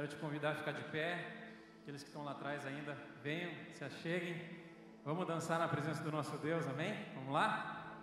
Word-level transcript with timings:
Quero 0.00 0.08
te 0.12 0.16
convidar 0.16 0.52
a 0.52 0.54
ficar 0.54 0.72
de 0.72 0.82
pé. 0.84 1.18
Aqueles 1.82 2.02
que 2.02 2.08
estão 2.08 2.24
lá 2.24 2.30
atrás 2.30 2.64
ainda, 2.64 2.96
venham, 3.22 3.50
se 3.74 3.84
acheguem. 3.84 4.34
Vamos 5.04 5.26
dançar 5.26 5.58
na 5.58 5.68
presença 5.68 6.02
do 6.02 6.10
nosso 6.10 6.38
Deus, 6.38 6.66
amém? 6.66 6.94
Vamos 7.16 7.34
lá? 7.34 7.98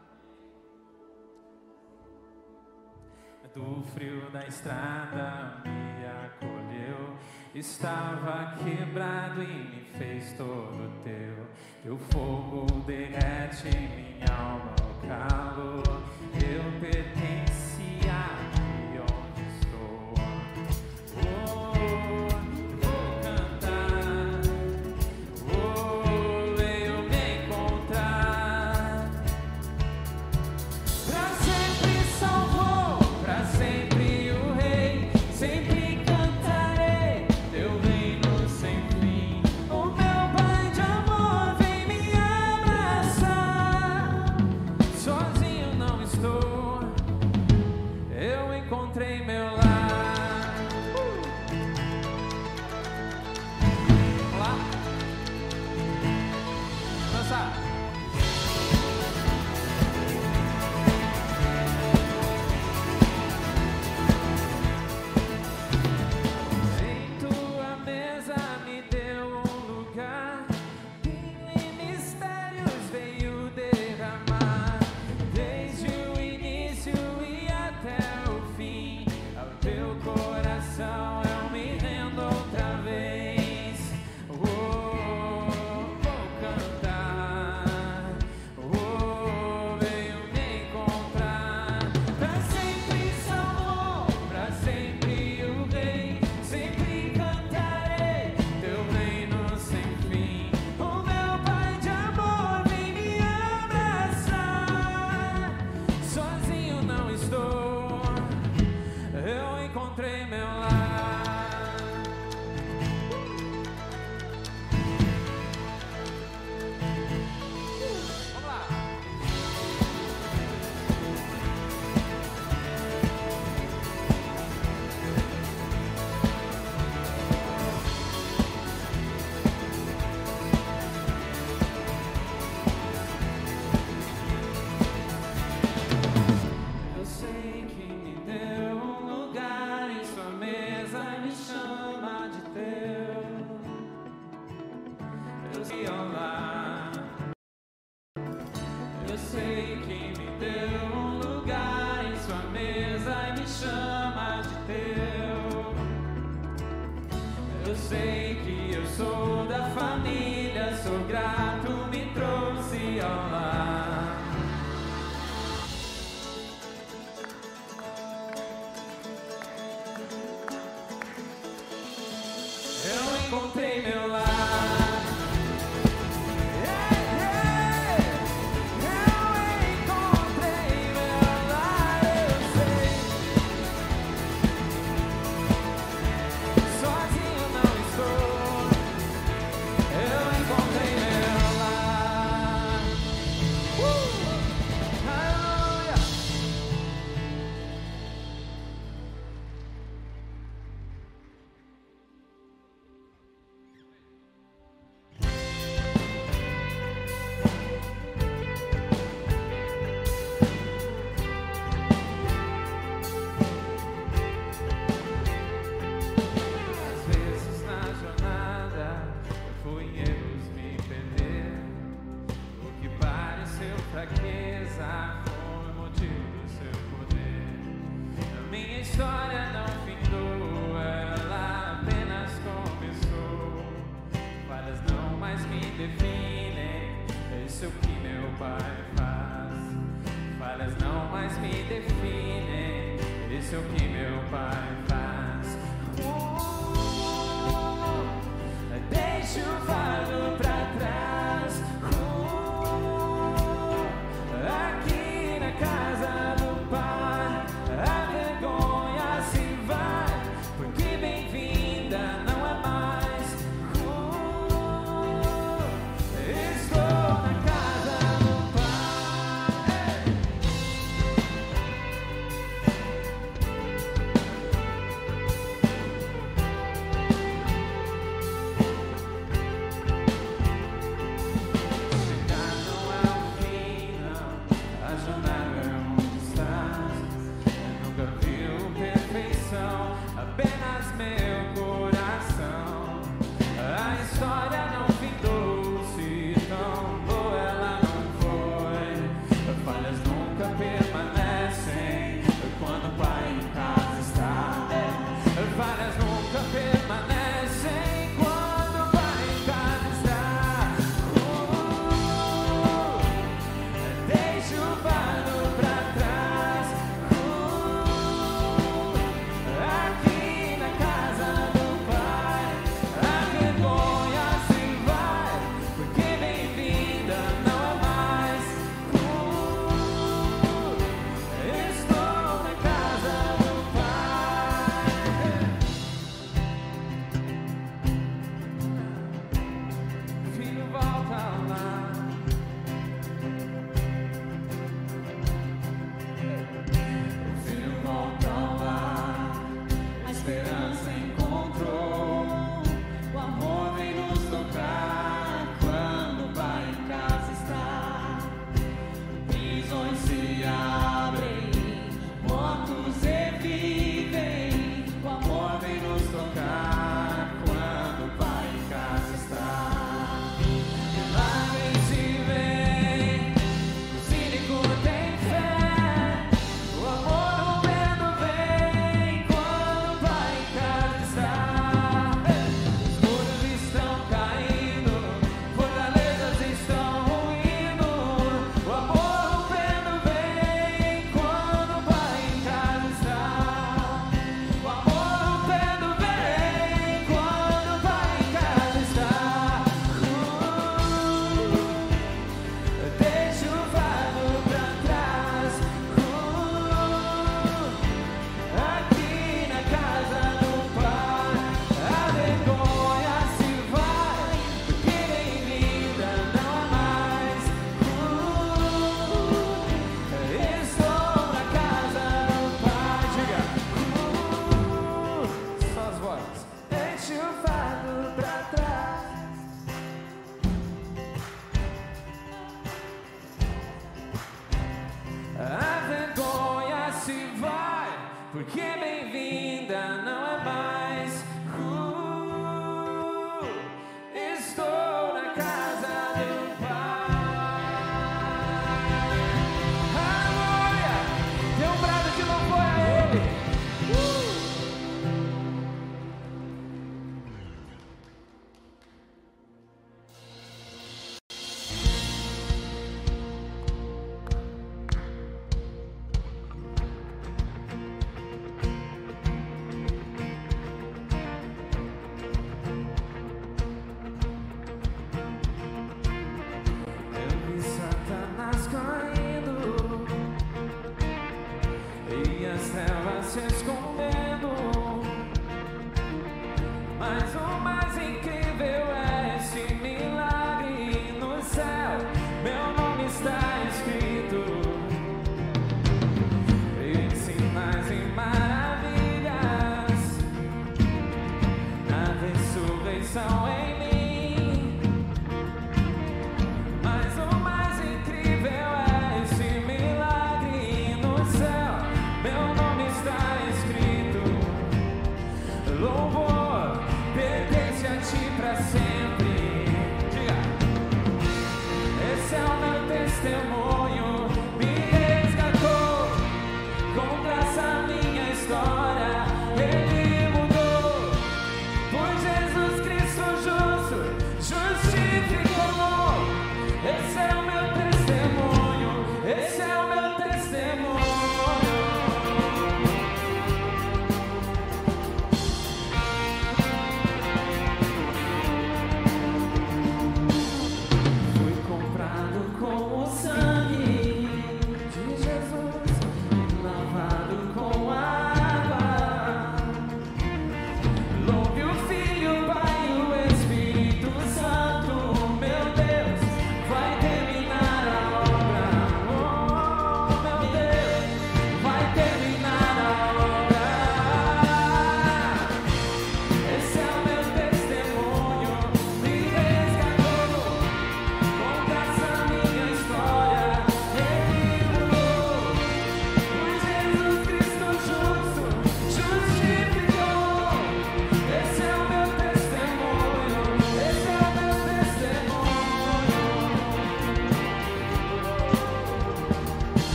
Do 3.55 3.81
frio 3.95 4.29
da 4.29 4.45
estrada 4.45 5.63
me 5.63 6.05
acolheu, 6.27 7.17
estava 7.55 8.53
quebrado 8.57 9.41
e 9.41 9.47
me 9.47 9.85
fez 9.97 10.33
todo 10.37 11.01
teu. 11.03 11.47
Teu 11.81 11.97
fogo 11.97 12.67
derrete 12.85 13.75
minha 13.75 14.37
alma 14.37 14.75
ao 14.83 15.07
calor. 15.09 16.03
Eu 16.35 16.79
pertencia 16.79 17.06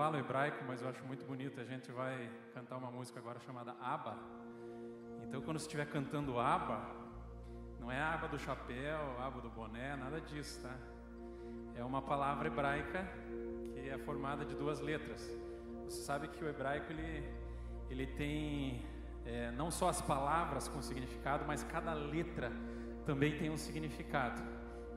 falo 0.00 0.16
hebraico, 0.16 0.64
mas 0.66 0.80
eu 0.80 0.88
acho 0.88 1.04
muito 1.04 1.26
bonito. 1.26 1.60
A 1.60 1.64
gente 1.64 1.92
vai 1.92 2.30
cantar 2.54 2.78
uma 2.78 2.90
música 2.90 3.20
agora 3.20 3.38
chamada 3.40 3.76
Abba. 3.82 4.16
Então, 5.22 5.42
quando 5.42 5.58
estiver 5.58 5.84
cantando 5.84 6.40
Abba, 6.40 6.80
Não 7.78 7.92
é 7.92 8.00
aba 8.00 8.26
do 8.26 8.38
chapéu, 8.38 8.98
aba 9.20 9.42
do 9.42 9.50
boné, 9.50 9.96
nada 9.96 10.18
disso, 10.18 10.62
tá? 10.62 10.74
É 11.74 11.84
uma 11.84 12.00
palavra 12.00 12.48
hebraica 12.48 13.06
que 13.74 13.90
é 13.90 13.98
formada 13.98 14.42
de 14.42 14.54
duas 14.54 14.80
letras. 14.80 15.20
Você 15.84 16.00
sabe 16.02 16.28
que 16.28 16.42
o 16.42 16.48
hebraico 16.48 16.90
ele, 16.92 17.22
ele 17.90 18.06
tem 18.06 18.82
é, 19.26 19.50
não 19.50 19.70
só 19.70 19.90
as 19.90 20.00
palavras 20.00 20.66
com 20.66 20.80
significado, 20.80 21.44
mas 21.46 21.62
cada 21.64 21.92
letra 21.92 22.50
também 23.04 23.36
tem 23.36 23.50
um 23.50 23.58
significado. 23.58 24.42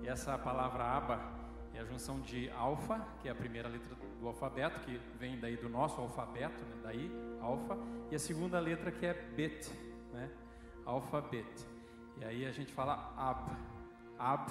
E 0.02 0.08
essa 0.08 0.38
palavra 0.38 0.84
aba 0.86 1.20
é 1.74 1.80
a 1.82 1.86
junção 1.86 2.22
de 2.22 2.50
alfa, 2.52 3.06
que 3.20 3.28
é 3.28 3.32
a 3.32 3.36
primeira 3.36 3.68
letra 3.68 3.96
do 4.24 4.30
alfabeto, 4.30 4.80
que 4.80 4.98
vem 5.20 5.38
daí 5.38 5.58
do 5.58 5.68
nosso 5.68 6.00
alfabeto, 6.00 6.64
né? 6.64 6.76
daí 6.82 7.12
alfa, 7.42 7.78
e 8.10 8.16
a 8.16 8.20
segunda 8.20 8.58
letra 8.58 8.90
que 8.90 9.06
é 9.06 9.14
bet, 9.14 9.70
né? 10.14 10.32
alfabet. 10.86 11.46
E 12.18 12.24
aí 12.24 12.46
a 12.46 12.52
gente 12.52 12.72
fala 12.72 13.14
ab. 13.18 13.52
Ab 14.18 14.50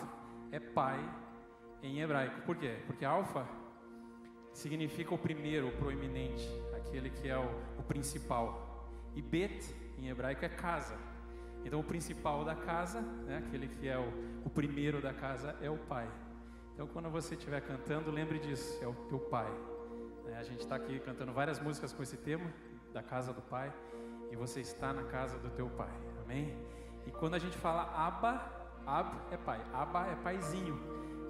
é 0.50 0.60
pai 0.60 1.00
em 1.82 2.00
hebraico. 2.00 2.42
Por 2.42 2.56
quê? 2.56 2.76
Porque 2.86 3.02
alfa 3.02 3.48
significa 4.52 5.14
o 5.14 5.18
primeiro, 5.18 5.68
o 5.68 5.72
proeminente, 5.72 6.46
aquele 6.76 7.08
que 7.08 7.28
é 7.28 7.38
o, 7.38 7.48
o 7.78 7.82
principal. 7.82 8.90
E 9.14 9.22
bet 9.22 9.74
em 9.96 10.08
hebraico 10.08 10.44
é 10.44 10.50
casa. 10.50 10.98
Então 11.64 11.80
o 11.80 11.84
principal 11.84 12.44
da 12.44 12.54
casa, 12.54 13.00
né, 13.00 13.38
aquele 13.38 13.68
que 13.68 13.88
é 13.88 13.96
o, 13.96 14.42
o 14.44 14.50
primeiro 14.50 15.00
da 15.00 15.14
casa, 15.14 15.56
é 15.62 15.70
o 15.70 15.78
pai. 15.78 16.10
Então 16.74 16.86
quando 16.86 17.10
você 17.10 17.34
estiver 17.34 17.60
cantando, 17.60 18.10
lembre 18.10 18.38
disso, 18.38 18.82
é 18.82 18.86
o 18.86 18.94
teu 19.08 19.18
pai. 19.18 19.50
É, 20.26 20.36
a 20.36 20.42
gente 20.42 20.60
está 20.60 20.76
aqui 20.76 20.98
cantando 21.00 21.32
várias 21.32 21.60
músicas 21.60 21.92
com 21.92 22.02
esse 22.02 22.16
tema, 22.16 22.50
da 22.92 23.02
casa 23.02 23.32
do 23.32 23.42
pai, 23.42 23.72
e 24.30 24.36
você 24.36 24.60
está 24.60 24.92
na 24.92 25.04
casa 25.04 25.38
do 25.38 25.50
teu 25.50 25.68
pai. 25.70 25.92
Amém? 26.22 26.54
E 27.06 27.10
quando 27.10 27.34
a 27.34 27.38
gente 27.38 27.56
fala 27.56 27.82
aba, 27.94 28.50
ab 28.86 29.16
é 29.30 29.36
pai, 29.36 29.60
aba 29.72 30.06
é 30.06 30.14
paizinho, 30.16 30.78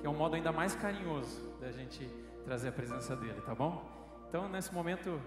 que 0.00 0.06
é 0.06 0.10
um 0.10 0.14
modo 0.14 0.34
ainda 0.34 0.52
mais 0.52 0.74
carinhoso 0.74 1.40
da 1.60 1.70
gente 1.70 2.08
trazer 2.44 2.68
a 2.68 2.72
presença 2.72 3.16
dele, 3.16 3.40
tá 3.40 3.54
bom? 3.54 3.84
Então 4.28 4.48
nesse 4.48 4.72
momento, 4.74 5.20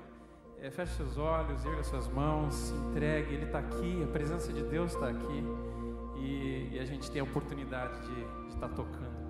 é, 0.60 0.69
feche 0.69 0.93
seus 0.95 1.17
olhos, 1.17 1.65
erga 1.65 1.84
suas 1.84 2.07
mãos, 2.07 2.53
se 2.53 2.74
entregue, 2.74 3.34
ele 3.34 3.45
está 3.45 3.60
aqui, 3.60 4.03
a 4.03 4.07
presença 4.07 4.51
de 4.51 4.63
Deus 4.63 4.93
está 4.93 5.10
aqui, 5.10 5.43
e, 6.17 6.69
e, 6.74 6.79
a 6.79 6.86
gente 6.86 7.12
tem 7.12 7.22
a 7.22 7.24
oportunidade 7.24 8.00
de 8.07 8.53
estar 8.53 8.69
tá 8.69 8.75
tocando 8.75 9.25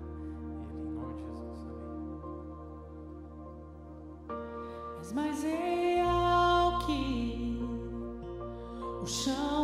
mais 5.12 5.42
real 5.42 6.78
que 6.86 7.60
o 9.02 9.06
chão 9.06 9.55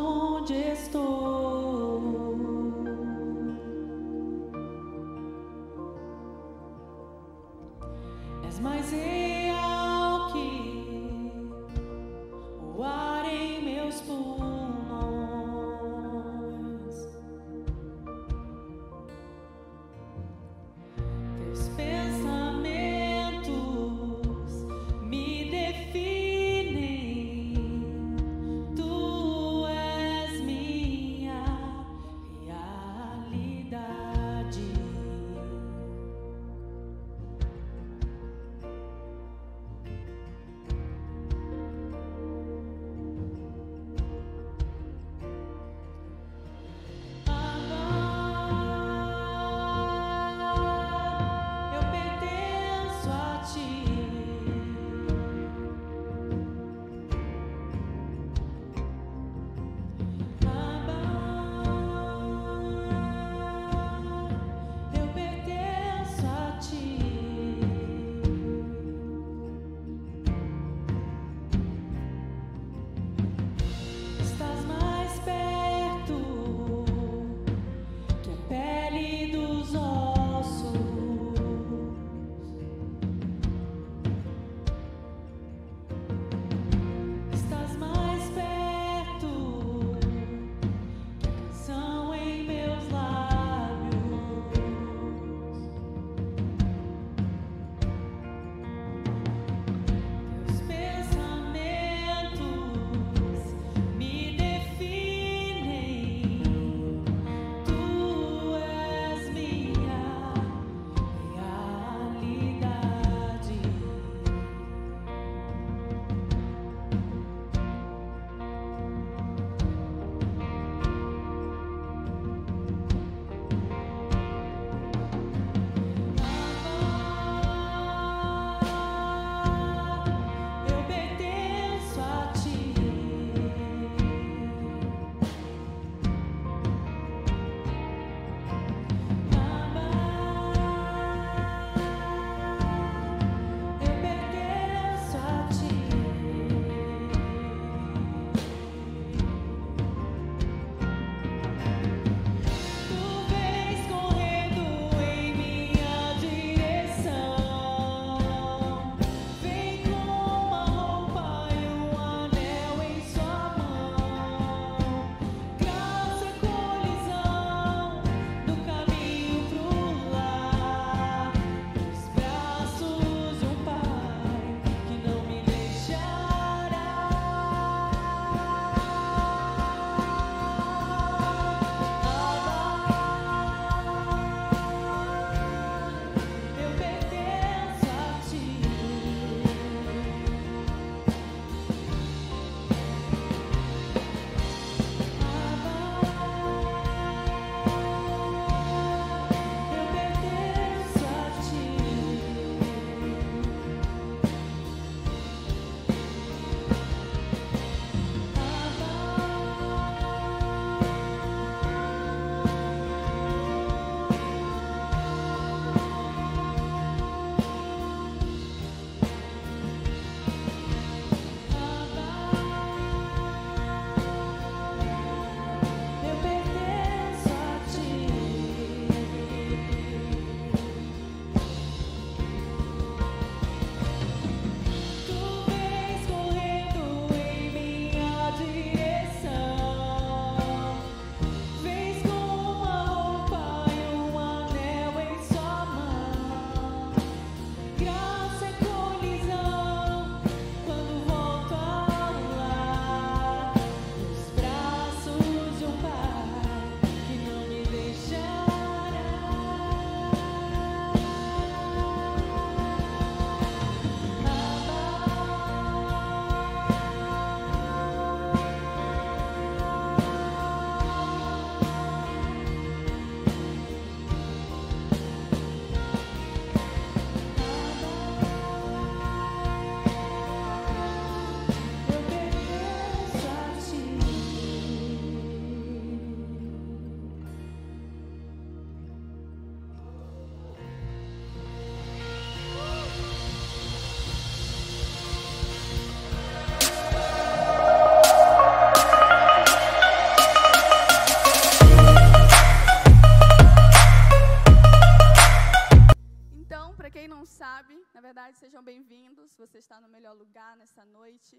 melhor 310.03 310.17
lugar 310.25 310.53
nessa 310.61 310.85
noite. 310.99 311.35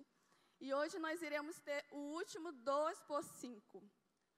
E 0.66 0.68
hoje 0.78 0.98
nós 1.06 1.22
iremos 1.28 1.56
ter 1.68 1.82
o 1.92 2.02
último 2.20 2.50
2 2.54 3.02
por 3.10 3.22
5. 3.22 3.84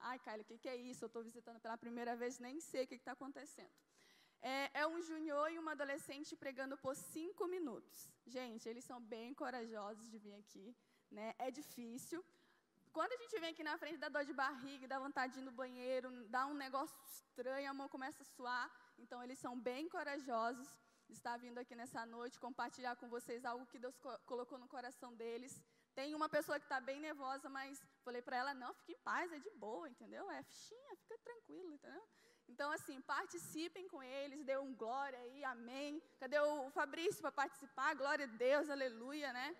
Ai, 0.09 0.17
Kylie, 0.25 0.45
o 0.45 0.47
que, 0.49 0.57
que 0.63 0.69
é 0.75 0.77
isso? 0.89 1.03
Eu 1.03 1.11
estou 1.11 1.23
visitando 1.29 1.59
pela 1.65 1.77
primeira 1.83 2.13
vez, 2.21 2.39
nem 2.45 2.59
sei 2.59 2.81
o 2.83 2.87
que 2.87 2.95
está 2.95 3.11
acontecendo. 3.17 3.75
É, 4.41 4.81
é 4.81 4.87
um 4.93 4.99
junior 5.09 5.47
e 5.51 5.59
uma 5.63 5.73
adolescente 5.73 6.31
pregando 6.43 6.75
por 6.85 6.95
cinco 6.95 7.43
minutos. 7.55 7.97
Gente, 8.35 8.67
eles 8.71 8.85
são 8.89 8.99
bem 9.15 9.29
corajosos 9.41 10.09
de 10.13 10.17
vir 10.25 10.35
aqui. 10.41 10.65
Né? 11.17 11.27
É 11.37 11.51
difícil. 11.59 12.19
Quando 12.97 13.13
a 13.13 13.21
gente 13.21 13.39
vem 13.39 13.51
aqui 13.51 13.63
na 13.69 13.77
frente, 13.77 14.03
dá 14.05 14.09
dor 14.09 14.25
de 14.25 14.33
barriga, 14.33 14.87
dá 14.87 14.97
vontade 15.07 15.33
de 15.33 15.39
ir 15.41 15.47
no 15.49 15.51
banheiro, 15.51 16.09
dá 16.35 16.43
um 16.47 16.57
negócio 16.65 16.97
estranho, 17.13 17.69
a 17.69 17.77
mão 17.79 17.87
começa 17.95 18.23
a 18.23 18.31
suar. 18.35 18.67
Então, 18.97 19.21
eles 19.23 19.37
são 19.45 19.53
bem 19.69 19.87
corajosos 19.87 20.69
estar 21.09 21.37
vindo 21.37 21.57
aqui 21.57 21.75
nessa 21.75 22.05
noite, 22.05 22.39
compartilhar 22.39 22.95
com 22.95 23.07
vocês 23.07 23.45
algo 23.45 23.65
que 23.65 23.79
Deus 23.79 23.95
co 23.97 24.17
colocou 24.25 24.57
no 24.57 24.67
coração 24.67 25.13
deles. 25.15 25.61
Tem 25.93 26.13
uma 26.13 26.27
pessoa 26.27 26.59
que 26.59 26.65
está 26.65 26.79
bem 26.81 26.99
nervosa, 26.99 27.49
mas 27.49 27.81
falei 28.03 28.21
para 28.21 28.37
ela, 28.37 28.53
não, 28.53 28.73
fique 28.73 28.91
em 28.93 28.97
paz, 28.99 29.31
é 29.31 29.39
de 29.39 29.49
boa, 29.51 29.87
entendeu? 29.87 30.29
É 30.31 30.43
fichinha, 30.43 30.95
fica 30.97 31.17
tranquilo, 31.19 31.71
entendeu? 31.73 32.03
Então, 32.47 32.71
assim, 32.71 33.01
participem 33.01 33.87
com 33.87 34.03
eles, 34.03 34.43
dê 34.43 34.57
um 34.57 34.73
glória 34.75 35.17
aí, 35.19 35.43
amém. 35.45 36.01
Cadê 36.19 36.37
o 36.39 36.69
Fabrício 36.71 37.21
para 37.21 37.31
participar? 37.31 37.95
Glória 37.95 38.25
a 38.25 38.29
Deus, 38.29 38.69
aleluia, 38.69 39.31
né? 39.33 39.55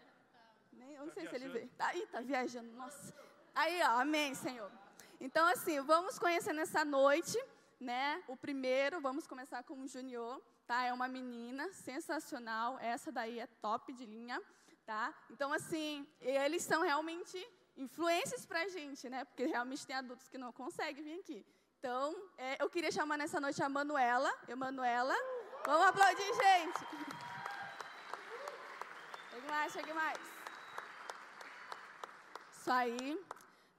Nem, 0.71 0.93
eu 0.93 1.05
não 1.05 1.07
Tá 1.07 1.13
sei 1.21 1.29
se 1.29 1.35
ele 1.35 1.47
viajando. 1.47 1.67
vê. 1.71 1.77
Tá 1.77 1.87
aí, 1.87 2.07
tá 2.07 2.19
viajando, 2.21 2.71
nossa. 2.73 3.15
Aí, 3.55 3.81
ó, 3.81 4.01
amém, 4.01 4.35
Senhor. 4.35 4.71
Então, 5.19 5.47
assim, 5.47 5.79
vamos 5.81 6.19
conhecer 6.19 6.53
nessa 6.53 6.83
noite, 6.83 7.37
né? 7.79 8.21
O 8.27 8.35
primeiro, 8.35 8.99
vamos 8.99 9.25
começar 9.25 9.63
com 9.63 9.81
o 9.81 9.87
Junior, 9.87 10.41
tá? 10.65 10.83
É 10.83 10.93
uma 10.93 11.07
menina 11.07 11.71
sensacional, 11.73 12.77
essa 12.79 13.11
daí 13.11 13.39
é 13.39 13.47
top 13.47 13.93
de 13.93 14.05
linha, 14.05 14.41
tá? 14.85 15.13
Então, 15.29 15.53
assim, 15.53 16.07
eles 16.19 16.63
são 16.63 16.81
realmente 16.81 17.37
influências 17.77 18.45
pra 18.45 18.67
gente, 18.67 19.09
né? 19.09 19.25
Porque 19.25 19.45
realmente 19.45 19.85
tem 19.85 19.95
adultos 19.95 20.27
que 20.27 20.37
não 20.37 20.51
conseguem 20.51 21.03
vir 21.03 21.19
aqui. 21.19 21.45
Então, 21.79 22.15
é, 22.37 22.61
eu 22.63 22.69
queria 22.69 22.91
chamar 22.91 23.17
nessa 23.17 23.39
noite 23.39 23.61
a 23.61 23.69
Manuela. 23.69 24.31
Emanuela. 24.47 25.15
Vamos 25.65 25.87
aplaudir, 25.87 26.33
gente. 26.33 26.79
Chegue 29.29 29.47
mais, 29.47 29.71
chegue 29.71 29.93
mais. 29.93 30.19
Isso 32.51 32.71
aí. 32.71 33.25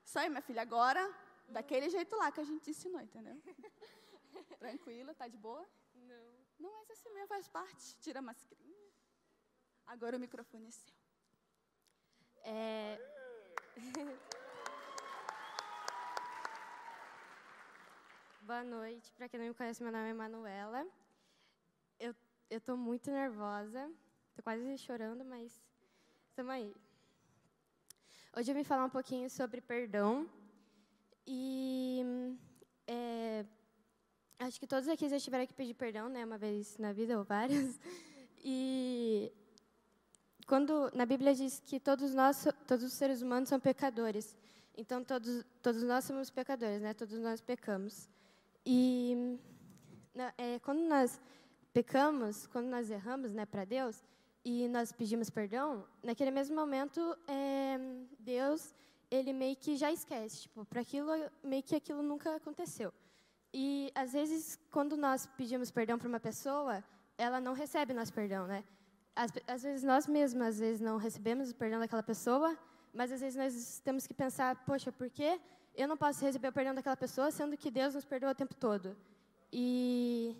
Isso 0.04 0.18
aí, 0.18 0.28
minha 0.28 0.42
filha. 0.42 0.62
Agora, 0.62 1.02
daquele 1.48 1.88
jeito 1.90 2.14
lá 2.16 2.30
que 2.30 2.40
a 2.40 2.44
gente 2.44 2.70
ensinou, 2.70 3.00
entendeu? 3.00 3.36
Tranquila, 4.60 5.14
tá 5.14 5.26
de 5.26 5.36
boa? 5.36 5.66
Não. 6.58 6.86
Mas 6.88 6.98
assim 6.98 7.12
mesmo 7.12 7.28
faz 7.28 7.48
parte. 7.48 7.96
Tira 7.96 8.20
a 8.20 8.22
mascarinha. 8.22 8.90
Agora 9.86 10.16
o 10.16 10.20
microfone 10.20 10.66
é 10.66 10.70
seu. 10.70 10.94
É... 12.42 12.98
Boa 18.42 18.62
noite. 18.62 19.12
Para 19.12 19.28
quem 19.28 19.40
não 19.40 19.48
me 19.48 19.54
conhece, 19.54 19.82
meu 19.82 19.90
nome 19.90 20.10
é 20.10 20.14
Manuela. 20.14 20.86
Eu 21.98 22.14
eu 22.48 22.76
muito 22.76 23.10
nervosa. 23.10 23.90
Tô 24.34 24.42
quase 24.42 24.78
chorando, 24.78 25.24
mas 25.24 25.60
estamos 26.28 26.52
aí. 26.52 26.72
Hoje 28.36 28.50
eu 28.52 28.54
vim 28.54 28.62
falar 28.62 28.84
um 28.84 28.90
pouquinho 28.90 29.28
sobre 29.28 29.60
perdão. 29.60 30.30
E 31.26 32.02
é, 32.86 33.44
acho 34.38 34.60
que 34.60 34.66
todos 34.66 34.88
aqui 34.88 35.08
já 35.08 35.18
tiveram 35.18 35.46
que 35.46 35.54
pedir 35.54 35.74
perdão, 35.74 36.08
né, 36.08 36.24
uma 36.24 36.38
vez 36.38 36.76
na 36.78 36.92
vida 36.92 37.18
ou 37.18 37.24
várias. 37.24 37.78
E 38.48 39.32
quando 40.46 40.90
na 40.94 41.04
Bíblia 41.04 41.34
diz 41.34 41.60
que 41.60 41.80
todos 41.80 42.14
nós, 42.14 42.46
todos 42.66 42.84
os 42.84 42.92
seres 42.92 43.20
humanos 43.20 43.48
são 43.48 43.58
pecadores. 43.58 44.36
Então 44.76 45.02
todos 45.02 45.44
todos 45.62 45.82
nós 45.82 46.04
somos 46.04 46.30
pecadores, 46.30 46.80
né? 46.80 46.94
Todos 46.94 47.18
nós 47.18 47.40
pecamos. 47.40 48.08
E 48.64 49.38
é, 50.38 50.58
quando 50.60 50.80
nós 50.80 51.20
pecamos, 51.72 52.46
quando 52.46 52.66
nós 52.66 52.90
erramos, 52.90 53.32
né, 53.32 53.44
para 53.46 53.64
Deus 53.64 54.02
e 54.44 54.68
nós 54.68 54.92
pedimos 54.92 55.28
perdão, 55.28 55.84
naquele 56.02 56.30
mesmo 56.30 56.54
momento 56.54 57.00
é, 57.26 57.78
Deus 58.18 58.74
ele 59.10 59.32
meio 59.32 59.56
que 59.56 59.76
já 59.76 59.90
esquece, 59.90 60.42
tipo, 60.42 60.64
para 60.64 60.80
aquilo 60.80 61.10
meio 61.42 61.62
que 61.62 61.74
aquilo 61.74 62.02
nunca 62.02 62.36
aconteceu. 62.36 62.92
E 63.58 63.90
às 63.94 64.12
vezes 64.12 64.58
quando 64.70 64.98
nós 64.98 65.24
pedimos 65.38 65.70
perdão 65.70 65.98
para 65.98 66.06
uma 66.06 66.20
pessoa, 66.20 66.84
ela 67.16 67.40
não 67.40 67.54
recebe 67.54 67.94
nosso 67.94 68.12
perdão, 68.12 68.46
né? 68.46 68.62
Às, 69.22 69.32
às 69.46 69.62
vezes 69.62 69.82
nós 69.82 70.06
mesmos, 70.06 70.46
às 70.46 70.58
vezes 70.58 70.78
não 70.78 70.98
recebemos 70.98 71.52
o 71.52 71.54
perdão 71.54 71.80
daquela 71.80 72.02
pessoa, 72.02 72.54
mas 72.92 73.10
às 73.10 73.22
vezes 73.22 73.34
nós 73.34 73.80
temos 73.82 74.06
que 74.06 74.12
pensar, 74.12 74.62
poxa, 74.66 74.92
por 74.92 75.08
que 75.08 75.40
eu 75.74 75.88
não 75.88 75.96
posso 75.96 76.22
receber 76.22 76.48
o 76.48 76.52
perdão 76.52 76.74
daquela 76.74 76.98
pessoa, 76.98 77.30
sendo 77.30 77.56
que 77.56 77.70
Deus 77.70 77.94
nos 77.94 78.04
perdoa 78.04 78.32
o 78.32 78.34
tempo 78.34 78.54
todo? 78.54 78.94
E 79.50 80.36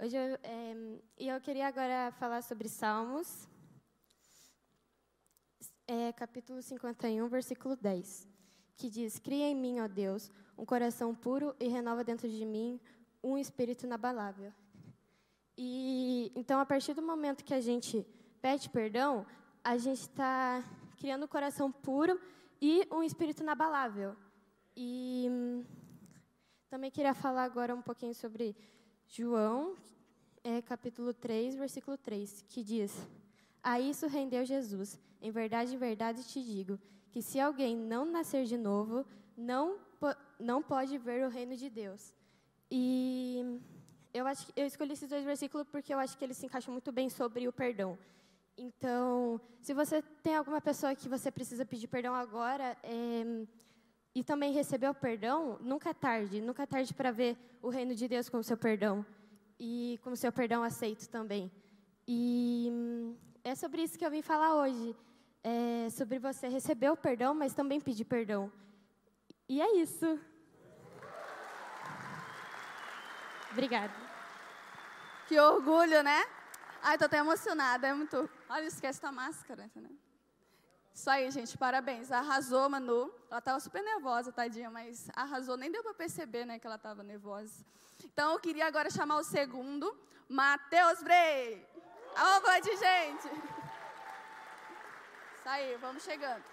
hoje 0.00 0.16
eu, 0.16 0.36
é, 0.42 0.74
eu 1.16 1.40
queria 1.40 1.68
agora 1.68 2.10
falar 2.18 2.42
sobre 2.42 2.68
Salmos, 2.68 3.48
é, 5.86 6.12
capítulo 6.14 6.60
51, 6.60 7.28
versículo 7.28 7.76
10, 7.76 8.26
que 8.80 8.88
diz: 8.88 9.18
Cria 9.18 9.46
em 9.46 9.54
mim, 9.54 9.80
ó 9.80 9.86
Deus, 9.86 10.30
um 10.56 10.64
coração 10.64 11.14
puro 11.14 11.54
e 11.60 11.68
renova 11.68 12.02
dentro 12.02 12.28
de 12.28 12.44
mim 12.46 12.80
um 13.22 13.36
espírito 13.36 13.84
inabalável. 13.84 14.50
E 15.56 16.32
então, 16.34 16.58
a 16.58 16.64
partir 16.64 16.94
do 16.94 17.02
momento 17.02 17.44
que 17.44 17.52
a 17.52 17.60
gente 17.60 18.06
pede 18.40 18.70
perdão, 18.70 19.26
a 19.62 19.76
gente 19.76 20.00
está 20.00 20.64
criando 20.96 21.24
um 21.24 21.28
coração 21.28 21.70
puro 21.70 22.18
e 22.60 22.86
um 22.90 23.02
espírito 23.02 23.42
inabalável. 23.42 24.16
E 24.74 25.28
também 26.70 26.90
queria 26.90 27.12
falar 27.12 27.44
agora 27.44 27.74
um 27.74 27.82
pouquinho 27.82 28.14
sobre 28.14 28.56
João, 29.06 29.76
é, 30.42 30.62
capítulo 30.62 31.12
3, 31.12 31.56
versículo 31.56 31.98
3, 31.98 32.46
que 32.48 32.64
diz: 32.64 33.06
A 33.62 33.78
isso 33.78 34.06
rendeu 34.06 34.42
Jesus. 34.46 34.98
Em 35.20 35.30
verdade, 35.30 35.74
em 35.74 35.78
verdade 35.78 36.26
te 36.26 36.42
digo, 36.42 36.80
que 37.10 37.20
se 37.22 37.40
alguém 37.40 37.76
não 37.76 38.04
nascer 38.04 38.44
de 38.44 38.56
novo, 38.56 39.04
não, 39.36 39.78
não 40.38 40.62
pode 40.62 40.96
ver 40.98 41.26
o 41.26 41.28
reino 41.28 41.56
de 41.56 41.68
Deus. 41.68 42.14
E 42.70 43.60
eu 44.14 44.26
acho 44.26 44.52
eu 44.56 44.66
escolhi 44.66 44.92
esses 44.92 45.08
dois 45.08 45.24
versículos 45.24 45.66
porque 45.66 45.92
eu 45.92 45.98
acho 45.98 46.16
que 46.16 46.24
eles 46.24 46.36
se 46.36 46.46
encaixam 46.46 46.72
muito 46.72 46.92
bem 46.92 47.08
sobre 47.08 47.48
o 47.48 47.52
perdão. 47.52 47.98
Então, 48.56 49.40
se 49.60 49.72
você 49.72 50.02
tem 50.22 50.36
alguma 50.36 50.60
pessoa 50.60 50.94
que 50.94 51.08
você 51.08 51.30
precisa 51.30 51.64
pedir 51.64 51.88
perdão 51.88 52.14
agora 52.14 52.76
é, 52.82 53.46
e 54.14 54.22
também 54.22 54.52
receber 54.52 54.88
o 54.88 54.94
perdão, 54.94 55.58
nunca 55.60 55.90
é 55.90 55.94
tarde. 55.94 56.40
Nunca 56.40 56.64
é 56.64 56.66
tarde 56.66 56.92
para 56.92 57.10
ver 57.10 57.38
o 57.62 57.70
reino 57.70 57.94
de 57.94 58.06
Deus 58.06 58.28
com 58.28 58.38
o 58.38 58.44
seu 58.44 58.56
perdão 58.56 59.04
e 59.58 59.98
com 60.02 60.10
o 60.10 60.16
seu 60.16 60.30
perdão 60.30 60.62
aceito 60.62 61.08
também. 61.08 61.50
E 62.06 62.70
é 63.42 63.54
sobre 63.54 63.82
isso 63.82 63.98
que 63.98 64.04
eu 64.04 64.10
vim 64.10 64.22
falar 64.22 64.54
hoje. 64.56 64.94
É 65.42 65.88
sobre 65.90 66.18
você 66.18 66.48
receber 66.48 66.90
o 66.90 66.96
perdão, 66.96 67.34
mas 67.34 67.54
também 67.54 67.80
pedir 67.80 68.04
perdão. 68.04 68.52
E 69.48 69.60
é 69.60 69.76
isso. 69.76 70.18
Obrigada. 73.50 73.92
Que 75.26 75.40
orgulho, 75.40 76.02
né? 76.02 76.24
Ai, 76.82 76.98
tô 76.98 77.06
até 77.06 77.18
emocionada, 77.18 77.88
é 77.88 77.94
muito... 77.94 78.28
Olha, 78.48 78.64
esquece 78.66 79.00
tua 79.00 79.12
máscara, 79.12 79.64
entendeu? 79.64 79.96
Isso 80.94 81.08
aí, 81.08 81.30
gente, 81.30 81.56
parabéns. 81.56 82.12
Arrasou, 82.12 82.68
Manu. 82.68 83.12
Ela 83.30 83.40
tava 83.40 83.60
super 83.60 83.82
nervosa, 83.82 84.30
tadinha, 84.30 84.70
mas 84.70 85.08
arrasou. 85.14 85.56
Nem 85.56 85.70
deu 85.70 85.82
para 85.82 85.94
perceber, 85.94 86.44
né, 86.44 86.58
que 86.58 86.66
ela 86.66 86.78
tava 86.78 87.02
nervosa. 87.02 87.64
Então, 88.04 88.32
eu 88.32 88.40
queria 88.40 88.66
agora 88.66 88.90
chamar 88.90 89.16
o 89.16 89.24
segundo, 89.24 89.96
Matheus 90.28 91.02
Brei. 91.02 91.66
Aplaudir, 92.14 92.76
gente. 92.76 93.59
Isso 95.40 95.48
aí, 95.48 95.74
vamos 95.78 96.02
chegando. 96.02 96.44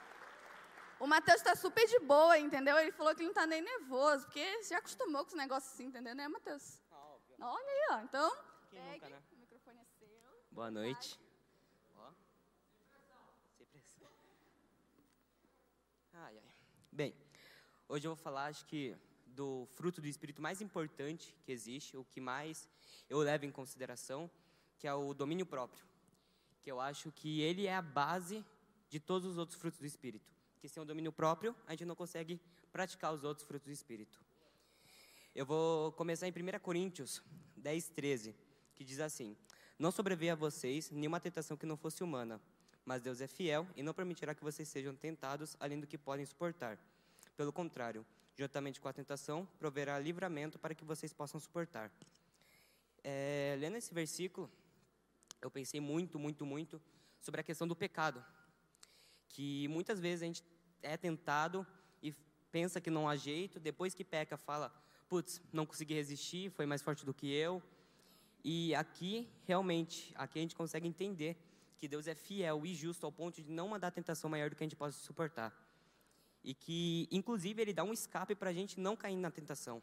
O 0.98 1.06
Matheus 1.06 1.40
está 1.40 1.54
super 1.58 1.86
de 1.86 2.00
boa, 2.00 2.40
entendeu? 2.40 2.78
Ele 2.78 2.94
falou 2.94 3.14
que 3.14 3.20
ele 3.20 3.26
não 3.26 3.32
está 3.32 3.46
nem 3.46 3.62
nervoso, 3.62 4.24
porque 4.24 4.64
já 4.64 4.78
acostumou 4.78 5.26
com 5.26 5.32
os 5.32 5.38
negócios 5.38 5.74
assim, 5.74 5.88
entendeu, 5.88 6.16
né, 6.16 6.26
Matheus? 6.30 6.80
Olha 7.38 7.66
aí, 7.66 7.88
ó. 7.92 8.00
Então, 8.00 8.32
Quem 8.72 8.80
pegue, 8.82 8.94
nunca, 8.94 9.10
né? 9.10 9.22
o 9.34 9.36
microfone 9.36 9.80
é 9.82 9.86
seu. 10.00 10.08
Boa 10.52 10.72
noite. 10.72 11.20
Ó. 11.98 12.12
Sem 13.58 13.66
pressão. 13.68 14.10
Ai, 16.14 16.38
ai. 16.38 16.54
Bem, 16.90 17.14
hoje 17.90 18.08
eu 18.08 18.16
vou 18.16 18.24
falar, 18.24 18.46
acho 18.46 18.66
que, 18.68 18.96
do 19.26 19.68
fruto 19.72 20.00
do 20.00 20.08
Espírito 20.08 20.42
mais 20.42 20.62
importante 20.62 21.36
que 21.44 21.52
existe, 21.52 21.98
o 21.98 22.06
que 22.06 22.22
mais 22.22 22.70
eu 23.10 23.20
levo 23.20 23.44
em 23.44 23.52
consideração, 23.52 24.32
que 24.78 24.88
é 24.88 24.94
o 24.94 25.14
domínio 25.14 25.46
próprio. 25.46 25.86
Que 26.62 26.72
eu 26.72 26.80
acho 26.80 27.12
que 27.12 27.42
ele 27.42 27.68
é 27.68 27.76
a 27.76 27.82
base 27.82 28.46
de 28.90 29.00
todos 29.00 29.28
os 29.28 29.38
outros 29.38 29.60
frutos 29.60 29.80
do 29.80 29.86
Espírito. 29.86 30.32
Que 30.60 30.68
sem 30.68 30.82
o 30.82 30.86
domínio 30.86 31.12
próprio, 31.12 31.56
a 31.66 31.72
gente 31.72 31.86
não 31.86 31.96
consegue 31.96 32.40
praticar 32.72 33.14
os 33.14 33.24
outros 33.24 33.46
frutos 33.46 33.68
do 33.68 33.72
Espírito. 33.72 34.20
Eu 35.36 35.46
vou 35.46 35.92
começar 35.92 36.28
em 36.28 36.32
1 36.32 36.60
Coríntios 36.60 37.22
10, 37.58 37.90
13, 37.90 38.36
que 38.76 38.84
diz 38.84 39.00
assim: 39.00 39.38
Não 39.78 39.92
sobreveia 39.92 40.34
a 40.34 40.36
vocês 40.36 40.90
nenhuma 40.90 41.20
tentação 41.20 41.56
que 41.56 41.66
não 41.66 41.78
fosse 41.78 42.04
humana, 42.04 42.42
mas 42.84 43.02
Deus 43.02 43.22
é 43.22 43.28
fiel 43.28 43.68
e 43.76 43.84
não 43.84 43.94
permitirá 43.94 44.34
que 44.34 44.44
vocês 44.44 44.68
sejam 44.68 44.96
tentados 44.96 45.56
além 45.60 45.80
do 45.80 45.86
que 45.86 45.98
podem 45.98 46.26
suportar. 46.26 46.80
Pelo 47.36 47.54
contrário, 47.54 48.06
juntamente 48.36 48.80
com 48.80 48.88
a 48.88 48.94
tentação, 48.94 49.48
proverá 49.60 50.00
livramento 50.00 50.58
para 50.58 50.74
que 50.74 50.86
vocês 50.86 51.14
possam 51.14 51.40
suportar. 51.40 51.92
É, 53.04 53.56
lendo 53.60 53.78
esse 53.78 53.94
versículo, 53.94 54.50
eu 55.42 55.52
pensei 55.52 55.80
muito, 55.80 56.18
muito, 56.18 56.46
muito 56.46 56.82
sobre 57.20 57.42
a 57.42 57.44
questão 57.44 57.68
do 57.68 57.76
pecado. 57.76 58.24
Que 59.30 59.68
muitas 59.68 60.00
vezes 60.00 60.24
a 60.24 60.26
gente 60.26 60.44
é 60.82 60.96
tentado 60.98 61.66
e 62.02 62.14
pensa 62.52 62.80
que 62.80 62.90
não 62.90 63.08
há 63.08 63.16
jeito, 63.16 63.60
depois 63.60 63.94
que 63.94 64.04
peca, 64.04 64.38
fala: 64.38 64.74
putz, 65.08 65.42
não 65.52 65.66
consegui 65.66 65.94
resistir, 65.94 66.50
foi 66.52 66.66
mais 66.66 66.82
forte 66.82 67.06
do 67.06 67.14
que 67.14 67.32
eu. 67.32 67.62
E 68.44 68.74
aqui, 68.76 69.28
realmente, 69.46 70.14
aqui 70.16 70.40
a 70.40 70.42
gente 70.42 70.56
consegue 70.56 70.88
entender 70.88 71.38
que 71.78 71.88
Deus 71.88 72.08
é 72.08 72.16
fiel 72.16 72.66
e 72.66 72.74
justo 72.74 73.06
ao 73.06 73.12
ponto 73.12 73.42
de 73.42 73.52
não 73.52 73.68
mandar 73.68 73.92
tentação 73.92 74.30
maior 74.30 74.50
do 74.50 74.56
que 74.56 74.64
a 74.64 74.66
gente 74.66 74.76
possa 74.76 74.98
suportar. 75.00 75.54
E 76.44 76.54
que, 76.54 77.08
inclusive, 77.12 77.62
Ele 77.62 77.74
dá 77.74 77.84
um 77.84 77.94
escape 77.94 78.36
para 78.36 78.50
a 78.50 78.54
gente 78.54 78.80
não 78.80 78.96
cair 78.96 79.18
na 79.18 79.30
tentação. 79.30 79.82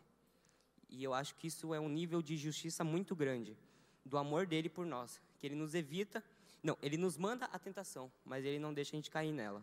E 0.89 1.03
eu 1.03 1.13
acho 1.13 1.35
que 1.35 1.47
isso 1.47 1.75
é 1.75 1.81
um 1.81 1.89
nível 1.89 2.23
de 2.23 2.37
justiça 2.37 2.85
muito 2.85 3.15
grande, 3.15 3.57
do 4.05 4.17
amor 4.17 4.47
dele 4.47 4.69
por 4.69 4.87
nós, 4.87 5.21
que 5.39 5.47
Ele 5.47 5.55
nos 5.55 5.75
evita, 5.75 6.23
não, 6.65 6.79
Ele 6.81 6.97
nos 6.97 7.19
manda 7.19 7.45
a 7.47 7.59
tentação, 7.59 8.11
mas 8.25 8.43
Ele 8.43 8.59
não 8.59 8.73
deixa 8.73 8.97
a 8.97 8.97
gente 8.97 9.11
cair 9.11 9.33
nela. 9.33 9.63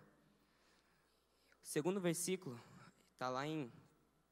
O 1.64 1.68
segundo 1.68 2.00
versículo 2.00 2.62
está 3.14 3.28
lá 3.28 3.46
em 3.48 3.72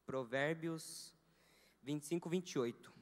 Provérbios 0.05 1.11
25, 1.81 2.29
28. 2.29 2.93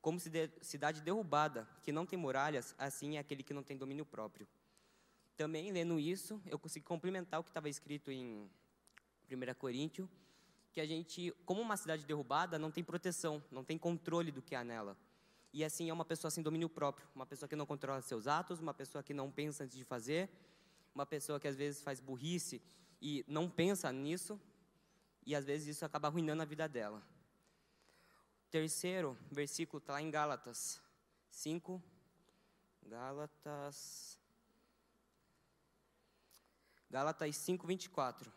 Como 0.00 0.18
cidade 0.62 1.02
derrubada, 1.02 1.68
que 1.82 1.92
não 1.92 2.06
tem 2.06 2.18
muralhas, 2.18 2.74
assim 2.78 3.16
é 3.16 3.18
aquele 3.18 3.42
que 3.42 3.52
não 3.52 3.62
tem 3.62 3.76
domínio 3.76 4.06
próprio. 4.06 4.48
Também, 5.36 5.70
lendo 5.70 6.00
isso, 6.00 6.40
eu 6.46 6.58
consegui 6.58 6.86
complementar 6.86 7.40
o 7.40 7.44
que 7.44 7.50
estava 7.50 7.68
escrito 7.68 8.10
em 8.10 8.48
1 9.30 9.54
Coríntios, 9.58 10.08
que 10.72 10.80
a 10.80 10.86
gente, 10.86 11.34
como 11.44 11.60
uma 11.60 11.76
cidade 11.76 12.06
derrubada, 12.06 12.58
não 12.58 12.70
tem 12.70 12.82
proteção, 12.82 13.44
não 13.50 13.62
tem 13.62 13.76
controle 13.76 14.30
do 14.30 14.40
que 14.40 14.54
há 14.54 14.64
nela. 14.64 14.96
E 15.56 15.64
assim 15.64 15.88
é 15.88 15.92
uma 15.92 16.04
pessoa 16.04 16.30
sem 16.30 16.42
domínio 16.42 16.68
próprio, 16.68 17.08
uma 17.14 17.24
pessoa 17.24 17.48
que 17.48 17.56
não 17.56 17.64
controla 17.64 18.02
seus 18.02 18.26
atos, 18.26 18.60
uma 18.60 18.74
pessoa 18.74 19.02
que 19.02 19.14
não 19.14 19.30
pensa 19.32 19.64
antes 19.64 19.74
de 19.74 19.84
fazer, 19.84 20.28
uma 20.94 21.06
pessoa 21.06 21.40
que 21.40 21.48
às 21.48 21.56
vezes 21.56 21.80
faz 21.80 21.98
burrice 21.98 22.60
e 23.00 23.24
não 23.26 23.48
pensa 23.48 23.90
nisso, 23.90 24.38
e 25.24 25.34
às 25.34 25.46
vezes 25.46 25.68
isso 25.68 25.82
acaba 25.82 26.08
arruinando 26.08 26.42
a 26.42 26.44
vida 26.44 26.68
dela. 26.68 27.02
Terceiro 28.50 29.16
versículo 29.30 29.78
está 29.78 29.94
lá 29.94 30.02
em 30.02 30.10
Gálatas 30.10 30.78
5. 31.30 31.82
Gálatas. 32.82 34.18
Gálatas 36.90 37.34
5, 37.34 37.66
24. 37.66 38.30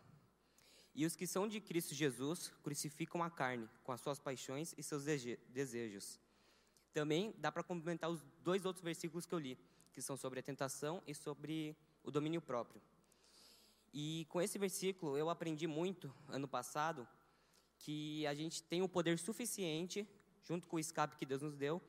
E 0.94 1.04
os 1.04 1.14
que 1.14 1.26
são 1.26 1.46
de 1.46 1.60
Cristo 1.60 1.94
Jesus 1.94 2.50
crucificam 2.62 3.22
a 3.22 3.28
carne 3.28 3.68
com 3.84 3.92
as 3.92 4.00
suas 4.00 4.18
paixões 4.18 4.74
e 4.78 4.82
seus 4.82 5.04
desejos. 5.04 6.18
Também 6.92 7.34
dá 7.38 7.52
para 7.52 7.62
complementar 7.62 8.10
os 8.10 8.20
dois 8.42 8.64
outros 8.64 8.82
versículos 8.82 9.26
que 9.26 9.34
eu 9.34 9.38
li, 9.38 9.58
que 9.92 10.02
são 10.02 10.16
sobre 10.16 10.40
a 10.40 10.42
tentação 10.42 11.02
e 11.06 11.14
sobre 11.14 11.76
o 12.02 12.10
domínio 12.10 12.40
próprio. 12.40 12.80
E 13.92 14.26
com 14.28 14.40
esse 14.40 14.58
versículo 14.58 15.16
eu 15.16 15.28
aprendi 15.28 15.66
muito 15.66 16.12
ano 16.28 16.46
passado 16.46 17.06
que 17.78 18.26
a 18.26 18.34
gente 18.34 18.62
tem 18.62 18.82
o 18.82 18.88
poder 18.88 19.18
suficiente, 19.18 20.06
junto 20.42 20.68
com 20.68 20.76
o 20.76 20.80
escape 20.80 21.16
que 21.16 21.26
Deus 21.26 21.42
nos 21.42 21.56
deu, 21.56 21.80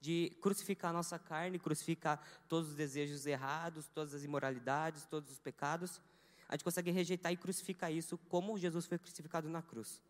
de 0.00 0.36
crucificar 0.40 0.90
a 0.90 0.94
nossa 0.94 1.18
carne, 1.18 1.58
crucificar 1.58 2.22
todos 2.48 2.70
os 2.70 2.76
desejos 2.76 3.26
errados, 3.26 3.88
todas 3.88 4.12
as 4.14 4.24
imoralidades, 4.24 5.06
todos 5.06 5.30
os 5.30 5.38
pecados. 5.38 6.00
A 6.48 6.54
gente 6.54 6.64
consegue 6.64 6.90
rejeitar 6.90 7.32
e 7.32 7.36
crucificar 7.36 7.92
isso 7.92 8.18
como 8.28 8.58
Jesus 8.58 8.86
foi 8.86 8.98
crucificado 8.98 9.48
na 9.48 9.62
cruz. 9.62 10.00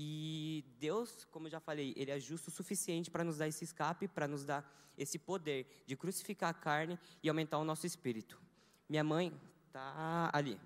E 0.00 0.64
Deus, 0.78 1.24
como 1.24 1.48
eu 1.48 1.50
já 1.50 1.58
falei, 1.58 1.92
Ele 1.96 2.12
é 2.12 2.20
justo 2.20 2.46
o 2.46 2.50
suficiente 2.52 3.10
para 3.10 3.24
nos 3.24 3.38
dar 3.38 3.48
esse 3.48 3.64
escape, 3.64 4.06
para 4.06 4.28
nos 4.28 4.44
dar 4.44 4.64
esse 4.96 5.18
poder 5.18 5.66
de 5.86 5.96
crucificar 5.96 6.50
a 6.50 6.54
carne 6.54 6.96
e 7.20 7.28
aumentar 7.28 7.58
o 7.58 7.64
nosso 7.64 7.84
espírito. 7.84 8.40
Minha 8.88 9.02
mãe 9.02 9.34
tá 9.72 10.30
ali. 10.32 10.56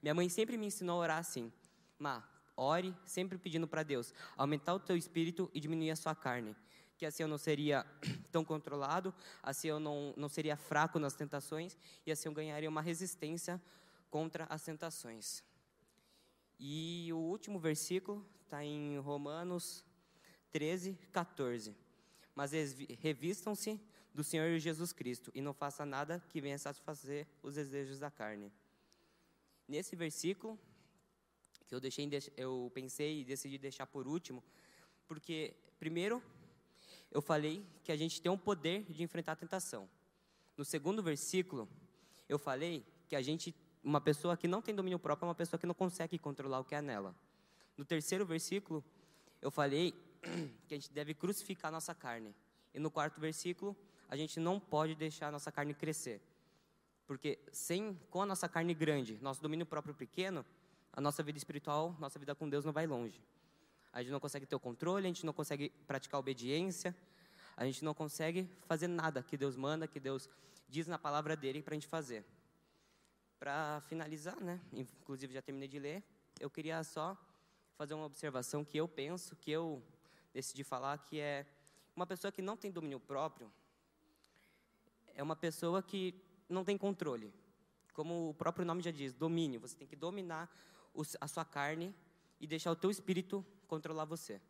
Minha 0.00 0.14
mãe 0.14 0.28
sempre 0.28 0.56
me 0.56 0.66
ensinou 0.66 1.00
a 1.00 1.02
orar 1.02 1.18
assim: 1.18 1.52
Má, 1.98 2.22
ore 2.56 2.94
sempre 3.04 3.36
pedindo 3.38 3.66
para 3.66 3.82
Deus 3.82 4.14
aumentar 4.36 4.74
o 4.74 4.78
teu 4.78 4.96
espírito 4.96 5.50
e 5.52 5.58
diminuir 5.58 5.90
a 5.90 5.96
sua 5.96 6.14
carne. 6.14 6.54
Que 6.96 7.06
assim 7.06 7.24
eu 7.24 7.28
não 7.28 7.38
seria 7.38 7.84
tão 8.30 8.44
controlado, 8.44 9.12
assim 9.42 9.66
eu 9.66 9.80
não, 9.80 10.14
não 10.16 10.28
seria 10.28 10.56
fraco 10.56 11.00
nas 11.00 11.16
tentações 11.16 11.76
e 12.06 12.12
assim 12.12 12.28
eu 12.28 12.32
ganharia 12.32 12.68
uma 12.68 12.82
resistência 12.82 13.60
contra 14.10 14.44
as 14.44 14.62
tentações. 14.62 15.42
E 16.58 17.12
o 17.12 17.18
último 17.18 17.58
versículo 17.58 18.26
está 18.44 18.64
em 18.64 18.98
Romanos 18.98 19.84
13, 20.50 20.98
14. 21.12 21.76
Mas 22.34 22.52
revistam-se 23.00 23.80
do 24.14 24.24
Senhor 24.24 24.58
Jesus 24.58 24.92
Cristo 24.92 25.30
e 25.34 25.40
não 25.42 25.52
faça 25.52 25.84
nada 25.84 26.24
que 26.30 26.40
venha 26.40 26.58
satisfazer 26.58 27.26
os 27.42 27.54
desejos 27.54 27.98
da 27.98 28.10
carne. 28.10 28.50
Nesse 29.68 29.94
versículo, 29.94 30.58
que 31.66 31.74
eu 31.74 31.80
deixei, 31.80 32.08
eu 32.36 32.70
pensei 32.72 33.20
e 33.20 33.24
decidi 33.24 33.58
deixar 33.58 33.86
por 33.86 34.06
último, 34.06 34.42
porque 35.06 35.54
primeiro 35.78 36.22
eu 37.10 37.20
falei 37.20 37.64
que 37.84 37.92
a 37.92 37.96
gente 37.96 38.20
tem 38.20 38.30
um 38.30 38.38
poder 38.38 38.84
de 38.84 39.02
enfrentar 39.02 39.32
a 39.32 39.36
tentação. 39.36 39.88
No 40.56 40.64
segundo 40.64 41.02
versículo, 41.02 41.68
eu 42.28 42.38
falei 42.38 42.84
que 43.08 43.14
a 43.14 43.22
gente, 43.22 43.54
uma 43.86 44.00
pessoa 44.00 44.36
que 44.36 44.48
não 44.48 44.60
tem 44.60 44.74
domínio 44.74 44.98
próprio 44.98 45.26
é 45.26 45.28
uma 45.28 45.34
pessoa 45.34 45.60
que 45.60 45.66
não 45.66 45.72
consegue 45.74 46.18
controlar 46.18 46.58
o 46.58 46.64
que 46.64 46.74
é 46.74 46.82
nela. 46.82 47.14
No 47.76 47.84
terceiro 47.84 48.26
versículo, 48.26 48.84
eu 49.40 49.48
falei 49.48 49.94
que 50.66 50.74
a 50.74 50.76
gente 50.76 50.92
deve 50.92 51.14
crucificar 51.14 51.68
a 51.68 51.70
nossa 51.70 51.94
carne. 51.94 52.34
E 52.74 52.80
no 52.80 52.90
quarto 52.90 53.20
versículo, 53.20 53.76
a 54.08 54.16
gente 54.16 54.40
não 54.40 54.58
pode 54.58 54.96
deixar 54.96 55.28
a 55.28 55.30
nossa 55.30 55.52
carne 55.52 55.72
crescer. 55.72 56.20
Porque 57.06 57.38
sem 57.52 57.94
com 58.10 58.20
a 58.20 58.26
nossa 58.26 58.48
carne 58.48 58.74
grande, 58.74 59.20
nosso 59.22 59.40
domínio 59.40 59.64
próprio 59.64 59.94
pequeno, 59.94 60.44
a 60.92 61.00
nossa 61.00 61.22
vida 61.22 61.38
espiritual, 61.38 61.94
nossa 62.00 62.18
vida 62.18 62.34
com 62.34 62.48
Deus 62.48 62.64
não 62.64 62.72
vai 62.72 62.88
longe. 62.88 63.22
A 63.92 64.02
gente 64.02 64.10
não 64.10 64.18
consegue 64.18 64.46
ter 64.46 64.56
o 64.56 64.60
controle, 64.60 65.06
a 65.06 65.08
gente 65.08 65.24
não 65.24 65.32
consegue 65.32 65.70
praticar 65.86 66.18
obediência, 66.18 66.92
a 67.56 67.64
gente 67.64 67.84
não 67.84 67.94
consegue 67.94 68.50
fazer 68.66 68.88
nada 68.88 69.22
que 69.22 69.36
Deus 69.36 69.54
manda, 69.54 69.86
que 69.86 70.00
Deus 70.00 70.28
diz 70.68 70.88
na 70.88 70.98
palavra 70.98 71.36
dele 71.36 71.62
para 71.62 71.74
a 71.74 71.76
gente 71.76 71.86
fazer. 71.86 72.24
Para 73.38 73.80
finalizar, 73.82 74.40
né? 74.40 74.60
Inclusive 74.72 75.34
já 75.34 75.42
terminei 75.42 75.68
de 75.68 75.78
ler. 75.78 76.02
Eu 76.40 76.50
queria 76.50 76.82
só 76.82 77.16
fazer 77.76 77.94
uma 77.94 78.06
observação 78.06 78.64
que 78.64 78.78
eu 78.78 78.88
penso, 78.88 79.36
que 79.36 79.50
eu 79.50 79.82
decidi 80.32 80.64
falar, 80.64 80.98
que 80.98 81.20
é 81.20 81.46
uma 81.94 82.06
pessoa 82.06 82.32
que 82.32 82.42
não 82.42 82.56
tem 82.56 82.70
domínio 82.70 83.00
próprio 83.00 83.50
é 85.16 85.22
uma 85.22 85.34
pessoa 85.34 85.82
que 85.82 86.14
não 86.48 86.64
tem 86.64 86.76
controle. 86.76 87.32
Como 87.94 88.28
o 88.28 88.34
próprio 88.34 88.64
nome 88.64 88.82
já 88.82 88.90
diz, 88.90 89.14
domínio. 89.14 89.58
Você 89.60 89.74
tem 89.74 89.88
que 89.88 89.96
dominar 89.96 90.54
a 91.20 91.26
sua 91.26 91.44
carne 91.44 91.94
e 92.38 92.46
deixar 92.46 92.70
o 92.70 92.76
teu 92.76 92.90
espírito 92.90 93.44
controlar 93.66 94.04
você. 94.04 94.40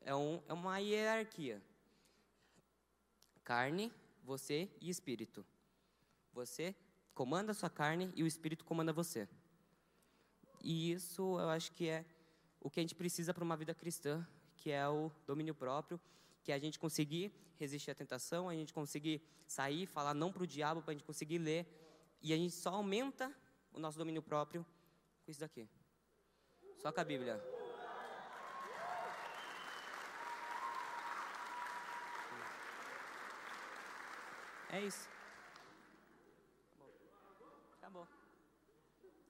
É, 0.00 0.14
um, 0.14 0.42
é 0.48 0.52
uma 0.52 0.78
hierarquia. 0.78 1.62
Carne, 3.44 3.92
você 4.24 4.68
e 4.80 4.90
espírito. 4.90 5.46
Você 6.32 6.74
comanda 7.14 7.52
a 7.52 7.54
sua 7.54 7.70
carne 7.70 8.12
e 8.14 8.22
o 8.22 8.26
espírito 8.26 8.64
comanda 8.64 8.92
você. 8.92 9.28
E 10.62 10.92
isso 10.92 11.38
eu 11.38 11.48
acho 11.48 11.72
que 11.72 11.88
é 11.88 12.04
o 12.60 12.70
que 12.70 12.80
a 12.80 12.82
gente 12.82 12.94
precisa 12.94 13.32
para 13.32 13.44
uma 13.44 13.56
vida 13.56 13.74
cristã, 13.74 14.26
que 14.56 14.70
é 14.70 14.88
o 14.88 15.10
domínio 15.26 15.54
próprio, 15.54 16.00
que 16.42 16.50
é 16.50 16.54
a 16.54 16.58
gente 16.58 16.78
conseguir 16.78 17.32
resistir 17.56 17.90
à 17.90 17.94
tentação, 17.94 18.48
a 18.48 18.54
gente 18.54 18.72
conseguir 18.72 19.22
sair, 19.46 19.86
falar 19.86 20.14
não 20.14 20.32
para 20.32 20.42
o 20.42 20.46
diabo, 20.46 20.82
para 20.82 20.92
a 20.92 20.94
gente 20.94 21.04
conseguir 21.04 21.38
ler, 21.38 21.66
e 22.22 22.32
a 22.32 22.36
gente 22.36 22.54
só 22.54 22.70
aumenta 22.70 23.32
o 23.72 23.78
nosso 23.78 23.98
domínio 23.98 24.22
próprio 24.22 24.64
com 25.24 25.30
isso 25.30 25.40
daqui. 25.40 25.68
Só 26.78 26.90
com 26.92 27.00
a 27.00 27.04
Bíblia. 27.04 27.42
É 34.70 34.80
isso. 34.80 35.08
Acabou. 36.74 36.94
Acabou. 37.78 38.08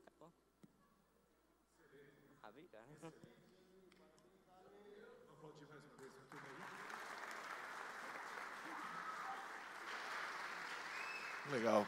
Acabou. 0.07 0.33
Ah, 2.42 2.49
obrigado. 2.49 2.85
Legal. 11.55 11.87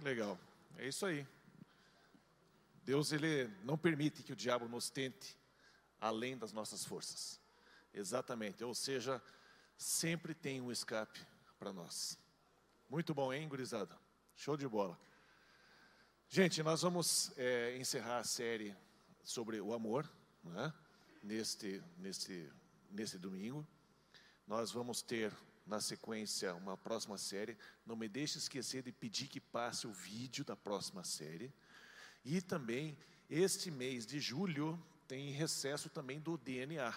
Legal. 0.00 0.38
É 0.78 0.88
isso 0.88 1.04
aí. 1.04 1.26
Deus 2.82 3.12
ele 3.12 3.46
não 3.62 3.76
permite 3.76 4.22
que 4.22 4.32
o 4.32 4.36
diabo 4.36 4.66
nos 4.66 4.88
tente 4.88 5.36
além 6.00 6.34
das 6.34 6.50
nossas 6.50 6.82
forças. 6.82 7.38
Exatamente. 7.92 8.64
Ou 8.64 8.74
seja, 8.74 9.22
sempre 9.76 10.32
tem 10.32 10.62
um 10.62 10.72
escape 10.72 11.20
para 11.58 11.74
nós. 11.74 12.18
Muito 12.88 13.12
bom, 13.12 13.30
hein, 13.30 13.46
gurizada? 13.46 13.94
Show 14.34 14.56
de 14.56 14.66
bola. 14.66 14.98
Gente, 16.30 16.62
nós 16.62 16.80
vamos 16.80 17.36
é, 17.36 17.76
encerrar 17.76 18.16
a 18.16 18.24
série 18.24 18.74
sobre 19.22 19.60
o 19.60 19.74
amor, 19.74 20.10
né? 20.42 20.72
neste, 21.22 21.82
neste, 21.98 22.50
neste 22.90 23.18
domingo. 23.18 23.66
Nós 24.46 24.72
vamos 24.72 25.02
ter 25.02 25.30
na 25.66 25.80
sequência 25.80 26.54
uma 26.54 26.76
próxima 26.76 27.16
série. 27.18 27.56
Não 27.86 27.96
me 27.96 28.08
deixe 28.08 28.38
esquecer 28.38 28.82
de 28.82 28.92
pedir 28.92 29.28
que 29.28 29.40
passe 29.40 29.86
o 29.86 29.92
vídeo 29.92 30.44
da 30.44 30.56
próxima 30.56 31.04
série. 31.04 31.52
E 32.24 32.40
também, 32.40 32.96
este 33.28 33.70
mês 33.70 34.06
de 34.06 34.20
julho, 34.20 34.82
tem 35.06 35.30
recesso 35.30 35.88
também 35.88 36.20
do 36.20 36.38
DNA, 36.38 36.92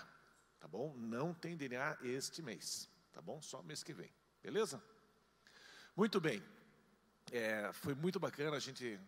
tá 0.59 0.67
bom? 0.67 0.93
Não 0.97 1.33
tem 1.33 1.57
DNA 1.57 1.97
este 2.01 2.41
mês, 2.41 2.89
tá 3.11 3.21
bom? 3.21 3.41
Só 3.41 3.61
mês 3.61 3.83
que 3.83 3.93
vem, 3.93 4.09
beleza? 4.41 4.81
Muito 5.95 6.19
bem. 6.21 6.41
É, 7.31 7.71
foi 7.73 7.93
muito 7.93 8.19
bacana 8.19 8.55
a 8.55 8.59
gente 8.59 8.99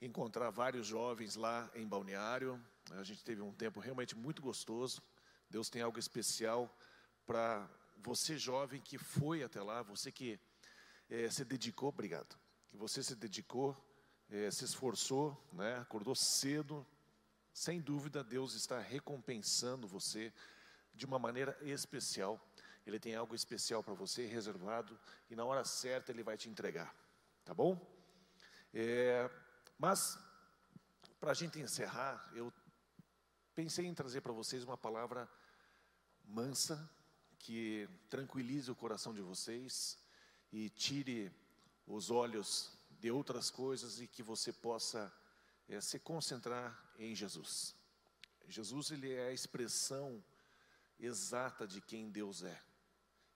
encontrar 0.00 0.50
vários 0.50 0.86
jovens 0.86 1.34
lá 1.36 1.70
em 1.74 1.86
Balneário. 1.86 2.62
A 2.92 3.02
gente 3.02 3.22
teve 3.22 3.42
um 3.42 3.52
tempo 3.52 3.80
realmente 3.80 4.16
muito 4.16 4.40
gostoso. 4.40 5.02
Deus 5.50 5.68
tem 5.68 5.82
algo 5.82 5.98
especial 5.98 6.74
para 7.26 7.68
você 8.02 8.38
jovem 8.38 8.80
que 8.80 8.98
foi 8.98 9.42
até 9.42 9.62
lá, 9.62 9.82
você 9.82 10.10
que 10.10 10.38
é, 11.08 11.28
se 11.30 11.44
dedicou, 11.44 11.88
obrigado, 11.88 12.38
que 12.70 12.76
você 12.76 13.02
se 13.02 13.14
dedicou, 13.14 13.76
é, 14.30 14.50
se 14.50 14.64
esforçou, 14.64 15.36
né, 15.52 15.78
acordou 15.78 16.14
cedo, 16.14 16.86
sem 17.52 17.80
dúvida 17.80 18.22
Deus 18.22 18.54
está 18.54 18.78
recompensando 18.78 19.88
você 19.88 20.32
de 20.94 21.06
uma 21.06 21.18
maneira 21.18 21.56
especial. 21.60 22.40
Ele 22.86 22.98
tem 22.98 23.14
algo 23.14 23.34
especial 23.34 23.82
para 23.82 23.94
você, 23.94 24.26
reservado, 24.26 24.98
e 25.28 25.36
na 25.36 25.44
hora 25.44 25.64
certa 25.64 26.12
Ele 26.12 26.22
vai 26.22 26.36
te 26.36 26.48
entregar, 26.48 26.94
tá 27.44 27.52
bom? 27.52 27.78
É, 28.72 29.30
mas, 29.78 30.18
para 31.20 31.32
a 31.32 31.34
gente 31.34 31.58
encerrar, 31.58 32.30
eu 32.32 32.52
pensei 33.54 33.86
em 33.86 33.94
trazer 33.94 34.20
para 34.20 34.32
vocês 34.32 34.62
uma 34.64 34.76
palavra 34.76 35.28
mansa, 36.24 36.88
que 37.38 37.88
tranquilize 38.08 38.70
o 38.70 38.74
coração 38.74 39.14
de 39.14 39.22
vocês 39.22 39.98
e 40.52 40.68
tire 40.70 41.32
os 41.86 42.10
olhos 42.10 42.72
de 43.00 43.10
outras 43.10 43.50
coisas 43.50 44.00
e 44.00 44.06
que 44.06 44.22
você 44.22 44.52
possa 44.52 45.12
é, 45.68 45.80
se 45.80 45.98
concentrar 45.98 46.76
em 46.98 47.14
Jesus. 47.14 47.74
Jesus 48.48 48.90
ele 48.90 49.12
é 49.12 49.28
a 49.28 49.32
expressão 49.32 50.22
exata 50.98 51.66
de 51.66 51.80
quem 51.80 52.10
Deus 52.10 52.42
é. 52.42 52.60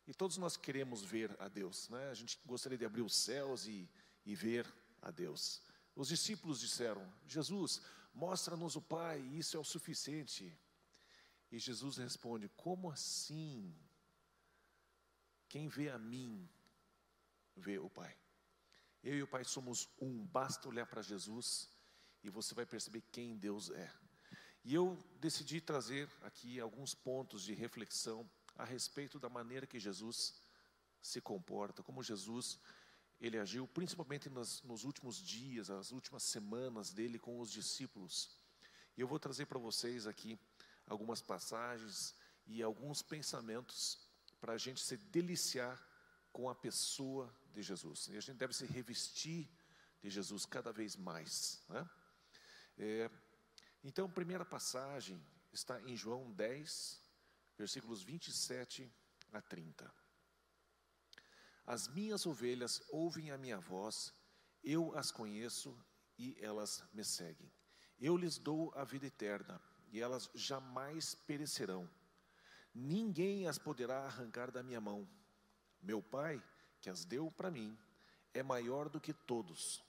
E 0.07 0.13
todos 0.13 0.37
nós 0.37 0.57
queremos 0.57 1.03
ver 1.03 1.35
a 1.39 1.49
Deus, 1.49 1.89
né? 1.89 2.11
A 2.11 2.15
gente 2.15 2.39
gostaria 2.45 2.77
de 2.77 2.85
abrir 2.85 3.03
os 3.03 3.15
céus 3.15 3.67
e, 3.67 3.89
e 4.27 4.35
ver 4.35 4.67
a 5.01 5.11
Deus. 5.11 5.63
Os 5.95 6.09
discípulos 6.09 6.59
disseram: 6.59 7.07
Jesus, 7.27 7.81
mostra-nos 8.13 8.75
o 8.75 8.83
Pai, 8.83 9.21
isso 9.21 9.57
é 9.57 9.61
o 9.61 9.65
suficiente. 9.65 10.53
E 11.53 11.59
Jesus 11.59 11.99
responde: 11.99 12.49
Como 12.57 12.91
assim? 12.91 13.73
Quem 15.53 15.69
vê 15.69 15.91
a 15.91 15.99
mim, 15.99 16.49
vê 17.55 17.79
o 17.79 17.91
Pai. 17.91 18.17
Eu 19.05 19.19
e 19.19 19.23
o 19.23 19.27
Pai 19.27 19.45
somos 19.45 19.87
um, 20.01 20.25
basta 20.25 20.67
olhar 20.67 20.87
para 20.87 21.03
Jesus 21.03 21.69
e 22.25 22.31
você 22.31 22.55
vai 22.55 22.65
perceber 22.65 23.03
quem 23.13 23.37
Deus 23.37 23.69
é. 23.69 23.93
E 24.65 24.75
eu 24.75 24.97
decidi 25.21 25.61
trazer 25.61 26.09
aqui 26.23 26.59
alguns 26.59 26.95
pontos 26.95 27.43
de 27.43 27.53
reflexão 27.53 28.27
a 28.57 28.65
respeito 28.65 29.19
da 29.19 29.29
maneira 29.29 29.67
que 29.67 29.79
Jesus 29.79 30.41
se 31.03 31.21
comporta, 31.21 31.83
como 31.83 32.03
Jesus 32.03 32.59
ele 33.21 33.39
agiu, 33.39 33.69
principalmente 33.69 34.31
nos, 34.31 34.85
últimos 34.85 35.19
dias, 35.19 35.69
as 35.69 35.93
últimas 35.93 36.23
semanas 36.23 36.95
dele 36.95 37.19
com 37.19 37.39
os 37.39 37.53
discípulos. 37.53 38.39
E 38.97 39.03
eu 39.03 39.07
vou 39.07 39.19
trazer 39.19 39.45
para 39.45 39.59
vocês 39.59 40.07
aqui 40.07 40.41
algumas 40.87 41.21
passagens 41.21 42.15
e 42.47 42.63
alguns 42.63 43.03
pensamentos 43.03 44.02
para 44.43 44.55
a 44.55 44.59
gente 44.59 44.83
se 44.83 44.97
deliciar 44.97 45.81
com 46.33 46.51
a 46.51 46.55
pessoa 46.55 47.33
de 47.55 47.63
Jesus. 47.63 48.09
E 48.09 48.17
a 48.17 48.21
gente 48.21 48.39
deve 48.39 48.53
se 48.53 48.67
revestir 48.67 49.49
de 50.03 50.11
Jesus 50.11 50.45
cada 50.45 50.73
vez 50.73 50.97
mais. 50.97 51.63
Né? 51.69 51.89
É, 52.77 53.11
então, 53.85 54.07
a 54.07 54.09
primeira 54.09 54.45
passagem 54.45 55.25
está 55.53 55.81
em 55.83 55.97
João 55.97 56.33
10, 56.33 57.01
versículos 57.57 58.03
27 58.03 58.93
a 59.33 59.41
30. 59.41 59.95
As 61.65 61.87
minhas 61.87 62.27
ovelhas 62.27 62.83
ouvem 62.89 63.31
a 63.31 63.39
minha 63.39 63.61
voz, 63.61 64.13
eu 64.65 64.93
as 64.99 65.13
conheço 65.13 65.73
e 66.19 66.37
elas 66.41 66.83
me 66.93 67.05
seguem. 67.05 67.49
Eu 68.01 68.17
lhes 68.17 68.39
dou 68.39 68.73
a 68.75 68.83
vida 68.83 69.07
eterna 69.07 69.63
e 69.93 70.01
elas 70.01 70.29
jamais 70.35 71.15
perecerão. 71.15 71.89
Ninguém 72.75 73.47
as 73.47 73.59
poderá 73.59 74.05
arrancar 74.05 74.51
da 74.51 74.63
minha 74.63 74.81
mão. 74.81 75.07
Meu 75.81 76.03
Pai, 76.03 76.43
que 76.81 76.89
as 76.89 77.05
deu 77.05 77.31
para 77.31 77.51
mim, 77.51 77.77
é 78.33 78.43
maior 78.43 78.89
do 78.89 79.01
que 79.01 79.13
todos. 79.13 79.83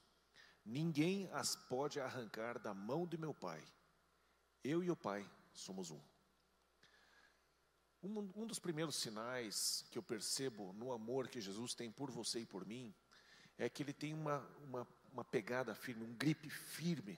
Ninguém 0.65 1.29
as 1.31 1.55
pode 1.55 1.99
arrancar 1.99 2.59
da 2.59 2.73
mão 2.73 3.07
de 3.07 3.17
meu 3.17 3.34
Pai. 3.34 3.63
Eu 4.63 4.84
e 4.84 4.89
o 4.89 4.95
Pai 4.95 5.29
somos 5.53 5.91
um. 5.91 5.99
Um, 8.01 8.45
dos 8.45 8.59
primeiros 8.59 8.97
sinais 8.97 9.86
que 9.89 9.97
eu 9.97 10.03
percebo 10.03 10.73
no 10.73 10.91
amor 10.91 11.29
que 11.29 11.39
Jesus 11.39 11.73
tem 11.73 11.89
por 11.89 12.11
você 12.11 12.41
e 12.41 12.45
por 12.45 12.65
mim 12.65 12.93
é 13.57 13.69
que 13.69 13.81
ele 13.81 13.93
tem 13.93 14.13
uma, 14.13 14.39
uma, 14.61 14.86
uma 15.13 15.23
pegada 15.23 15.73
firme, 15.73 16.03
um 16.03 16.13
gripe 16.13 16.49
firme 16.49 17.17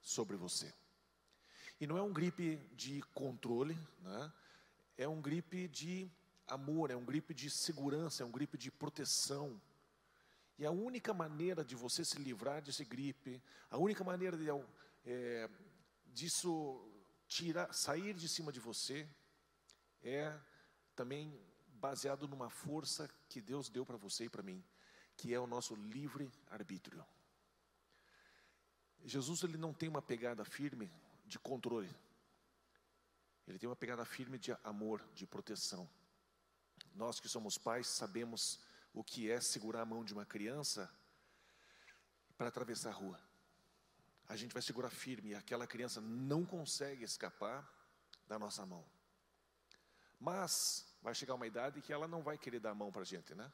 sobre 0.00 0.36
você. 0.36 0.74
E 1.80 1.86
não 1.86 1.96
é 1.96 2.02
um 2.02 2.12
gripe 2.12 2.56
de 2.72 3.00
controle, 3.14 3.78
né? 4.00 4.32
É 4.98 5.08
um 5.08 5.22
gripe 5.22 5.68
de 5.68 6.10
amor, 6.46 6.90
é 6.90 6.96
um 6.96 7.04
gripe 7.04 7.32
de 7.32 7.48
segurança, 7.48 8.22
é 8.22 8.26
um 8.26 8.32
gripe 8.32 8.58
de 8.58 8.70
proteção. 8.70 9.58
E 10.58 10.66
a 10.66 10.72
única 10.72 11.14
maneira 11.14 11.64
de 11.64 11.76
você 11.76 12.04
se 12.04 12.18
livrar 12.18 12.60
desse 12.60 12.84
gripe, 12.84 13.40
a 13.70 13.78
única 13.78 14.02
maneira 14.02 14.36
de 14.36 14.48
é, 15.06 15.48
disso 16.06 16.84
tirar, 17.28 17.72
sair 17.72 18.12
de 18.12 18.28
cima 18.28 18.50
de 18.50 18.58
você, 18.58 19.08
é 20.02 20.36
também 20.96 21.40
baseado 21.74 22.26
numa 22.26 22.50
força 22.50 23.08
que 23.28 23.40
Deus 23.40 23.68
deu 23.68 23.86
para 23.86 23.96
você 23.96 24.24
e 24.24 24.28
para 24.28 24.42
mim, 24.42 24.64
que 25.16 25.32
é 25.32 25.38
o 25.38 25.46
nosso 25.46 25.76
livre 25.76 26.28
arbítrio. 26.50 27.04
Jesus 29.04 29.44
ele 29.44 29.56
não 29.56 29.72
tem 29.72 29.88
uma 29.88 30.02
pegada 30.02 30.44
firme 30.44 30.90
de 31.24 31.38
controle. 31.38 31.88
Ele 33.48 33.58
tem 33.58 33.68
uma 33.68 33.74
pegada 33.76 34.04
firme 34.04 34.38
de 34.38 34.52
amor, 34.62 35.02
de 35.14 35.26
proteção. 35.26 35.88
Nós 36.94 37.18
que 37.18 37.28
somos 37.28 37.56
pais 37.56 37.86
sabemos 37.86 38.60
o 38.92 39.02
que 39.02 39.30
é 39.30 39.40
segurar 39.40 39.82
a 39.82 39.86
mão 39.86 40.04
de 40.04 40.12
uma 40.12 40.26
criança 40.26 40.90
para 42.36 42.48
atravessar 42.48 42.90
a 42.90 42.92
rua. 42.92 43.18
A 44.28 44.36
gente 44.36 44.52
vai 44.52 44.60
segurar 44.60 44.90
firme 44.90 45.30
e 45.30 45.34
aquela 45.34 45.66
criança 45.66 46.00
não 46.00 46.44
consegue 46.44 47.02
escapar 47.02 47.66
da 48.26 48.38
nossa 48.38 48.66
mão. 48.66 48.84
Mas 50.20 50.86
vai 51.00 51.14
chegar 51.14 51.34
uma 51.34 51.46
idade 51.46 51.80
que 51.80 51.92
ela 51.92 52.06
não 52.06 52.22
vai 52.22 52.36
querer 52.36 52.60
dar 52.60 52.72
a 52.72 52.74
mão 52.74 52.92
para 52.92 53.02
a 53.02 53.06
gente, 53.06 53.34
né? 53.34 53.50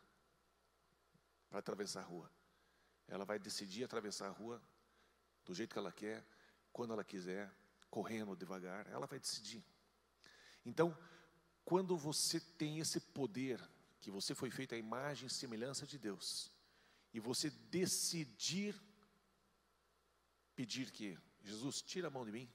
Para 1.48 1.60
atravessar 1.60 2.00
a 2.00 2.04
rua. 2.04 2.28
Ela 3.06 3.24
vai 3.24 3.38
decidir 3.38 3.84
atravessar 3.84 4.26
a 4.26 4.30
rua 4.32 4.60
do 5.44 5.54
jeito 5.54 5.72
que 5.72 5.78
ela 5.78 5.92
quer, 5.92 6.24
quando 6.72 6.92
ela 6.92 7.04
quiser, 7.04 7.54
correndo 7.90 8.34
devagar, 8.34 8.88
ela 8.88 9.06
vai 9.06 9.20
decidir. 9.20 9.64
Então, 10.64 10.96
quando 11.64 11.96
você 11.96 12.40
tem 12.40 12.78
esse 12.78 13.00
poder, 13.00 13.60
que 14.00 14.10
você 14.10 14.34
foi 14.34 14.50
feito 14.50 14.74
à 14.74 14.78
imagem 14.78 15.26
e 15.26 15.30
semelhança 15.30 15.86
de 15.86 15.98
Deus, 15.98 16.50
e 17.12 17.20
você 17.20 17.50
decidir 17.50 18.74
pedir 20.54 20.90
que 20.90 21.18
Jesus 21.42 21.82
tira 21.82 22.08
a 22.08 22.10
mão 22.10 22.24
de 22.24 22.32
mim, 22.32 22.48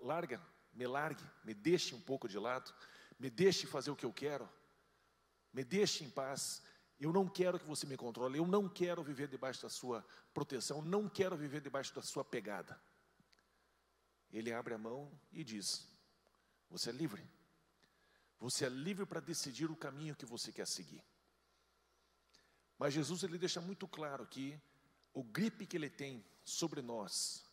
larga, 0.00 0.40
me 0.72 0.86
largue, 0.86 1.24
me 1.44 1.54
deixe 1.54 1.94
um 1.94 2.00
pouco 2.00 2.28
de 2.28 2.38
lado, 2.38 2.72
me 3.18 3.30
deixe 3.30 3.66
fazer 3.66 3.90
o 3.90 3.96
que 3.96 4.04
eu 4.04 4.12
quero, 4.12 4.48
me 5.52 5.64
deixe 5.64 6.04
em 6.04 6.10
paz. 6.10 6.62
Eu 6.98 7.12
não 7.12 7.28
quero 7.28 7.58
que 7.58 7.66
você 7.66 7.86
me 7.86 7.96
controle, 7.96 8.38
eu 8.38 8.46
não 8.46 8.68
quero 8.68 9.02
viver 9.02 9.28
debaixo 9.28 9.62
da 9.62 9.68
sua 9.68 10.04
proteção, 10.32 10.82
não 10.82 11.08
quero 11.08 11.36
viver 11.36 11.60
debaixo 11.60 11.94
da 11.94 12.02
sua 12.02 12.24
pegada. 12.24 12.80
Ele 14.32 14.52
abre 14.52 14.74
a 14.74 14.78
mão 14.78 15.10
e 15.32 15.44
diz: 15.44 15.86
Você 16.72 16.90
é 16.90 16.92
livre. 16.92 17.24
Você 18.40 18.66
é 18.66 18.68
livre 18.68 19.06
para 19.06 19.20
decidir 19.20 19.70
o 19.70 19.76
caminho 19.76 20.16
que 20.16 20.26
você 20.26 20.50
quer 20.50 20.66
seguir. 20.66 21.02
Mas 22.76 22.92
Jesus 22.92 23.22
ele 23.22 23.38
deixa 23.38 23.60
muito 23.60 23.86
claro 23.86 24.26
que 24.26 24.60
o 25.14 25.22
gripe 25.22 25.66
que 25.66 25.76
ele 25.76 25.88
tem 25.88 26.24
sobre 26.44 26.82
nós 26.82 27.44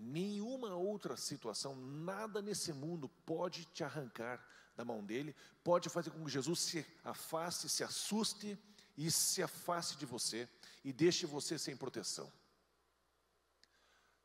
Nenhuma 0.00 0.76
outra 0.76 1.16
situação, 1.16 1.74
nada 1.74 2.40
nesse 2.40 2.72
mundo 2.72 3.08
pode 3.26 3.64
te 3.64 3.82
arrancar 3.82 4.40
da 4.76 4.84
mão 4.84 5.04
dele, 5.04 5.34
pode 5.64 5.88
fazer 5.88 6.10
com 6.10 6.24
que 6.24 6.30
Jesus 6.30 6.60
se 6.60 6.86
afaste, 7.02 7.68
se 7.68 7.82
assuste 7.82 8.56
e 8.96 9.10
se 9.10 9.42
afaste 9.42 9.98
de 9.98 10.06
você 10.06 10.48
e 10.84 10.92
deixe 10.92 11.26
você 11.26 11.58
sem 11.58 11.76
proteção. 11.76 12.32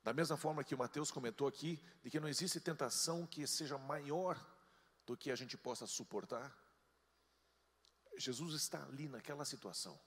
Da 0.03 0.13
mesma 0.13 0.35
forma 0.35 0.63
que 0.63 0.75
o 0.75 0.77
Mateus 0.77 1.09
comentou 1.09 1.47
aqui, 1.47 1.81
de 2.03 2.09
que 2.09 2.19
não 2.19 2.27
existe 2.27 2.59
tentação 2.59 3.25
que 3.25 3.47
seja 3.47 3.77
maior 3.77 4.37
do 5.05 5.15
que 5.15 5.31
a 5.31 5.35
gente 5.35 5.57
possa 5.57 5.87
suportar, 5.87 6.53
Jesus 8.17 8.53
está 8.53 8.83
ali 8.83 9.07
naquela 9.07 9.45
situação, 9.45 9.97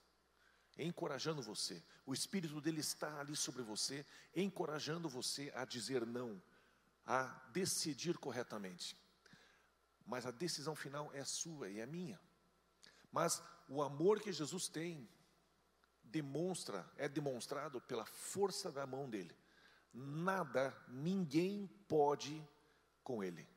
encorajando 0.77 1.41
você. 1.41 1.83
O 2.05 2.13
Espírito 2.13 2.61
dele 2.61 2.79
está 2.79 3.19
ali 3.19 3.35
sobre 3.35 3.63
você, 3.63 4.05
encorajando 4.35 5.09
você 5.09 5.51
a 5.55 5.65
dizer 5.65 6.05
não, 6.05 6.41
a 7.05 7.23
decidir 7.51 8.17
corretamente. 8.19 8.95
Mas 10.05 10.25
a 10.25 10.31
decisão 10.31 10.75
final 10.75 11.11
é 11.13 11.25
sua 11.25 11.69
e 11.69 11.79
é 11.79 11.85
minha. 11.85 12.19
Mas 13.11 13.41
o 13.67 13.81
amor 13.81 14.21
que 14.21 14.31
Jesus 14.31 14.67
tem 14.67 15.09
demonstra, 16.03 16.89
é 16.95 17.09
demonstrado 17.09 17.81
pela 17.81 18.05
força 18.05 18.71
da 18.71 18.85
mão 18.85 19.09
dele. 19.09 19.35
Nada, 19.93 20.75
ninguém 20.87 21.67
pode 21.87 22.45
com 23.03 23.23
ele. 23.23 23.47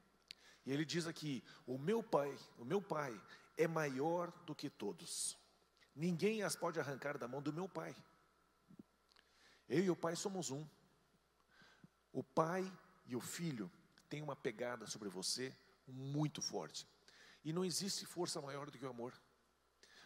E 0.65 0.73
ele 0.73 0.85
diz 0.85 1.07
aqui: 1.07 1.43
"O 1.67 1.79
meu 1.79 2.03
Pai, 2.03 2.37
o 2.59 2.65
meu 2.65 2.81
Pai 2.81 3.19
é 3.57 3.67
maior 3.67 4.31
do 4.47 4.55
que 4.55 4.71
todos. 4.71 5.37
Ninguém 5.95 6.43
as 6.43 6.57
pode 6.57 6.81
arrancar 6.81 7.19
da 7.19 7.29
mão 7.29 7.43
do 7.43 7.53
meu 7.53 7.69
Pai. 7.69 7.95
Eu 9.69 9.85
e 9.85 9.91
o 9.91 9.97
Pai 9.97 10.17
somos 10.17 10.51
um. 10.51 10.67
O 12.13 12.25
Pai 12.25 12.71
e 13.07 13.15
o 13.15 13.21
Filho 13.21 13.71
têm 14.09 14.23
uma 14.23 14.35
pegada 14.35 14.87
sobre 14.87 15.09
você 15.09 15.55
muito 15.87 16.41
forte. 16.41 16.87
E 17.45 17.53
não 17.53 17.65
existe 17.65 18.05
força 18.07 18.41
maior 18.41 18.71
do 18.71 18.79
que 18.79 18.85
o 18.85 18.89
amor. 18.89 19.13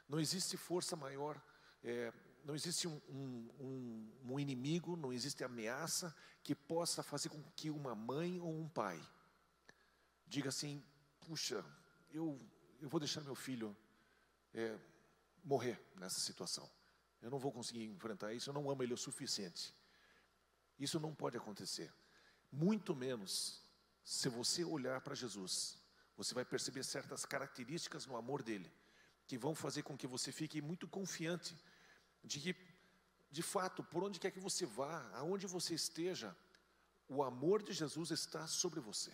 Não 0.09 0.21
existe 0.21 0.57
força 0.57 0.97
maior, 0.97 1.41
é, 1.83 2.13
não 2.45 2.55
existe 2.55 2.87
um, 2.87 3.01
um, 3.09 4.13
um, 4.25 4.39
inimigo, 4.39 4.97
não 4.97 5.13
existe 5.13 5.43
ameaça 5.43 6.15
que 6.43 6.55
possa 6.55 7.03
fazer 7.03 7.31
com 7.31 7.43
que 7.57 7.71
uma 7.71 7.95
mãe 7.95 8.39
ou 8.39 8.55
um 8.55 8.69
pai 8.69 9.01
diga 10.27 10.51
assim: 10.51 10.85
puxa, 11.21 11.65
eu, 12.13 12.39
eu 12.81 12.89
vou 12.89 13.01
deixar 13.01 13.23
meu 13.23 13.35
filho 13.35 13.75
é, 14.53 14.79
morrer 15.43 15.81
nessa 15.97 16.21
situação. 16.21 16.71
Eu 17.23 17.31
não 17.31 17.39
vou 17.39 17.51
conseguir 17.51 17.85
enfrentar 17.85 18.35
isso, 18.35 18.51
eu 18.51 18.55
não 18.55 18.71
amo 18.71 18.83
ele 18.83 18.93
o 18.93 18.99
suficiente. 18.99 19.75
Isso 20.79 21.01
não 21.01 21.15
pode 21.15 21.37
acontecer. 21.39 21.91
Muito 22.53 22.95
menos 22.95 23.63
se 24.05 24.29
você 24.29 24.63
olhar 24.63 25.01
para 25.01 25.15
Jesus, 25.15 25.79
você 26.15 26.35
vai 26.35 26.45
perceber 26.45 26.85
certas 26.85 27.25
características 27.25 28.05
no 28.05 28.17
amor 28.17 28.43
dele 28.43 28.71
que 29.27 29.39
vão 29.39 29.55
fazer 29.55 29.83
com 29.83 29.97
que 29.97 30.07
você 30.07 30.31
fique 30.31 30.61
muito 30.61 30.87
confiante 30.87 31.57
de 32.25 32.41
que, 32.41 32.57
de 33.31 33.43
fato, 33.43 33.85
por 33.85 34.03
onde 34.03 34.19
quer 34.19 34.31
que 34.31 34.41
você 34.41 34.65
vá, 34.65 35.09
aonde 35.15 35.47
você 35.47 35.75
esteja, 35.75 36.35
o 37.09 37.23
amor 37.23 37.63
de 37.63 37.73
Jesus 37.73 38.11
está 38.11 38.47
sobre 38.47 38.81
você. 38.81 39.13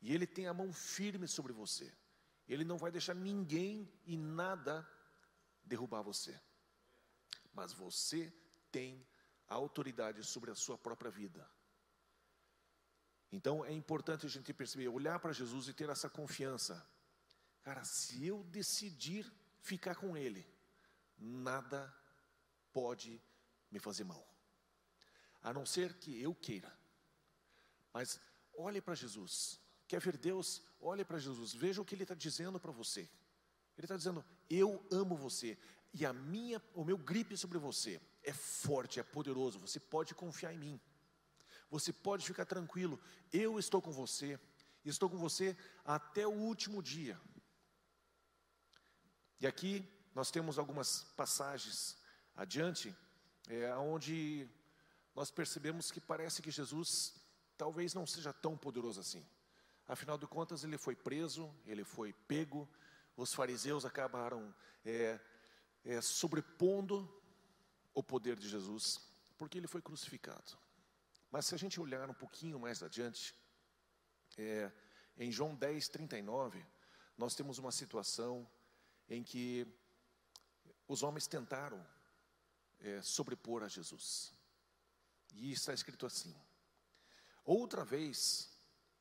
E 0.00 0.14
Ele 0.14 0.26
tem 0.26 0.46
a 0.46 0.54
mão 0.54 0.72
firme 0.72 1.26
sobre 1.26 1.52
você. 1.52 1.92
Ele 2.48 2.64
não 2.64 2.78
vai 2.78 2.90
deixar 2.90 3.14
ninguém 3.14 3.90
e 4.06 4.16
nada 4.16 4.86
derrubar 5.64 6.02
você. 6.02 6.38
Mas 7.52 7.72
você 7.72 8.32
tem 8.70 9.06
a 9.48 9.54
autoridade 9.54 10.22
sobre 10.22 10.50
a 10.50 10.54
sua 10.54 10.76
própria 10.76 11.10
vida. 11.10 11.48
Então 13.32 13.64
é 13.64 13.72
importante 13.72 14.26
a 14.26 14.28
gente 14.28 14.52
perceber, 14.52 14.88
olhar 14.88 15.18
para 15.18 15.32
Jesus 15.32 15.66
e 15.66 15.72
ter 15.72 15.88
essa 15.88 16.08
confiança. 16.08 16.86
Cara, 17.62 17.82
se 17.82 18.26
eu 18.26 18.44
decidir 18.44 19.32
ficar 19.60 19.96
com 19.96 20.16
Ele, 20.16 20.46
nada 21.18 21.92
pode 22.74 23.22
me 23.70 23.78
fazer 23.78 24.04
mal, 24.04 24.28
a 25.42 25.52
não 25.52 25.64
ser 25.64 25.94
que 25.94 26.20
eu 26.20 26.34
queira. 26.34 26.70
Mas 27.92 28.20
olhe 28.56 28.80
para 28.80 28.94
Jesus, 28.94 29.58
quer 29.88 30.00
ver 30.00 30.18
Deus? 30.18 30.60
Olhe 30.80 31.04
para 31.04 31.18
Jesus, 31.18 31.54
veja 31.54 31.80
o 31.80 31.84
que 31.84 31.94
Ele 31.94 32.02
está 32.04 32.14
dizendo 32.14 32.60
para 32.60 32.72
você. 32.72 33.08
Ele 33.76 33.86
está 33.86 33.96
dizendo: 33.96 34.24
Eu 34.50 34.84
amo 34.90 35.16
você 35.16 35.56
e 35.92 36.04
a 36.04 36.12
minha, 36.12 36.60
o 36.74 36.84
meu 36.84 36.98
gripe 36.98 37.36
sobre 37.36 37.58
você 37.58 38.00
é 38.22 38.32
forte, 38.32 38.98
é 38.98 39.02
poderoso. 39.02 39.60
Você 39.60 39.78
pode 39.78 40.14
confiar 40.14 40.52
em 40.52 40.58
mim. 40.58 40.80
Você 41.70 41.92
pode 41.92 42.26
ficar 42.26 42.44
tranquilo. 42.44 43.00
Eu 43.32 43.58
estou 43.58 43.80
com 43.80 43.92
você. 43.92 44.38
Estou 44.84 45.08
com 45.08 45.16
você 45.16 45.56
até 45.84 46.26
o 46.26 46.32
último 46.32 46.82
dia. 46.82 47.18
E 49.40 49.46
aqui 49.46 49.88
nós 50.14 50.30
temos 50.30 50.58
algumas 50.58 51.04
passagens 51.16 51.96
adiante, 52.36 52.94
é, 53.48 53.74
onde 53.76 54.48
nós 55.14 55.30
percebemos 55.30 55.90
que 55.90 56.00
parece 56.00 56.42
que 56.42 56.50
Jesus 56.50 57.14
talvez 57.56 57.94
não 57.94 58.06
seja 58.06 58.32
tão 58.32 58.56
poderoso 58.56 59.00
assim. 59.00 59.24
Afinal 59.86 60.18
de 60.18 60.26
contas, 60.26 60.64
ele 60.64 60.78
foi 60.78 60.96
preso, 60.96 61.54
ele 61.66 61.84
foi 61.84 62.12
pego, 62.26 62.68
os 63.16 63.32
fariseus 63.32 63.84
acabaram 63.84 64.54
é, 64.84 65.20
é, 65.84 66.00
sobrepondo 66.00 67.08
o 67.92 68.02
poder 68.02 68.36
de 68.36 68.48
Jesus, 68.48 69.00
porque 69.38 69.58
ele 69.58 69.68
foi 69.68 69.80
crucificado. 69.80 70.58
Mas 71.30 71.46
se 71.46 71.54
a 71.54 71.58
gente 71.58 71.80
olhar 71.80 72.08
um 72.08 72.14
pouquinho 72.14 72.58
mais 72.58 72.82
adiante, 72.82 73.34
é, 74.38 74.72
em 75.16 75.30
João 75.30 75.54
10, 75.54 75.88
39, 75.88 76.64
nós 77.16 77.34
temos 77.34 77.58
uma 77.58 77.70
situação 77.70 78.48
em 79.08 79.22
que 79.22 79.66
os 80.88 81.02
homens 81.02 81.26
tentaram 81.26 81.84
é, 82.84 83.00
sobrepor 83.02 83.62
a 83.62 83.68
Jesus. 83.68 84.32
E 85.34 85.50
está 85.50 85.72
escrito 85.72 86.06
assim: 86.06 86.34
outra 87.44 87.84
vez 87.84 88.52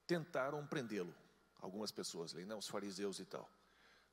tentaram 0.07 0.65
prendê-lo, 0.65 1.13
algumas 1.59 1.91
pessoas 1.91 2.33
ali, 2.33 2.45
né, 2.45 2.55
os 2.55 2.67
fariseus 2.67 3.19
e 3.19 3.25
tal, 3.25 3.49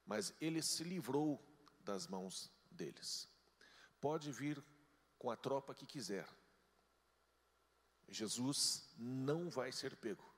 mas 0.04 0.34
ele 0.40 0.60
se 0.60 0.84
livrou 0.84 1.40
das 1.80 2.06
mãos 2.06 2.50
deles. 2.70 3.28
Pode 4.00 4.30
vir 4.32 4.62
com 5.18 5.30
a 5.30 5.36
tropa 5.36 5.74
que 5.74 5.86
quiser, 5.86 6.28
Jesus 8.08 8.92
não 8.98 9.48
vai 9.48 9.70
ser 9.70 9.96
pego. 9.96 10.28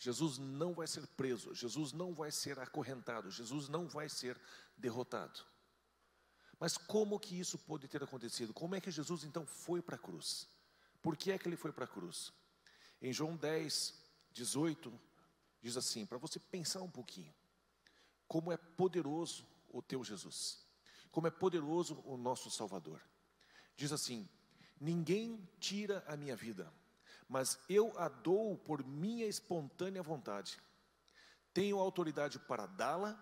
Jesus 0.00 0.38
não 0.38 0.72
vai 0.72 0.86
ser 0.86 1.04
preso, 1.08 1.52
Jesus 1.52 1.92
não 1.92 2.14
vai 2.14 2.30
ser 2.30 2.56
acorrentado, 2.60 3.32
Jesus 3.32 3.68
não 3.68 3.88
vai 3.88 4.08
ser 4.08 4.40
derrotado. 4.76 5.44
Mas 6.58 6.76
como 6.76 7.20
que 7.20 7.38
isso 7.38 7.58
pode 7.58 7.86
ter 7.86 8.02
acontecido? 8.02 8.52
Como 8.52 8.74
é 8.74 8.80
que 8.80 8.90
Jesus 8.90 9.24
então 9.24 9.46
foi 9.46 9.80
para 9.80 9.96
a 9.96 9.98
cruz? 9.98 10.48
Por 11.00 11.16
que 11.16 11.30
é 11.30 11.38
que 11.38 11.48
ele 11.48 11.56
foi 11.56 11.72
para 11.72 11.84
a 11.84 11.88
cruz? 11.88 12.32
Em 13.00 13.12
João 13.12 13.36
10, 13.36 13.94
18, 14.32 14.92
diz 15.62 15.76
assim, 15.76 16.04
para 16.04 16.18
você 16.18 16.40
pensar 16.40 16.82
um 16.82 16.90
pouquinho, 16.90 17.32
como 18.26 18.52
é 18.52 18.56
poderoso 18.56 19.46
o 19.68 19.80
teu 19.80 20.02
Jesus, 20.02 20.66
como 21.10 21.26
é 21.26 21.30
poderoso 21.30 22.02
o 22.04 22.16
nosso 22.16 22.50
Salvador. 22.50 23.00
Diz 23.76 23.92
assim: 23.92 24.28
Ninguém 24.80 25.48
tira 25.58 26.04
a 26.06 26.16
minha 26.16 26.36
vida, 26.36 26.72
mas 27.28 27.58
eu 27.68 27.96
a 27.98 28.08
dou 28.08 28.56
por 28.58 28.84
minha 28.84 29.26
espontânea 29.26 30.02
vontade. 30.02 30.58
Tenho 31.52 31.78
autoridade 31.78 32.38
para 32.38 32.66
dá-la 32.66 33.18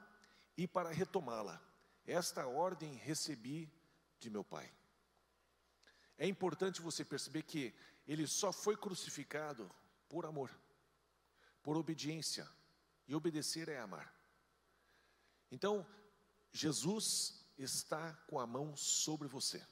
e 0.56 0.66
para 0.66 0.90
retomá-la. 0.90 1.60
Esta 2.06 2.46
ordem 2.46 2.94
recebi 2.94 3.70
de 4.18 4.30
meu 4.30 4.44
Pai. 4.44 4.72
É 6.16 6.26
importante 6.26 6.80
você 6.80 7.04
perceber 7.04 7.42
que 7.42 7.74
ele 8.06 8.26
só 8.26 8.52
foi 8.52 8.76
crucificado 8.76 9.70
por 10.08 10.24
amor, 10.24 10.50
por 11.62 11.76
obediência, 11.76 12.48
e 13.08 13.14
obedecer 13.14 13.68
é 13.68 13.78
amar. 13.78 14.14
Então, 15.50 15.86
Jesus 16.52 17.44
está 17.58 18.12
com 18.28 18.38
a 18.38 18.46
mão 18.46 18.76
sobre 18.76 19.28
você. 19.28 19.64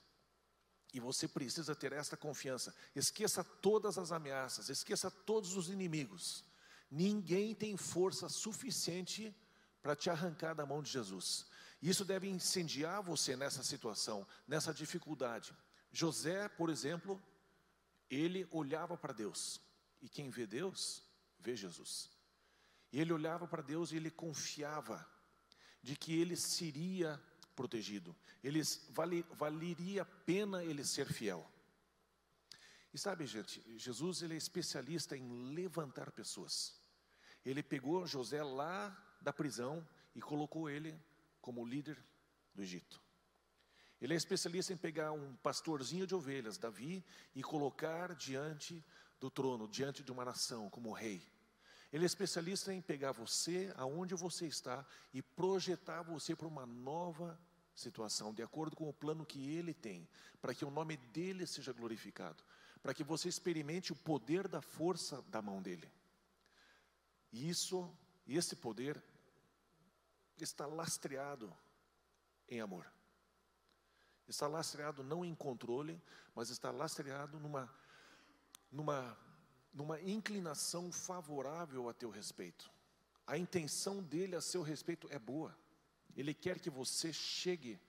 E 0.93 1.01
você 1.01 1.27
precisa 1.27 1.75
ter 1.75 1.93
esta 1.93 2.17
confiança. 2.17 2.75
Esqueça 2.95 3.43
todas 3.43 3.99
as 3.99 4.13
ameaças, 4.13 4.69
esqueça 4.69 5.11
todos 5.11 5.57
os 5.57 5.69
inimigos. 5.69 6.45
Ninguém 6.91 7.55
tem 7.55 7.77
força 7.77 8.29
suficiente 8.29 9.35
para 9.83 9.97
te 9.97 10.09
arrancar 10.09 10.55
da 10.55 10.65
mão 10.65 10.83
de 10.83 10.91
Jesus. 10.91 11.47
Isso 11.85 12.03
deve 12.03 12.27
incendiar 12.27 13.03
você 13.03 13.37
nessa 13.37 13.63
situação, 13.63 14.27
nessa 14.49 14.73
dificuldade. 14.73 15.55
José, 15.93 16.49
por 16.49 16.71
exemplo, 16.71 17.23
ele 18.09 18.49
olhava 18.51 18.97
para 18.97 19.13
Deus. 19.13 19.61
E 20.01 20.09
quem 20.09 20.31
vê 20.31 20.47
Deus, 20.47 21.03
vê 21.39 21.55
Jesus. 21.55 22.11
E 22.91 22.99
ele 22.99 23.13
olhava 23.13 23.47
para 23.47 23.61
Deus 23.61 23.93
e 23.93 23.97
ele 23.97 24.11
confiava 24.11 25.07
de 25.83 25.95
que 25.95 26.19
ele 26.19 26.37
seria 26.37 27.23
protegido. 27.55 28.17
Vale, 28.89 29.21
valeria 29.33 30.03
a 30.03 30.07
pena 30.07 30.65
ele 30.65 30.87
ser 30.87 31.13
fiel. 31.13 31.47
E 32.95 32.99
sabe, 32.99 33.27
gente, 33.27 33.63
Jesus 33.79 34.23
ele 34.23 34.33
é 34.33 34.39
especialista 34.39 35.19
em 35.19 35.53
levantar 35.53 36.11
pessoas. 36.13 36.81
Ele 37.45 37.63
pegou 37.63 38.07
José 38.07 38.43
lá 38.43 38.89
da 39.21 39.35
prisão 39.35 39.87
e 40.15 40.23
colocou 40.23 40.71
ele 40.71 40.99
como 41.45 41.63
líder 41.63 42.03
do 42.55 42.63
Egito. 42.63 43.03
Ele 44.01 44.15
é 44.15 44.17
especialista 44.17 44.73
em 44.73 44.79
pegar 44.79 45.13
um 45.13 45.37
pastorzinho 45.37 46.07
de 46.07 46.15
ovelhas, 46.15 46.57
Davi, 46.57 47.05
e 47.35 47.43
colocar 47.43 48.15
diante 48.15 48.83
do 49.21 49.31
trono, 49.31 49.69
diante 49.69 50.03
de 50.03 50.11
uma 50.11 50.25
nação, 50.25 50.71
como 50.71 50.91
rei. 50.91 51.23
Ele 51.93 52.03
é 52.03 52.07
especialista 52.07 52.73
em 52.73 52.81
pegar 52.81 53.13
você 53.13 53.71
aonde 53.77 54.15
você 54.15 54.47
está 54.47 54.87
e 55.13 55.21
projetar 55.21 56.01
você 56.01 56.35
para 56.35 56.49
uma 56.49 56.65
nova 56.65 57.39
situação, 57.75 58.33
de 58.33 58.43
acordo 58.43 58.75
com 58.75 58.89
o 58.89 58.95
plano 58.95 59.27
que 59.27 59.55
ele 59.55 59.75
tem, 59.75 60.09
para 60.41 60.55
que 60.55 60.65
o 60.65 60.71
nome 60.71 60.97
dele 60.97 61.47
seja 61.47 61.75
glorificado, 61.75 62.43
para 62.83 62.95
que 62.95 63.05
você 63.05 63.29
experimente 63.29 63.93
o 63.93 63.97
poder 63.97 64.49
da 64.49 64.63
força 64.63 65.21
da 65.29 65.43
mão 65.43 65.61
dele. 65.61 65.93
E 67.31 67.51
isso, 67.51 67.95
esse 68.27 68.57
poder 68.57 69.03
está 70.43 70.67
lastreado 70.67 71.55
em 72.49 72.61
amor. 72.61 72.91
Está 74.27 74.47
lastreado 74.47 75.05
não 75.05 75.25
em 75.25 75.35
controle, 75.35 76.03
mas 76.35 76.51
está 76.51 76.71
lastreado 76.71 77.39
numa 77.39 77.73
numa 78.73 79.17
numa 79.73 80.01
inclinação 80.01 80.93
favorável 80.93 81.89
a 81.89 81.93
teu 81.93 82.09
respeito. 82.09 82.71
A 83.27 83.37
intenção 83.37 84.03
dele 84.03 84.37
a 84.37 84.41
seu 84.41 84.63
respeito 84.63 85.09
é 85.11 85.19
boa. 85.19 85.57
Ele 86.17 86.33
quer 86.33 86.61
que 86.61 86.71
você 86.71 87.13
chegue 87.13 87.81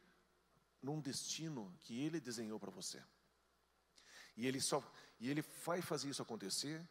num 0.81 0.99
destino 0.99 1.73
que 1.81 2.01
ele 2.01 2.19
desenhou 2.19 2.59
para 2.59 2.71
você. 2.71 3.01
E 4.35 4.47
ele 4.47 4.59
só 4.59 4.83
e 5.19 5.29
ele 5.29 5.41
vai 5.63 5.81
fazer 5.81 6.09
isso 6.09 6.21
acontecer 6.21 6.85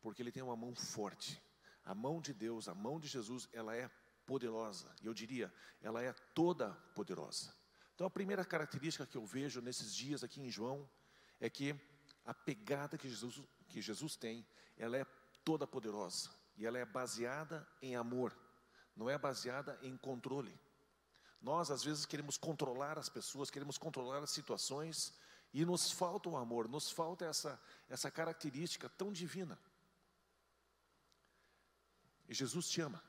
porque 0.00 0.22
ele 0.22 0.32
tem 0.32 0.42
uma 0.42 0.56
mão 0.56 0.74
forte. 0.74 1.40
A 1.84 1.94
mão 1.94 2.20
de 2.20 2.32
Deus, 2.34 2.68
a 2.68 2.74
mão 2.74 3.00
de 3.00 3.08
Jesus, 3.08 3.48
ela 3.52 3.74
é 3.74 3.90
poderosa. 4.30 4.86
Eu 5.02 5.12
diria, 5.12 5.52
ela 5.82 6.00
é 6.00 6.12
toda 6.32 6.70
poderosa. 6.94 7.52
Então 7.92 8.06
a 8.06 8.10
primeira 8.10 8.44
característica 8.44 9.04
que 9.04 9.16
eu 9.16 9.26
vejo 9.26 9.60
nesses 9.60 9.92
dias 9.92 10.22
aqui 10.22 10.40
em 10.40 10.48
João 10.48 10.88
é 11.40 11.50
que 11.50 11.74
a 12.24 12.32
pegada 12.32 12.96
que 12.96 13.08
Jesus, 13.08 13.42
que 13.66 13.82
Jesus 13.82 14.14
tem, 14.14 14.46
ela 14.76 14.96
é 14.96 15.04
toda 15.44 15.66
poderosa. 15.66 16.30
E 16.56 16.64
ela 16.64 16.78
é 16.78 16.84
baseada 16.84 17.66
em 17.82 17.96
amor, 17.96 18.32
não 18.94 19.10
é 19.10 19.18
baseada 19.18 19.76
em 19.82 19.96
controle. 19.96 20.56
Nós, 21.42 21.68
às 21.68 21.82
vezes, 21.82 22.06
queremos 22.06 22.36
controlar 22.38 23.00
as 23.00 23.08
pessoas, 23.08 23.50
queremos 23.50 23.78
controlar 23.78 24.22
as 24.22 24.30
situações, 24.30 25.12
e 25.52 25.64
nos 25.64 25.90
falta 25.90 26.28
o 26.28 26.36
amor, 26.36 26.68
nos 26.68 26.88
falta 26.88 27.24
essa, 27.24 27.60
essa 27.88 28.12
característica 28.12 28.88
tão 28.90 29.10
divina. 29.10 29.58
E 32.28 32.34
Jesus 32.34 32.68
te 32.68 32.80
ama, 32.80 33.02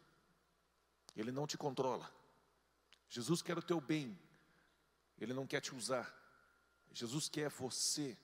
Ele 1.15 1.31
não 1.31 1.45
te 1.45 1.57
controla. 1.57 2.09
Jesus 3.09 3.41
quer 3.41 3.57
o 3.57 3.61
teu 3.61 3.81
bem, 3.81 4.17
Ele 5.17 5.33
não 5.33 5.45
quer 5.45 5.61
te 5.61 5.75
usar. 5.75 6.17
Jesus 6.91 7.29
quer 7.29 7.49
você, 7.49 8.17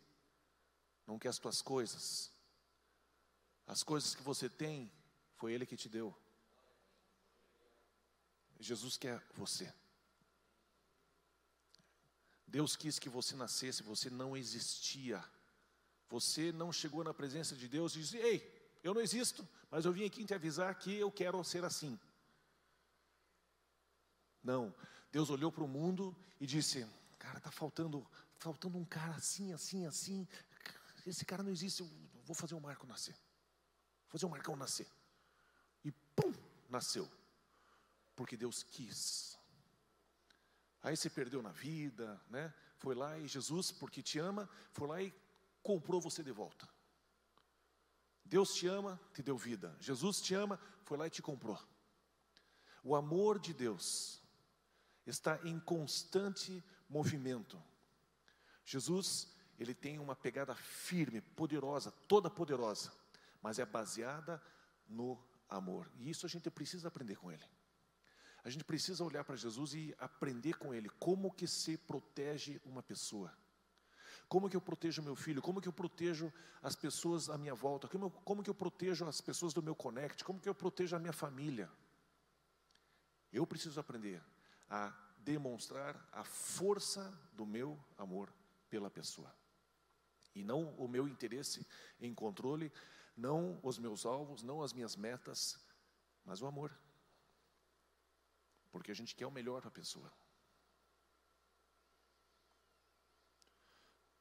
não 1.06 1.20
quer 1.20 1.30
as 1.30 1.40
tuas 1.40 1.62
coisas. 1.62 2.32
As 3.66 3.84
coisas 3.84 4.16
que 4.16 4.22
você 4.22 4.50
tem, 4.50 4.92
foi 5.36 5.54
Ele 5.54 5.66
que 5.66 5.78
te 5.78 5.90
deu. 5.90 6.16
Jesus 8.60 8.98
quer 8.98 9.22
você. 9.34 9.72
Deus 12.48 12.76
quis 12.76 12.98
que 12.98 13.10
você 13.10 13.36
nascesse, 13.36 13.84
você 13.84 14.10
não 14.10 14.36
existia. 14.36 15.24
Você 16.10 16.52
não 16.54 16.72
chegou 16.72 17.04
na 17.04 17.14
presença 17.14 17.56
de 17.56 17.68
Deus 17.68 17.94
e 17.96 18.00
disse: 18.00 18.18
Ei, 18.18 18.80
eu 18.82 18.94
não 18.94 19.02
existo, 19.02 19.48
mas 19.70 19.86
eu 19.86 19.92
vim 19.92 20.06
aqui 20.06 20.24
te 20.26 20.34
avisar 20.34 20.74
que 20.76 20.96
eu 20.96 21.12
quero 21.12 21.44
ser 21.44 21.66
assim. 21.66 22.00
Não, 24.48 24.74
Deus 25.12 25.30
olhou 25.30 25.52
para 25.52 25.66
o 25.66 25.68
mundo 25.68 26.16
e 26.40 26.48
disse: 26.48 26.88
Cara, 27.20 27.38
está 27.38 27.52
faltando, 27.52 28.08
faltando 28.38 28.78
um 28.78 28.86
cara 28.86 29.14
assim, 29.14 29.52
assim, 29.52 29.86
assim. 29.86 30.26
Esse 31.06 31.26
cara 31.26 31.44
não 31.44 31.52
existe, 31.52 31.82
eu 31.82 31.90
vou 32.24 32.34
fazer 32.34 32.56
o 32.56 32.62
Marco 32.62 32.88
nascer. 32.88 33.14
Vou 33.14 34.12
fazer 34.12 34.26
o 34.26 34.30
Marcão 34.30 34.56
nascer. 34.56 34.88
E 35.84 35.92
pum, 35.92 36.34
nasceu. 36.70 37.06
Porque 38.16 38.38
Deus 38.38 38.64
quis. 38.64 39.38
Aí 40.82 40.96
se 40.96 41.10
perdeu 41.10 41.42
na 41.42 41.52
vida, 41.52 42.18
né? 42.30 42.54
Foi 42.78 42.96
lá 42.96 43.20
e 43.20 43.28
Jesus, 43.28 43.70
porque 43.70 44.02
te 44.02 44.18
ama, 44.18 44.50
foi 44.72 44.88
lá 44.88 45.02
e 45.02 45.14
comprou 45.62 46.00
você 46.00 46.24
de 46.24 46.32
volta. 46.32 46.66
Deus 48.24 48.54
te 48.54 48.66
ama, 48.66 48.98
te 49.14 49.22
deu 49.22 49.38
vida. 49.38 49.76
Jesus 49.82 50.22
te 50.22 50.34
ama, 50.34 50.58
foi 50.86 50.98
lá 50.98 51.06
e 51.06 51.10
te 51.10 51.22
comprou. 51.22 51.62
O 52.82 52.96
amor 52.96 53.40
de 53.40 53.54
Deus 53.54 54.26
está 55.10 55.40
em 55.44 55.60
constante 55.60 56.64
movimento. 56.90 57.62
Jesus, 58.66 59.34
ele 59.58 59.74
tem 59.74 60.00
uma 60.00 60.16
pegada 60.16 60.54
firme, 60.56 61.22
poderosa, 61.22 61.92
toda 62.08 62.30
poderosa, 62.30 62.92
mas 63.42 63.60
é 63.60 63.66
baseada 63.66 64.42
no 64.88 65.18
amor. 65.50 65.90
E 65.96 66.10
isso 66.10 66.26
a 66.26 66.30
gente 66.30 66.50
precisa 66.50 66.90
aprender 66.90 67.16
com 67.16 67.32
ele. 67.32 67.44
A 68.44 68.50
gente 68.50 68.64
precisa 68.64 69.04
olhar 69.04 69.24
para 69.24 69.36
Jesus 69.36 69.74
e 69.74 69.96
aprender 69.98 70.58
com 70.58 70.74
ele 70.74 70.90
como 71.00 71.34
que 71.34 71.48
se 71.48 71.78
protege 71.78 72.62
uma 72.66 72.84
pessoa. 72.84 73.34
Como 74.28 74.50
que 74.50 74.58
eu 74.58 74.62
protejo 74.62 75.02
meu 75.02 75.16
filho? 75.16 75.42
Como 75.42 75.62
que 75.62 75.68
eu 75.68 75.74
protejo 75.74 76.34
as 76.62 76.76
pessoas 76.76 77.30
à 77.30 77.38
minha 77.38 77.56
volta? 77.56 77.88
Como, 77.88 78.12
como 78.12 78.44
que 78.44 78.50
eu 78.50 78.56
protejo 78.56 79.06
as 79.06 79.22
pessoas 79.22 79.54
do 79.54 79.64
meu 79.64 79.76
connect? 79.76 80.24
Como 80.24 80.40
que 80.40 80.50
eu 80.50 80.56
protejo 80.56 80.96
a 80.96 81.00
minha 81.00 81.14
família? 81.14 81.70
Eu 83.32 83.48
preciso 83.48 83.80
aprender 83.80 84.22
a 84.70 84.94
demonstrar 85.20 86.08
a 86.12 86.24
força 86.24 87.12
do 87.34 87.46
meu 87.46 87.78
amor 87.98 88.34
pela 88.70 88.90
pessoa. 88.90 89.34
E 90.34 90.44
não 90.44 90.74
o 90.76 90.88
meu 90.88 91.08
interesse 91.08 91.66
em 92.00 92.14
controle, 92.14 92.72
não 93.16 93.60
os 93.64 93.78
meus 93.80 94.06
alvos, 94.06 94.44
não 94.44 94.62
as 94.62 94.74
minhas 94.74 94.96
metas, 94.96 95.60
mas 96.24 96.42
o 96.42 96.46
amor. 96.46 96.78
Porque 98.72 98.92
a 98.92 98.96
gente 98.96 99.16
quer 99.16 99.26
o 99.26 99.32
melhor 99.32 99.62
para 99.62 99.70
a 99.70 99.72
pessoa. 99.72 100.12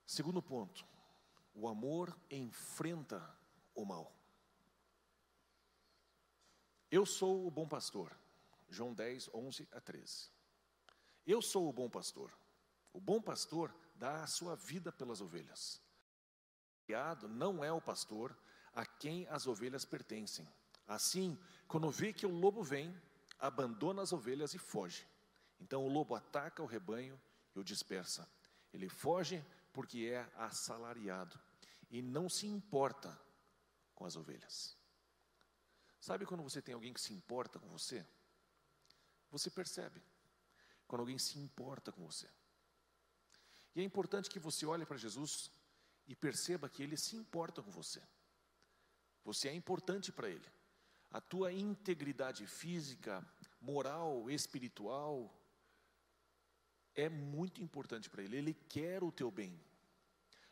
Segundo 0.06 0.40
ponto, 0.40 0.86
o 1.52 1.68
amor 1.68 2.16
enfrenta 2.30 3.22
o 3.74 3.84
mal. 3.84 4.16
Eu 6.90 7.04
sou 7.04 7.46
o 7.46 7.50
bom 7.50 7.68
pastor. 7.68 8.16
João 8.68 8.94
10, 8.94 9.30
11 9.34 9.68
a 9.72 9.80
13. 9.80 10.35
Eu 11.26 11.42
sou 11.42 11.68
o 11.68 11.72
bom 11.72 11.90
pastor. 11.90 12.30
O 12.92 13.00
bom 13.00 13.20
pastor 13.20 13.74
dá 13.96 14.22
a 14.22 14.26
sua 14.28 14.54
vida 14.54 14.92
pelas 14.92 15.20
ovelhas. 15.20 15.82
O 16.82 16.86
criado 16.86 17.28
não 17.28 17.64
é 17.64 17.72
o 17.72 17.80
pastor 17.80 18.36
a 18.72 18.86
quem 18.86 19.26
as 19.28 19.46
ovelhas 19.46 19.84
pertencem. 19.84 20.46
Assim, 20.86 21.36
quando 21.66 21.90
vê 21.90 22.12
que 22.12 22.24
o 22.24 22.30
lobo 22.30 22.62
vem, 22.62 22.94
abandona 23.40 24.02
as 24.02 24.12
ovelhas 24.12 24.54
e 24.54 24.58
foge. 24.58 25.04
Então 25.58 25.84
o 25.84 25.88
lobo 25.88 26.14
ataca 26.14 26.62
o 26.62 26.66
rebanho 26.66 27.20
e 27.54 27.58
o 27.58 27.64
dispersa. 27.64 28.28
Ele 28.72 28.88
foge 28.88 29.44
porque 29.72 30.06
é 30.06 30.30
assalariado 30.36 31.38
e 31.90 32.00
não 32.00 32.28
se 32.28 32.46
importa 32.46 33.18
com 33.94 34.04
as 34.04 34.14
ovelhas. 34.14 34.76
Sabe 36.00 36.24
quando 36.24 36.44
você 36.44 36.62
tem 36.62 36.74
alguém 36.74 36.92
que 36.92 37.00
se 37.00 37.12
importa 37.12 37.58
com 37.58 37.68
você? 37.68 38.06
Você 39.30 39.50
percebe 39.50 40.00
quando 40.86 41.00
alguém 41.00 41.18
se 41.18 41.38
importa 41.38 41.92
com 41.92 42.04
você. 42.04 42.28
E 43.74 43.80
é 43.80 43.84
importante 43.84 44.30
que 44.30 44.38
você 44.38 44.64
olhe 44.64 44.86
para 44.86 44.96
Jesus 44.96 45.50
e 46.06 46.14
perceba 46.14 46.68
que 46.68 46.82
ele 46.82 46.96
se 46.96 47.16
importa 47.16 47.62
com 47.62 47.70
você. 47.70 48.02
Você 49.24 49.48
é 49.48 49.54
importante 49.54 50.12
para 50.12 50.28
ele. 50.28 50.48
A 51.10 51.20
tua 51.20 51.52
integridade 51.52 52.46
física, 52.46 53.24
moral, 53.60 54.30
espiritual 54.30 55.32
é 56.94 57.08
muito 57.08 57.62
importante 57.62 58.08
para 58.08 58.22
ele. 58.22 58.36
Ele 58.36 58.54
quer 58.54 59.02
o 59.02 59.12
teu 59.12 59.30
bem. 59.30 59.60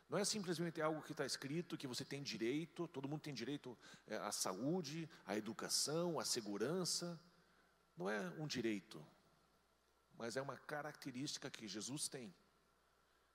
Não 0.07 0.19
é 0.19 0.25
simplesmente 0.25 0.81
algo 0.81 1.01
que 1.01 1.13
está 1.13 1.25
escrito 1.25 1.77
que 1.77 1.87
você 1.87 2.05
tem 2.05 2.21
direito, 2.21 2.87
todo 2.87 3.09
mundo 3.09 3.21
tem 3.21 3.33
direito 3.33 3.75
é, 4.05 4.17
à 4.17 4.31
saúde, 4.31 5.09
à 5.25 5.35
educação, 5.35 6.19
à 6.19 6.25
segurança. 6.25 7.19
Não 7.97 8.09
é 8.09 8.19
um 8.37 8.45
direito, 8.45 9.03
mas 10.17 10.37
é 10.37 10.41
uma 10.41 10.57
característica 10.57 11.49
que 11.49 11.67
Jesus 11.67 12.07
tem, 12.07 12.33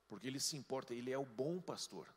porque 0.09 0.27
ele 0.27 0.41
se 0.41 0.57
importa, 0.57 0.95
ele 0.95 1.13
é 1.13 1.19
o 1.19 1.25
bom 1.25 1.61
pastor. 1.61 2.13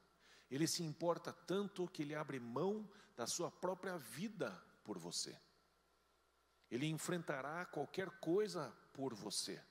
Ele 0.49 0.68
se 0.68 0.84
importa 0.84 1.34
tanto 1.34 1.88
que 1.88 2.03
ele 2.03 2.16
abre 2.16 2.39
mão 2.39 2.88
da 3.16 3.26
sua 3.26 3.49
própria 3.49 3.97
vida 3.97 4.51
por 4.84 4.97
você. 4.97 5.36
Ele 6.70 6.88
enfrentará 6.88 7.66
qualquer 7.66 8.09
coisa 8.20 8.72
por 8.93 9.14
você. 9.14 9.61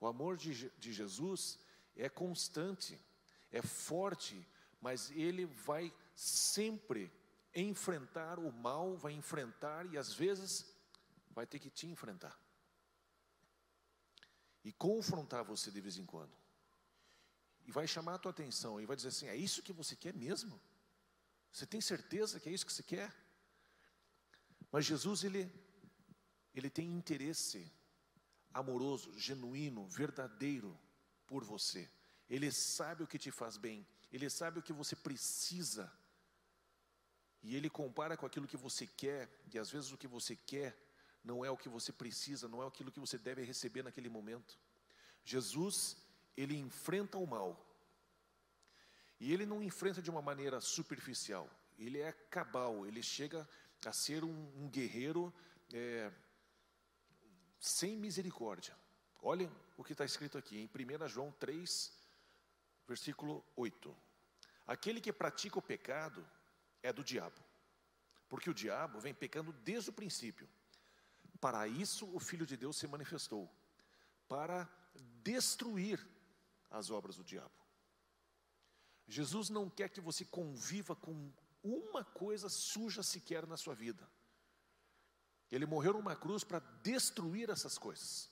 O 0.00 0.06
amor 0.06 0.36
de, 0.36 0.70
de 0.70 0.92
Jesus 0.92 1.58
é 1.94 2.08
constante, 2.08 2.98
é 3.50 3.62
forte, 3.62 4.46
mas 4.80 5.10
ele 5.10 5.46
vai 5.46 5.92
sempre 6.14 7.10
enfrentar 7.54 8.38
o 8.38 8.52
mal, 8.52 8.96
vai 8.96 9.12
enfrentar 9.12 9.86
e 9.86 9.96
às 9.96 10.12
vezes 10.12 10.74
vai 11.30 11.46
ter 11.46 11.58
que 11.58 11.70
te 11.70 11.86
enfrentar. 11.86 12.38
E 14.66 14.72
confrontar 14.72 15.44
você 15.44 15.70
de 15.70 15.80
vez 15.80 15.96
em 15.96 16.04
quando. 16.04 16.36
E 17.66 17.70
vai 17.70 17.86
chamar 17.86 18.14
a 18.14 18.18
tua 18.18 18.32
atenção 18.32 18.80
e 18.80 18.84
vai 18.84 18.96
dizer 18.96 19.10
assim: 19.10 19.28
é 19.28 19.36
isso 19.36 19.62
que 19.62 19.72
você 19.72 19.94
quer 19.94 20.12
mesmo? 20.12 20.60
Você 21.52 21.64
tem 21.64 21.80
certeza 21.80 22.40
que 22.40 22.48
é 22.48 22.52
isso 22.52 22.66
que 22.66 22.72
você 22.72 22.82
quer? 22.82 23.14
Mas 24.72 24.84
Jesus, 24.84 25.22
ele, 25.22 25.48
ele 26.52 26.68
tem 26.68 26.92
interesse 26.92 27.72
amoroso, 28.52 29.16
genuíno, 29.16 29.86
verdadeiro 29.86 30.76
por 31.28 31.44
você. 31.44 31.88
Ele 32.28 32.50
sabe 32.50 33.04
o 33.04 33.06
que 33.06 33.20
te 33.20 33.30
faz 33.30 33.56
bem, 33.56 33.86
ele 34.10 34.28
sabe 34.28 34.58
o 34.58 34.62
que 34.62 34.72
você 34.72 34.96
precisa. 34.96 35.92
E 37.40 37.54
ele 37.54 37.70
compara 37.70 38.16
com 38.16 38.26
aquilo 38.26 38.48
que 38.48 38.56
você 38.56 38.84
quer, 38.84 39.30
e 39.54 39.60
às 39.60 39.70
vezes 39.70 39.92
o 39.92 39.96
que 39.96 40.08
você 40.08 40.34
quer 40.34 40.76
não 41.26 41.44
é 41.44 41.50
o 41.50 41.56
que 41.56 41.68
você 41.68 41.92
precisa, 41.92 42.48
não 42.48 42.62
é 42.62 42.66
aquilo 42.66 42.92
que 42.92 43.00
você 43.00 43.18
deve 43.18 43.42
receber 43.42 43.82
naquele 43.82 44.08
momento. 44.08 44.56
Jesus, 45.24 45.96
ele 46.36 46.56
enfrenta 46.56 47.18
o 47.18 47.26
mal. 47.26 47.60
E 49.18 49.32
ele 49.32 49.44
não 49.44 49.60
enfrenta 49.60 50.00
de 50.00 50.08
uma 50.08 50.22
maneira 50.22 50.60
superficial, 50.60 51.50
ele 51.78 51.98
é 52.00 52.12
cabal, 52.12 52.86
ele 52.86 53.02
chega 53.02 53.48
a 53.84 53.92
ser 53.92 54.22
um, 54.22 54.62
um 54.62 54.68
guerreiro 54.68 55.34
é, 55.72 56.12
sem 57.58 57.96
misericórdia. 57.96 58.76
Olha 59.20 59.50
o 59.76 59.82
que 59.82 59.92
está 59.92 60.04
escrito 60.04 60.38
aqui 60.38 60.58
em 60.58 60.66
1 60.66 61.08
João 61.08 61.32
3, 61.32 61.92
versículo 62.86 63.44
8. 63.56 63.96
Aquele 64.66 65.00
que 65.00 65.12
pratica 65.12 65.58
o 65.58 65.62
pecado 65.62 66.24
é 66.82 66.92
do 66.92 67.02
diabo, 67.02 67.40
porque 68.28 68.50
o 68.50 68.54
diabo 68.54 69.00
vem 69.00 69.14
pecando 69.14 69.52
desde 69.52 69.90
o 69.90 69.94
princípio. 69.94 70.48
Para 71.46 71.68
isso 71.68 72.12
o 72.12 72.18
Filho 72.18 72.44
de 72.44 72.56
Deus 72.56 72.76
se 72.76 72.88
manifestou, 72.88 73.48
para 74.26 74.68
destruir 75.22 76.04
as 76.68 76.90
obras 76.90 77.14
do 77.14 77.22
diabo. 77.22 77.54
Jesus 79.06 79.48
não 79.48 79.70
quer 79.70 79.88
que 79.88 80.00
você 80.00 80.24
conviva 80.24 80.96
com 80.96 81.32
uma 81.62 82.02
coisa 82.04 82.48
suja 82.48 83.00
sequer 83.00 83.46
na 83.46 83.56
sua 83.56 83.76
vida. 83.76 84.10
Ele 85.48 85.66
morreu 85.66 85.92
numa 85.92 86.16
cruz 86.16 86.42
para 86.42 86.58
destruir 86.82 87.48
essas 87.48 87.78
coisas, 87.78 88.28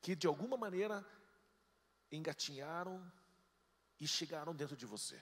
que 0.00 0.14
de 0.14 0.28
alguma 0.28 0.56
maneira 0.56 1.04
engatinharam 2.12 3.04
e 3.98 4.06
chegaram 4.06 4.54
dentro 4.54 4.76
de 4.76 4.86
você, 4.86 5.20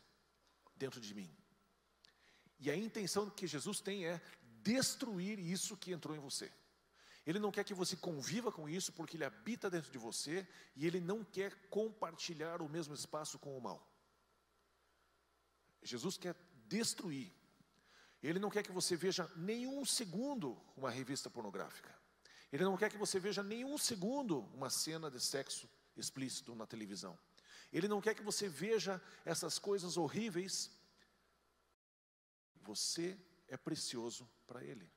dentro 0.76 1.00
de 1.00 1.14
mim. 1.14 1.34
E 2.58 2.70
a 2.70 2.76
intenção 2.76 3.30
que 3.30 3.46
Jesus 3.46 3.80
tem 3.80 4.04
é 4.04 4.20
destruir 4.60 5.38
isso 5.38 5.78
que 5.78 5.92
entrou 5.92 6.14
em 6.14 6.20
você. 6.20 6.52
Ele 7.26 7.40
não 7.40 7.50
quer 7.50 7.64
que 7.64 7.74
você 7.74 7.96
conviva 7.96 8.52
com 8.52 8.68
isso, 8.68 8.92
porque 8.92 9.16
ele 9.16 9.24
habita 9.24 9.68
dentro 9.68 9.90
de 9.90 9.98
você 9.98 10.46
e 10.76 10.86
ele 10.86 11.00
não 11.00 11.24
quer 11.24 11.68
compartilhar 11.68 12.62
o 12.62 12.68
mesmo 12.68 12.94
espaço 12.94 13.38
com 13.38 13.58
o 13.58 13.60
mal. 13.60 13.84
Jesus 15.82 16.16
quer 16.16 16.36
destruir. 16.68 17.32
Ele 18.22 18.38
não 18.38 18.48
quer 18.48 18.62
que 18.62 18.72
você 18.72 18.96
veja 18.96 19.30
nenhum 19.36 19.84
segundo 19.84 20.56
uma 20.76 20.90
revista 20.90 21.28
pornográfica. 21.28 21.92
Ele 22.52 22.64
não 22.64 22.76
quer 22.76 22.90
que 22.90 22.96
você 22.96 23.18
veja 23.18 23.42
nenhum 23.42 23.76
segundo 23.76 24.40
uma 24.54 24.70
cena 24.70 25.10
de 25.10 25.20
sexo 25.20 25.68
explícito 25.96 26.54
na 26.54 26.66
televisão. 26.66 27.18
Ele 27.72 27.88
não 27.88 28.00
quer 28.00 28.14
que 28.14 28.22
você 28.22 28.48
veja 28.48 29.02
essas 29.24 29.58
coisas 29.58 29.96
horríveis. 29.96 30.70
Você 32.62 33.18
é 33.48 33.56
precioso 33.56 34.28
para 34.46 34.62
Ele. 34.62 34.88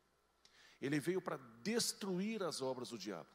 Ele 0.82 1.00
veio 1.00 1.22
para 1.22 1.38
destruir 1.62 2.44
as 2.44 2.62
obras 2.62 2.90
do 2.90 2.98
diabo. 2.98 3.30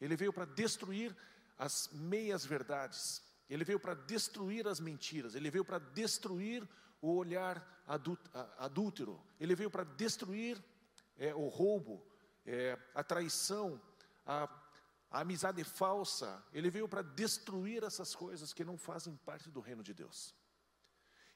Ele 0.00 0.16
veio 0.16 0.32
para 0.32 0.44
destruir 0.44 1.16
as 1.58 1.88
meias 1.92 2.44
verdades. 2.44 3.22
Ele 3.48 3.64
veio 3.64 3.78
para 3.78 3.94
destruir 3.94 4.66
as 4.66 4.80
mentiras. 4.80 5.34
Ele 5.34 5.50
veio 5.50 5.64
para 5.64 5.78
destruir 5.78 6.68
o 7.00 7.16
olhar 7.16 7.84
adúltero. 8.58 9.20
Ele 9.38 9.54
veio 9.54 9.70
para 9.70 9.84
destruir 9.84 10.62
é, 11.16 11.34
o 11.34 11.48
roubo, 11.48 12.06
é, 12.46 12.78
a 12.94 13.02
traição, 13.02 13.80
a, 14.24 14.48
a 15.10 15.20
amizade 15.20 15.62
falsa. 15.64 16.42
Ele 16.52 16.70
veio 16.70 16.88
para 16.88 17.02
destruir 17.02 17.82
essas 17.82 18.14
coisas 18.14 18.52
que 18.52 18.64
não 18.64 18.78
fazem 18.78 19.16
parte 19.16 19.50
do 19.50 19.60
reino 19.60 19.82
de 19.82 19.92
Deus. 19.92 20.34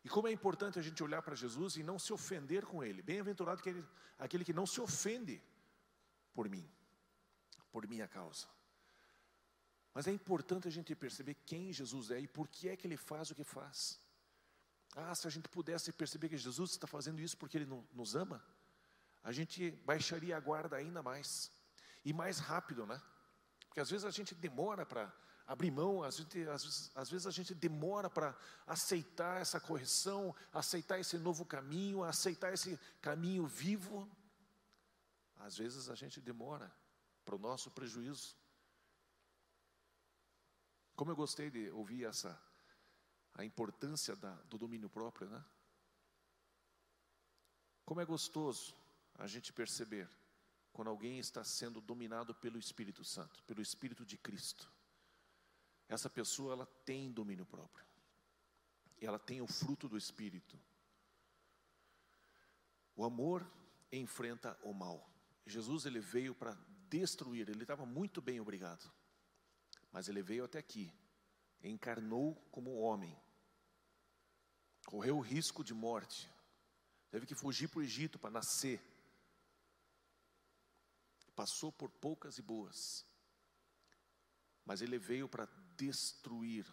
E 0.06 0.08
como 0.08 0.28
é 0.28 0.30
importante 0.30 0.78
a 0.78 0.82
gente 0.82 1.02
olhar 1.02 1.20
para 1.20 1.34
Jesus 1.34 1.74
e 1.76 1.82
não 1.82 1.98
se 1.98 2.12
ofender 2.12 2.64
com 2.64 2.80
Ele. 2.80 3.02
Bem-aventurado 3.02 3.58
aquele, 3.58 3.84
aquele 4.16 4.44
que 4.44 4.52
não 4.52 4.64
se 4.64 4.80
ofende 4.80 5.42
por 6.32 6.48
mim, 6.48 6.64
por 7.72 7.88
minha 7.88 8.06
causa. 8.06 8.46
Mas 9.92 10.06
é 10.06 10.12
importante 10.12 10.68
a 10.68 10.70
gente 10.70 10.94
perceber 10.94 11.34
quem 11.44 11.72
Jesus 11.72 12.12
é 12.12 12.20
e 12.20 12.28
por 12.28 12.46
que 12.46 12.68
é 12.68 12.76
que 12.76 12.86
Ele 12.86 12.96
faz 12.96 13.32
o 13.32 13.34
que 13.34 13.42
faz. 13.42 14.00
Ah, 14.94 15.12
se 15.12 15.26
a 15.26 15.30
gente 15.30 15.48
pudesse 15.48 15.92
perceber 15.92 16.28
que 16.28 16.38
Jesus 16.38 16.70
está 16.70 16.86
fazendo 16.86 17.20
isso 17.20 17.36
porque 17.36 17.58
Ele 17.58 17.84
nos 17.92 18.14
ama, 18.14 18.40
a 19.24 19.32
gente 19.32 19.72
baixaria 19.84 20.36
a 20.36 20.40
guarda 20.40 20.76
ainda 20.76 21.02
mais. 21.02 21.50
E 22.04 22.12
mais 22.12 22.38
rápido, 22.38 22.86
né? 22.86 23.02
Porque 23.66 23.80
às 23.80 23.90
vezes 23.90 24.04
a 24.04 24.12
gente 24.12 24.36
demora 24.36 24.86
para 24.86 25.12
abrir 25.46 25.70
mão, 25.70 26.02
às 26.02 26.18
vezes, 26.18 26.90
às 26.94 27.08
vezes, 27.08 27.26
a 27.26 27.30
gente 27.30 27.54
demora 27.54 28.10
para 28.10 28.36
aceitar 28.66 29.40
essa 29.40 29.60
correção, 29.60 30.34
aceitar 30.52 30.98
esse 30.98 31.16
novo 31.18 31.44
caminho, 31.44 32.02
aceitar 32.02 32.52
esse 32.52 32.78
caminho 33.00 33.46
vivo. 33.46 34.10
Às 35.38 35.56
vezes 35.56 35.88
a 35.88 35.94
gente 35.94 36.20
demora 36.20 36.72
para 37.24 37.36
o 37.36 37.38
nosso 37.38 37.70
prejuízo. 37.70 38.34
Como 40.96 41.12
eu 41.12 41.16
gostei 41.16 41.50
de 41.50 41.70
ouvir 41.70 42.04
essa 42.04 42.40
a 43.34 43.44
importância 43.44 44.16
da, 44.16 44.32
do 44.44 44.56
domínio 44.56 44.88
próprio, 44.88 45.28
né? 45.28 45.44
Como 47.84 48.00
é 48.00 48.04
gostoso 48.04 48.74
a 49.14 49.26
gente 49.26 49.52
perceber 49.52 50.08
quando 50.72 50.88
alguém 50.88 51.18
está 51.18 51.44
sendo 51.44 51.80
dominado 51.80 52.34
pelo 52.34 52.58
Espírito 52.58 53.04
Santo, 53.04 53.44
pelo 53.44 53.60
Espírito 53.60 54.06
de 54.06 54.16
Cristo 54.16 54.74
essa 55.88 56.10
pessoa 56.10 56.52
ela 56.52 56.66
tem 56.84 57.12
domínio 57.12 57.46
próprio. 57.46 57.84
Ela 59.00 59.18
tem 59.18 59.40
o 59.40 59.46
fruto 59.46 59.88
do 59.88 59.96
espírito. 59.96 60.58
O 62.96 63.04
amor 63.04 63.46
enfrenta 63.92 64.58
o 64.62 64.72
mal. 64.72 65.08
Jesus 65.46 65.84
ele 65.84 66.00
veio 66.00 66.34
para 66.34 66.56
destruir, 66.88 67.48
ele 67.48 67.62
estava 67.62 67.86
muito 67.86 68.20
bem 68.20 68.40
obrigado. 68.40 68.90
Mas 69.92 70.08
ele 70.08 70.22
veio 70.22 70.44
até 70.44 70.58
aqui, 70.58 70.92
encarnou 71.62 72.34
como 72.50 72.78
homem. 72.78 73.16
Correu 74.86 75.18
o 75.18 75.20
risco 75.20 75.62
de 75.62 75.74
morte. 75.74 76.30
Teve 77.10 77.26
que 77.26 77.34
fugir 77.34 77.68
para 77.68 77.80
o 77.80 77.82
Egito 77.82 78.18
para 78.18 78.30
nascer. 78.30 78.80
Passou 81.34 81.70
por 81.70 81.90
poucas 81.90 82.38
e 82.38 82.42
boas. 82.42 83.04
Mas 84.66 84.82
ele 84.82 84.98
veio 84.98 85.28
para 85.28 85.48
destruir. 85.76 86.66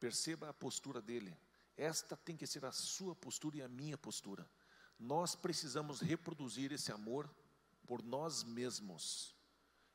Perceba 0.00 0.48
a 0.48 0.54
postura 0.54 1.02
dele. 1.02 1.36
Esta 1.76 2.16
tem 2.16 2.36
que 2.36 2.46
ser 2.46 2.64
a 2.64 2.72
sua 2.72 3.14
postura 3.14 3.58
e 3.58 3.62
a 3.62 3.68
minha 3.68 3.98
postura. 3.98 4.48
Nós 4.98 5.34
precisamos 5.34 6.00
reproduzir 6.00 6.72
esse 6.72 6.90
amor 6.90 7.28
por 7.86 8.02
nós 8.02 8.42
mesmos. 8.42 9.34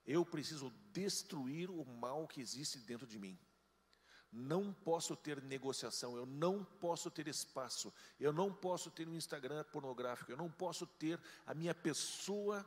Eu 0.05 0.25
preciso 0.25 0.71
destruir 0.91 1.69
o 1.69 1.85
mal 1.85 2.27
que 2.27 2.41
existe 2.41 2.77
dentro 2.79 3.07
de 3.07 3.17
mim. 3.17 3.39
Não 4.31 4.73
posso 4.73 5.15
ter 5.15 5.41
negociação, 5.43 6.17
eu 6.17 6.25
não 6.25 6.63
posso 6.65 7.11
ter 7.11 7.27
espaço, 7.27 7.93
eu 8.19 8.33
não 8.33 8.51
posso 8.51 8.89
ter 8.89 9.07
um 9.07 9.15
Instagram 9.15 9.63
pornográfico, 9.65 10.31
eu 10.31 10.37
não 10.37 10.49
posso 10.49 10.87
ter 10.87 11.21
a 11.45 11.53
minha 11.53 11.75
pessoa 11.75 12.65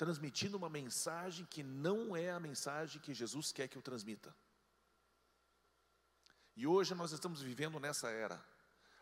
transmitindo 0.00 0.56
uma 0.56 0.70
mensagem 0.70 1.44
que 1.44 1.62
não 1.62 2.16
é 2.16 2.30
a 2.30 2.40
mensagem 2.40 3.02
que 3.02 3.12
Jesus 3.12 3.52
quer 3.52 3.68
que 3.68 3.76
eu 3.76 3.82
transmita. 3.82 4.34
E 6.56 6.66
hoje 6.66 6.94
nós 6.94 7.12
estamos 7.12 7.42
vivendo 7.42 7.78
nessa 7.78 8.08
era, 8.08 8.42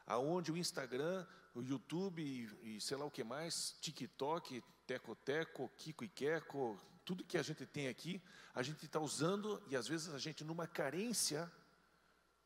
aonde 0.05 0.51
o 0.51 0.57
Instagram, 0.57 1.25
o 1.55 1.63
YouTube 1.63 2.21
e, 2.21 2.79
e 2.79 2.81
sei 2.81 2.97
lá 2.97 3.05
o 3.05 3.13
que 3.13 3.23
mais, 3.23 3.77
TikTok, 3.81 4.61
Teco 4.89 5.15
Teco, 5.15 5.69
Kiko 5.77 6.03
e 6.03 6.09
Queco, 6.09 6.77
tudo 7.05 7.25
que 7.25 7.39
a 7.39 7.45
gente 7.45 7.65
tem 7.65 7.87
aqui, 7.87 8.21
a 8.53 8.65
gente 8.65 8.85
está 8.85 8.99
usando 8.99 9.63
e 9.69 9.77
às 9.77 9.87
vezes 9.87 10.13
a 10.13 10.19
gente 10.19 10.43
numa 10.43 10.67
carência 10.67 11.49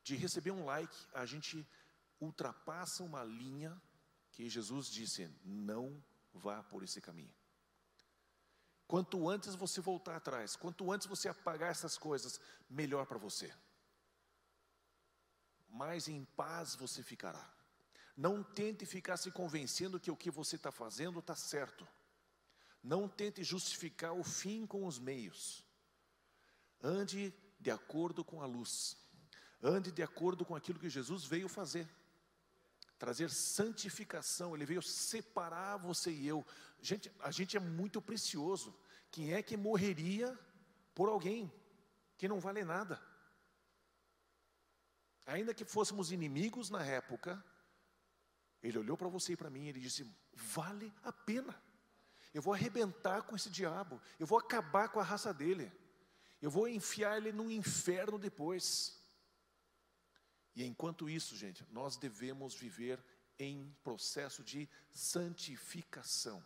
de 0.05 0.15
receber 0.15 0.51
um 0.51 0.67
like, 0.67 0.95
a 1.15 1.25
gente 1.25 1.67
ultrapassa 2.21 3.03
uma 3.03 3.25
linha 3.25 3.81
que 4.31 4.47
Jesus 4.47 4.91
disse: 4.91 5.31
não 5.43 6.05
vá 6.35 6.63
por 6.63 6.83
esse 6.83 7.01
caminho. 7.01 7.33
Quanto 8.93 9.27
antes 9.27 9.55
você 9.55 9.81
voltar 9.81 10.17
atrás, 10.17 10.55
quanto 10.55 10.93
antes 10.93 11.07
você 11.07 11.27
apagar 11.27 11.71
essas 11.71 11.97
coisas, 11.97 12.39
melhor 12.69 13.07
para 13.07 13.17
você. 13.17 13.51
mais 15.67 16.09
em 16.09 16.27
paz 16.37 16.75
você 16.75 17.03
ficará. 17.03 17.43
Não 18.15 18.43
tente 18.43 18.85
ficar 18.85 19.17
se 19.17 19.31
convencendo 19.31 19.99
que 19.99 20.11
o 20.11 20.17
que 20.17 20.31
você 20.31 20.57
está 20.57 20.71
fazendo 20.71 21.21
está 21.21 21.35
certo. 21.35 21.89
Não 22.83 23.09
tente 23.09 23.43
justificar 23.43 24.13
o 24.13 24.23
fim 24.23 24.67
com 24.67 24.87
os 24.87 24.99
meios. 24.99 25.65
Ande 26.83 27.33
de 27.59 27.71
acordo 27.71 28.23
com 28.23 28.43
a 28.43 28.47
luz. 28.47 28.99
Ande 29.63 29.91
de 29.91 30.03
acordo 30.03 30.45
com 30.45 30.55
aquilo 30.55 30.79
que 30.79 30.91
Jesus 30.91 31.25
veio 31.25 31.49
fazer. 31.49 31.89
Trazer 33.03 33.31
santificação, 33.31 34.55
ele 34.55 34.65
veio 34.65 34.81
separar 34.81 35.77
você 35.77 36.13
e 36.13 36.29
eu. 36.29 36.47
Gente, 36.81 37.11
a 37.19 37.33
gente 37.33 37.57
é 37.57 37.59
muito 37.59 38.01
precioso. 38.01 38.73
Quem 39.11 39.33
é 39.35 39.43
que 39.43 39.57
morreria 39.57 40.39
por 40.95 41.09
alguém 41.09 41.53
que 42.17 42.29
não 42.29 42.39
vale 42.39 42.63
nada? 42.65 43.03
Ainda 45.27 45.53
que 45.53 45.65
fôssemos 45.65 46.13
inimigos 46.13 46.71
na 46.71 46.87
época, 46.87 47.45
ele 48.63 48.79
olhou 48.79 48.97
para 48.97 49.09
você 49.09 49.33
e 49.33 49.37
para 49.37 49.51
mim 49.51 49.65
e 49.65 49.71
ele 49.71 49.81
disse: 49.81 50.09
vale 50.33 50.95
a 51.03 51.11
pena. 51.11 51.61
Eu 52.33 52.41
vou 52.41 52.55
arrebentar 52.55 53.23
com 53.23 53.35
esse 53.35 53.51
diabo, 53.51 54.01
eu 54.17 54.29
vou 54.29 54.39
acabar 54.39 54.91
com 54.91 55.01
a 55.01 55.03
raça 55.03 55.35
dele, 55.35 55.73
eu 56.41 56.53
vou 56.53 56.69
enfiar 56.69 57.17
ele 57.17 57.33
no 57.33 57.51
inferno 57.51 58.17
depois. 58.17 59.02
E 60.55 60.65
enquanto 60.65 61.09
isso, 61.09 61.37
gente, 61.37 61.65
nós 61.71 61.97
devemos 61.97 62.55
viver 62.55 63.03
em 63.39 63.75
processo 63.83 64.45
de 64.45 64.69
santificação. 64.93 66.45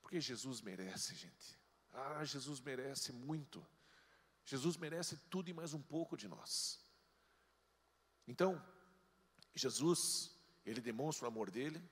Porque 0.00 0.20
Jesus 0.20 0.60
merece, 0.60 1.14
gente. 1.14 1.58
Ah, 1.92 2.24
Jesus 2.24 2.60
merece 2.60 3.12
muito. 3.12 3.64
Jesus 4.44 4.76
merece 4.76 5.16
tudo 5.30 5.50
e 5.50 5.52
mais 5.52 5.74
um 5.74 5.82
pouco 5.82 6.16
de 6.16 6.26
nós. 6.26 6.80
Então, 8.26 8.62
Jesus, 9.54 10.34
ele 10.64 10.80
demonstra 10.80 11.24
o 11.24 11.28
amor 11.28 11.50
dele 11.50 11.82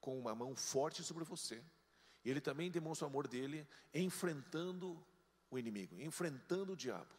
com 0.00 0.18
uma 0.18 0.34
mão 0.34 0.54
forte 0.54 1.02
sobre 1.02 1.24
você. 1.24 1.62
Ele 2.24 2.40
também 2.40 2.70
demonstra 2.70 3.06
o 3.06 3.10
amor 3.10 3.26
dele 3.26 3.66
enfrentando 3.92 5.04
o 5.50 5.58
inimigo, 5.58 6.00
enfrentando 6.00 6.72
o 6.72 6.76
diabo. 6.76 7.14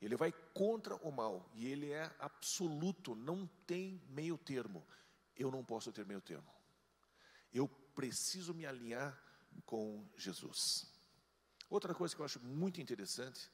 Ele 0.00 0.16
vai 0.16 0.32
contra 0.54 0.96
o 0.96 1.12
mal 1.12 1.50
e 1.54 1.66
ele 1.66 1.90
é 1.90 2.10
absoluto, 2.18 3.14
não 3.14 3.46
tem 3.66 4.00
meio 4.08 4.38
termo. 4.38 4.86
Eu 5.36 5.50
não 5.50 5.64
posso 5.64 5.92
ter 5.92 6.06
meio 6.06 6.20
termo. 6.20 6.50
Eu 7.52 7.68
preciso 7.94 8.54
me 8.54 8.64
alinhar 8.64 9.18
com 9.66 10.06
Jesus. 10.16 10.86
Outra 11.68 11.94
coisa 11.94 12.14
que 12.14 12.20
eu 12.20 12.24
acho 12.24 12.40
muito 12.40 12.80
interessante, 12.80 13.50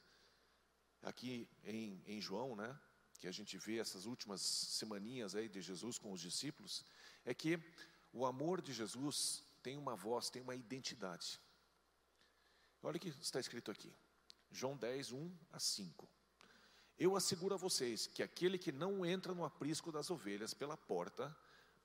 aqui 1.01 1.47
em, 1.63 2.01
em 2.05 2.21
João, 2.21 2.55
né, 2.55 2.79
que 3.19 3.27
a 3.27 3.31
gente 3.31 3.57
vê 3.57 3.77
essas 3.77 4.05
últimas 4.05 4.41
semaninhas 4.41 5.35
aí 5.35 5.49
de 5.49 5.61
Jesus 5.61 5.97
com 5.97 6.11
os 6.11 6.21
discípulos, 6.21 6.85
é 7.25 7.33
que 7.33 7.59
o 8.13 8.25
amor 8.25 8.61
de 8.61 8.71
Jesus 8.73 9.43
tem 9.61 9.77
uma 9.77 9.95
voz, 9.95 10.29
tem 10.29 10.41
uma 10.41 10.55
identidade. 10.55 11.39
Olha 12.81 12.97
o 12.97 12.99
que 12.99 13.09
está 13.09 13.39
escrito 13.39 13.69
aqui, 13.69 13.93
João 14.49 14.77
10, 14.77 15.11
1 15.11 15.37
a 15.51 15.59
5. 15.59 16.16
Eu 16.99 17.15
asseguro 17.15 17.53
a 17.53 17.57
vocês 17.57 18.07
que 18.07 18.23
aquele 18.23 18.57
que 18.57 18.71
não 18.71 19.05
entra 19.05 19.33
no 19.33 19.45
aprisco 19.45 19.91
das 19.91 20.09
ovelhas 20.09 20.53
pela 20.53 20.75
porta, 20.75 21.35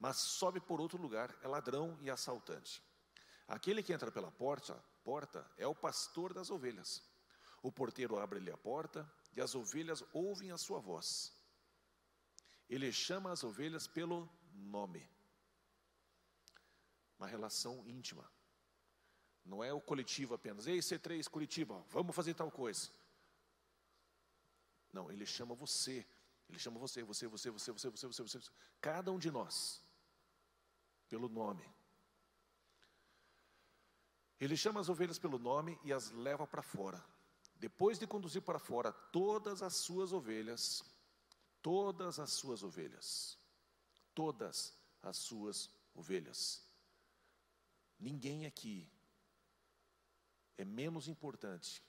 mas 0.01 0.17
sobe 0.17 0.59
por 0.59 0.81
outro 0.81 1.01
lugar, 1.01 1.37
é 1.43 1.49
ladrão 1.49 1.99
e 2.01 2.11
assaltante. 2.11 2.83
Aquele 3.47 3.83
que 3.83 3.93
entra 3.93 4.11
pela 4.11 4.31
porta, 4.31 4.75
porta 5.05 5.47
é 5.59 5.67
o 5.67 5.75
pastor 5.75 6.33
das 6.33 6.51
ovelhas. 6.51 7.03
O 7.63 7.71
porteiro 7.71 8.19
abre-lhe 8.19 8.51
a 8.51 8.57
porta 8.57 9.11
e 9.37 9.41
as 9.41 9.55
ovelhas 9.55 10.03
ouvem 10.13 10.51
a 10.51 10.57
sua 10.57 10.81
voz. 10.81 11.33
Ele 12.69 12.91
chama 12.91 13.31
as 13.31 13.45
ovelhas 13.45 13.87
pelo 13.87 14.29
nome. 14.55 15.07
Uma 17.19 17.27
relação 17.27 17.87
íntima. 17.87 18.29
Não 19.45 19.63
é 19.63 19.73
o 19.73 19.81
coletivo 19.81 20.35
apenas. 20.35 20.67
Ei, 20.67 20.79
C3 20.79 21.29
Curitiba, 21.29 21.85
vamos 21.91 22.17
fazer 22.17 22.33
tal 22.33 22.51
coisa. 22.51 22.89
Não, 24.93 25.11
ele 25.11 25.25
chama 25.25 25.55
você. 25.55 26.07
Ele 26.49 26.59
chama 26.59 26.79
você, 26.79 27.03
você, 27.03 27.27
você, 27.27 27.51
você, 27.51 27.71
você, 27.73 27.89
você, 27.89 28.07
você, 28.07 28.23
você. 28.23 28.51
Cada 28.81 29.11
um 29.11 29.19
de 29.19 29.31
nós. 29.31 29.83
Pelo 31.09 31.29
nome. 31.29 31.65
Ele 34.39 34.57
chama 34.57 34.81
as 34.81 34.89
ovelhas 34.89 35.19
pelo 35.19 35.39
nome 35.39 35.79
e 35.85 35.93
as 35.93 36.11
leva 36.11 36.47
para 36.47 36.63
fora. 36.63 37.03
Depois 37.55 37.99
de 37.99 38.07
conduzir 38.07 38.43
para 38.43 38.59
fora 38.59 38.93
todas 38.93 39.63
as 39.63 39.77
suas 39.77 40.13
ovelhas, 40.13 40.85
todas 41.63 42.19
as 42.19 42.33
suas 42.33 42.63
ovelhas, 42.65 43.39
todas 44.13 44.77
as 45.01 45.17
suas 45.17 45.71
ovelhas. 45.95 46.67
Ninguém 48.01 48.47
aqui 48.47 48.91
é 50.59 50.65
menos 50.65 51.07
importante 51.07 51.81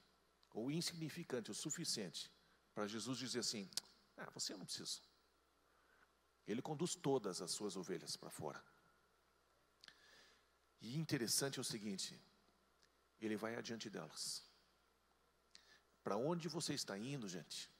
ou 0.54 0.70
insignificante 0.70 1.49
o 1.49 1.56
suficiente 1.56 2.32
para 2.74 2.88
Jesus 2.88 3.18
dizer 3.18 3.40
assim: 3.40 3.70
Ah, 4.18 4.30
você 4.32 4.56
não 4.56 4.66
precisa. 4.66 5.00
Ele 6.48 6.62
conduz 6.62 6.96
todas 6.96 7.42
as 7.42 7.52
suas 7.52 7.76
ovelhas 7.76 8.16
para 8.16 8.30
fora. 8.30 8.64
E 10.82 10.98
interessante 10.98 11.60
é 11.60 11.62
o 11.62 11.64
seguinte: 11.64 12.20
ele 13.22 13.38
vai 13.38 13.56
adiante 13.56 13.90
delas. 13.90 14.44
Para 16.04 16.18
onde 16.18 16.50
você 16.50 16.74
está 16.74 16.98
indo, 16.98 17.28
gente? 17.30 17.72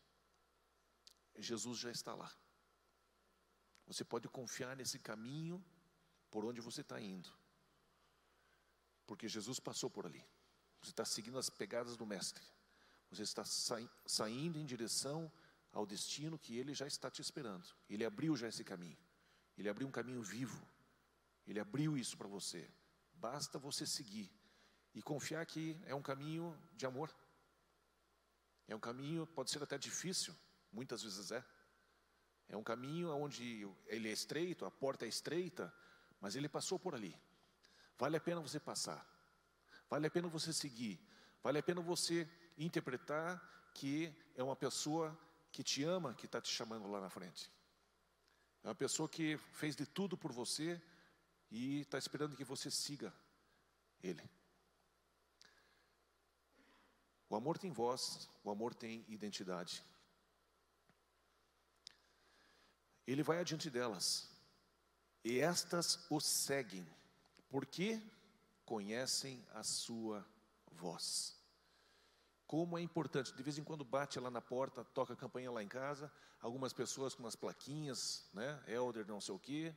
Jesus 1.36 1.80
já 1.80 1.92
está 1.92 2.14
lá. 2.14 2.32
Você 3.86 4.04
pode 4.06 4.30
confiar 4.30 4.78
nesse 4.78 4.98
caminho 5.00 5.64
por 6.32 6.46
onde 6.46 6.62
você 6.62 6.82
está 6.82 7.00
indo, 7.02 7.30
porque 9.06 9.28
Jesus 9.28 9.60
passou 9.60 9.90
por 9.90 10.06
ali. 10.06 10.26
Você 10.82 10.92
está 10.92 11.04
seguindo 11.06 11.38
as 11.38 11.50
pegadas 11.50 11.98
do 11.98 12.06
Mestre. 12.06 12.44
Você 13.14 13.24
está 13.24 13.44
saindo 14.06 14.58
em 14.58 14.66
direção 14.66 15.32
ao 15.72 15.86
destino 15.86 16.38
que 16.38 16.58
Ele 16.58 16.74
já 16.74 16.88
está 16.88 17.12
te 17.12 17.22
esperando. 17.22 17.66
Ele 17.90 18.04
abriu 18.04 18.36
já 18.36 18.48
esse 18.48 18.64
caminho. 18.64 18.98
Ele 19.58 19.70
abriu 19.70 19.88
um 19.88 19.92
caminho 19.92 20.22
vivo. 20.22 20.68
Ele 21.46 21.60
abriu 21.60 21.98
isso 21.98 22.18
para 22.18 22.28
você. 22.28 22.68
Basta 23.14 23.60
você 23.60 23.86
seguir 23.86 24.32
e 24.96 25.02
confiar 25.02 25.46
que 25.46 25.78
é 25.86 25.94
um 25.94 26.02
caminho 26.02 26.58
de 26.74 26.86
amor. 26.86 27.14
É 28.68 28.76
um 28.76 28.80
caminho, 28.80 29.28
pode 29.28 29.52
ser 29.52 29.62
até 29.62 29.78
difícil, 29.78 30.36
muitas 30.72 31.04
vezes 31.04 31.32
é. 31.32 31.46
É 32.48 32.58
um 32.58 32.64
caminho 32.64 33.10
onde 33.10 33.68
ele 33.88 34.10
é 34.10 34.12
estreito, 34.12 34.66
a 34.66 34.72
porta 34.72 35.06
é 35.06 35.08
estreita, 35.08 35.74
mas 36.20 36.36
ele 36.36 36.50
passou 36.50 36.80
por 36.80 36.96
ali. 36.96 37.16
Vale 37.98 38.18
a 38.18 38.22
pena 38.22 38.42
você 38.42 38.60
passar. 38.60 39.08
Vale 39.90 40.08
a 40.08 40.12
pena 40.12 40.28
você 40.28 40.52
seguir. 40.52 41.00
Vale 41.44 41.60
a 41.60 41.64
pena 41.64 41.82
você 41.82 42.28
interpretar 42.58 43.42
que 43.74 44.14
é 44.36 44.44
uma 44.44 44.56
pessoa 44.56 45.18
que 45.52 45.64
te 45.64 45.84
ama, 45.84 46.14
que 46.14 46.26
está 46.26 46.42
te 46.42 46.52
chamando 46.52 46.90
lá 46.90 47.00
na 47.00 47.10
frente. 47.10 47.50
É 48.64 48.68
uma 48.68 48.76
pessoa 48.76 49.10
que 49.10 49.38
fez 49.54 49.76
de 49.76 49.86
tudo 49.86 50.18
por 50.18 50.32
você 50.32 50.82
e 51.52 51.82
está 51.82 51.98
esperando 51.98 52.36
que 52.36 52.44
você 52.44 52.72
siga 52.72 53.14
Ele. 54.02 54.24
O 57.30 57.36
amor 57.36 57.58
tem 57.58 57.72
voz, 57.72 58.30
o 58.44 58.52
amor 58.52 58.74
tem 58.74 59.04
identidade. 59.08 59.84
Ele 63.06 63.24
vai 63.24 63.40
adiante 63.40 63.70
delas, 63.70 64.30
e 65.24 65.40
estas 65.40 66.00
o 66.10 66.22
seguem, 66.22 66.88
porque 67.50 68.02
conhecem 68.66 69.46
a 69.52 69.64
sua 69.64 70.26
voz. 70.72 71.43
Como 72.46 72.78
é 72.78 72.82
importante, 72.82 73.34
de 73.34 73.44
vez 73.44 73.58
em 73.58 73.64
quando 73.64 73.84
bate 73.84 74.20
lá 74.20 74.30
na 74.30 74.42
porta, 74.42 74.84
toca 74.84 75.14
a 75.14 75.16
campainha 75.16 75.52
lá 75.52 75.64
em 75.64 75.68
casa, 75.68 76.12
algumas 76.40 76.74
pessoas 76.74 77.16
com 77.16 77.24
umas 77.24 77.36
plaquinhas, 77.36 78.30
né? 78.34 78.62
Elder 78.68 79.08
não 79.08 79.22
sei 79.22 79.34
o 79.34 79.40
quê, 79.40 79.76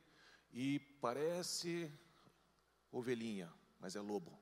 e 0.51 0.79
parece 1.01 1.91
ovelhinha, 2.91 3.51
mas 3.79 3.95
é 3.95 4.01
lobo. 4.01 4.37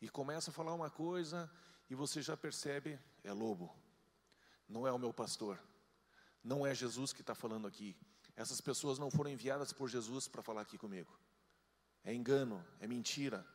E 0.00 0.08
começa 0.08 0.50
a 0.50 0.54
falar 0.54 0.74
uma 0.74 0.90
coisa 0.90 1.50
e 1.88 1.94
você 1.94 2.22
já 2.22 2.36
percebe, 2.36 2.98
é 3.22 3.32
lobo. 3.32 3.74
Não 4.68 4.86
é 4.86 4.92
o 4.92 4.98
meu 4.98 5.12
pastor. 5.12 5.58
Não 6.42 6.66
é 6.66 6.74
Jesus 6.74 7.12
que 7.12 7.20
está 7.20 7.34
falando 7.34 7.66
aqui. 7.66 7.96
Essas 8.36 8.60
pessoas 8.60 8.98
não 8.98 9.10
foram 9.10 9.30
enviadas 9.30 9.72
por 9.72 9.88
Jesus 9.88 10.28
para 10.28 10.42
falar 10.42 10.62
aqui 10.62 10.76
comigo. 10.76 11.18
É 12.02 12.12
engano, 12.12 12.64
é 12.80 12.86
mentira. 12.86 13.46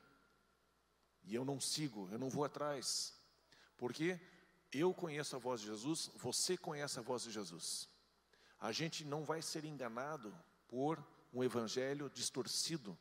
E 1.23 1.35
eu 1.35 1.45
não 1.45 1.59
sigo, 1.59 2.09
eu 2.11 2.17
não 2.17 2.29
vou 2.29 2.43
atrás. 2.43 3.18
Porque 3.79 4.19
eu 4.71 4.93
conheço 4.93 5.35
a 5.35 5.39
voz 5.39 5.61
de 5.61 5.67
Jesus, 5.67 6.11
você 6.17 6.57
conhece 6.57 6.99
a 6.99 7.01
voz 7.01 7.23
de 7.23 7.31
Jesus. 7.31 7.89
A 8.59 8.73
gente 8.73 9.05
não 9.05 9.23
vai 9.23 9.41
ser 9.41 9.63
enganado 9.63 10.37
por 10.67 11.03
um 11.33 11.41
evangelho 11.43 12.09
distorcido 12.09 12.95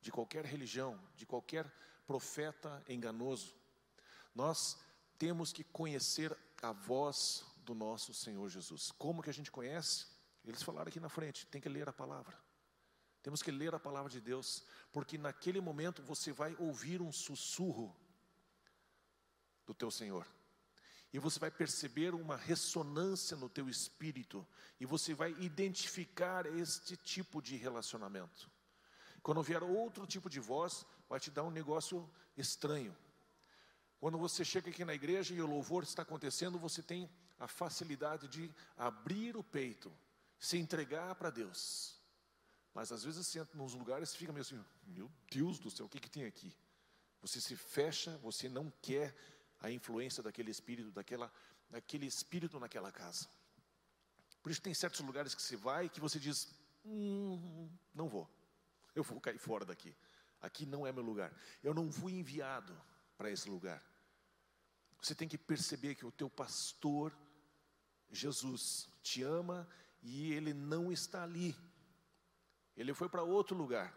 de 0.00 0.12
qualquer 0.12 0.44
religião, 0.44 0.98
de 1.16 1.26
qualquer 1.26 1.70
profeta 2.06 2.82
enganoso. 2.88 3.54
Nós 4.32 4.78
temos 5.18 5.52
que 5.52 5.64
conhecer 5.64 6.34
a 6.62 6.70
voz 6.70 7.44
do 7.64 7.74
nosso 7.74 8.14
Senhor 8.14 8.48
Jesus. 8.48 8.92
Como 8.92 9.20
que 9.20 9.30
a 9.30 9.34
gente 9.34 9.50
conhece? 9.50 10.06
Eles 10.44 10.62
falaram 10.62 10.88
aqui 10.88 11.00
na 11.00 11.08
frente, 11.08 11.44
tem 11.46 11.60
que 11.60 11.68
ler 11.68 11.88
a 11.88 11.92
palavra. 11.92 12.38
Temos 13.20 13.42
que 13.42 13.50
ler 13.50 13.74
a 13.74 13.80
palavra 13.80 14.10
de 14.10 14.20
Deus, 14.20 14.62
porque 14.92 15.18
naquele 15.18 15.60
momento 15.60 16.02
você 16.04 16.32
vai 16.32 16.54
ouvir 16.60 17.02
um 17.02 17.12
sussurro 17.12 17.94
do 19.68 19.74
teu 19.74 19.90
Senhor. 19.90 20.26
E 21.12 21.18
você 21.18 21.38
vai 21.38 21.50
perceber 21.50 22.14
uma 22.14 22.36
ressonância 22.36 23.36
no 23.36 23.48
teu 23.48 23.68
espírito 23.68 24.46
e 24.80 24.86
você 24.86 25.14
vai 25.14 25.30
identificar 25.38 26.46
este 26.46 26.96
tipo 26.96 27.40
de 27.40 27.54
relacionamento. 27.56 28.50
Quando 29.22 29.42
vier 29.42 29.62
outro 29.62 30.06
tipo 30.06 30.28
de 30.30 30.40
voz, 30.40 30.86
vai 31.08 31.20
te 31.20 31.30
dar 31.30 31.44
um 31.44 31.50
negócio 31.50 32.08
estranho. 32.36 32.96
Quando 34.00 34.16
você 34.16 34.44
chega 34.44 34.70
aqui 34.70 34.84
na 34.84 34.94
igreja 34.94 35.34
e 35.34 35.42
o 35.42 35.46
louvor 35.46 35.82
está 35.82 36.02
acontecendo, 36.02 36.58
você 36.58 36.82
tem 36.82 37.10
a 37.38 37.46
facilidade 37.46 38.26
de 38.28 38.50
abrir 38.76 39.36
o 39.36 39.44
peito, 39.44 39.92
se 40.38 40.56
entregar 40.56 41.14
para 41.16 41.30
Deus. 41.30 42.00
Mas 42.72 42.92
às 42.92 43.02
vezes 43.02 43.26
você 43.26 43.40
entra 43.40 43.56
nos 43.56 43.74
lugares 43.74 44.12
e 44.12 44.16
fica 44.16 44.32
meio 44.32 44.42
assim, 44.42 44.62
meu 44.86 45.10
Deus 45.30 45.58
do 45.58 45.70
céu, 45.70 45.86
o 45.86 45.88
que, 45.88 46.00
que 46.00 46.10
tem 46.10 46.24
aqui? 46.24 46.54
Você 47.20 47.40
se 47.40 47.56
fecha, 47.56 48.16
você 48.18 48.48
não 48.48 48.72
quer 48.80 49.14
a 49.60 49.70
influência 49.70 50.22
daquele 50.22 50.50
espírito, 50.50 50.90
daquela, 50.90 51.32
daquele 51.70 52.06
espírito 52.06 52.58
naquela 52.60 52.92
casa. 52.92 53.28
Por 54.42 54.52
isso 54.52 54.62
tem 54.62 54.74
certos 54.74 55.00
lugares 55.00 55.34
que 55.34 55.42
você 55.42 55.56
vai 55.56 55.88
que 55.88 56.00
você 56.00 56.18
diz, 56.18 56.48
hum, 56.84 57.68
não 57.94 58.08
vou, 58.08 58.28
eu 58.94 59.02
vou 59.02 59.20
cair 59.20 59.38
fora 59.38 59.64
daqui. 59.64 59.94
Aqui 60.40 60.64
não 60.64 60.86
é 60.86 60.92
meu 60.92 61.02
lugar. 61.02 61.32
Eu 61.62 61.74
não 61.74 61.90
fui 61.90 62.12
enviado 62.12 62.74
para 63.16 63.30
esse 63.30 63.48
lugar. 63.48 63.82
Você 65.00 65.14
tem 65.14 65.28
que 65.28 65.38
perceber 65.38 65.94
que 65.94 66.06
o 66.06 66.12
teu 66.12 66.30
pastor, 66.30 67.12
Jesus, 68.10 68.88
te 69.02 69.22
ama 69.22 69.68
e 70.02 70.32
ele 70.32 70.54
não 70.54 70.92
está 70.92 71.22
ali. 71.22 71.56
Ele 72.76 72.94
foi 72.94 73.08
para 73.08 73.22
outro 73.22 73.56
lugar. 73.56 73.92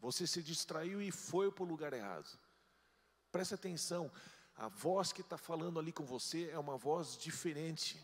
Você 0.00 0.26
se 0.26 0.42
distraiu 0.42 1.00
e 1.00 1.10
foi 1.10 1.50
para 1.50 1.64
o 1.64 1.66
lugar 1.66 1.92
errado. 1.92 2.38
Preste 3.30 3.54
atenção, 3.54 4.10
a 4.60 4.68
voz 4.68 5.10
que 5.10 5.22
está 5.22 5.38
falando 5.38 5.78
ali 5.80 5.90
com 5.90 6.04
você 6.04 6.50
é 6.50 6.58
uma 6.58 6.76
voz 6.76 7.16
diferente. 7.16 7.98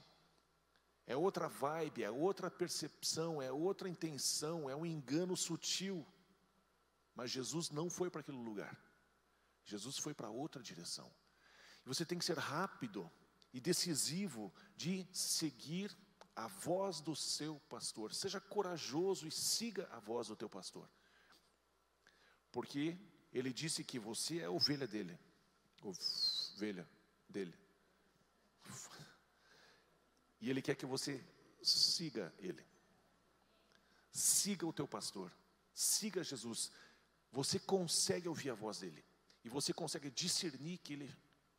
É 1.06 1.14
outra 1.14 1.48
vibe, 1.48 2.02
é 2.02 2.10
outra 2.10 2.50
percepção, 2.50 3.42
é 3.42 3.52
outra 3.52 3.90
intenção, 3.90 4.70
é 4.70 4.74
um 4.74 4.86
engano 4.86 5.36
sutil. 5.36 6.04
Mas 7.14 7.30
Jesus 7.30 7.68
não 7.68 7.90
foi 7.90 8.08
para 8.08 8.22
aquele 8.22 8.38
lugar. 8.38 8.74
Jesus 9.66 9.98
foi 9.98 10.14
para 10.14 10.30
outra 10.30 10.62
direção. 10.62 11.12
E 11.84 11.88
você 11.88 12.06
tem 12.06 12.18
que 12.18 12.24
ser 12.24 12.38
rápido 12.38 13.10
e 13.52 13.60
decisivo 13.60 14.50
de 14.74 15.06
seguir 15.12 15.94
a 16.34 16.46
voz 16.46 17.02
do 17.02 17.14
seu 17.14 17.60
pastor. 17.68 18.14
Seja 18.14 18.40
corajoso 18.40 19.28
e 19.28 19.30
siga 19.30 19.86
a 19.92 20.00
voz 20.00 20.28
do 20.28 20.36
teu 20.36 20.48
pastor. 20.48 20.88
Porque 22.50 22.98
ele 23.30 23.52
disse 23.52 23.84
que 23.84 23.98
você 23.98 24.38
é 24.40 24.48
ovelha 24.48 24.86
dele. 24.86 25.18
Ovelha 26.56 26.88
dele. 27.28 27.54
E 30.40 30.48
ele 30.48 30.62
quer 30.62 30.74
que 30.74 30.86
você 30.86 31.22
siga 31.62 32.32
ele. 32.38 32.64
Siga 34.10 34.66
o 34.66 34.72
teu 34.72 34.88
pastor. 34.88 35.30
Siga 35.74 36.24
Jesus. 36.24 36.72
Você 37.30 37.58
consegue 37.58 38.26
ouvir 38.26 38.50
a 38.50 38.54
voz 38.54 38.78
dele. 38.78 39.04
E 39.44 39.50
você 39.50 39.72
consegue 39.72 40.10
discernir 40.10 40.78
que 40.78 40.94
ele 40.94 41.14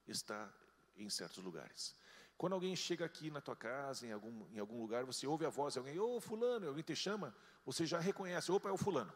está 0.08 0.52
em 0.96 1.10
certos 1.10 1.44
lugares. 1.44 1.96
Quando 2.36 2.54
alguém 2.54 2.76
chega 2.76 3.06
aqui 3.06 3.30
na 3.30 3.40
tua 3.40 3.56
casa, 3.56 4.06
em 4.06 4.12
algum, 4.12 4.48
em 4.52 4.60
algum 4.60 4.80
lugar, 4.82 5.06
você 5.06 5.28
ouve 5.28 5.46
a 5.46 5.50
voz 5.50 5.74
de 5.74 5.80
alguém, 5.80 6.00
ô 6.00 6.16
oh, 6.16 6.22
fulano, 6.22 6.68
alguém 6.68 6.84
te 6.84 6.96
chama, 6.96 7.36
você 7.66 7.86
já 7.86 8.00
reconhece, 8.00 8.52
opa, 8.52 8.70
é 8.70 8.72
o 8.72 8.78
fulano, 8.78 9.12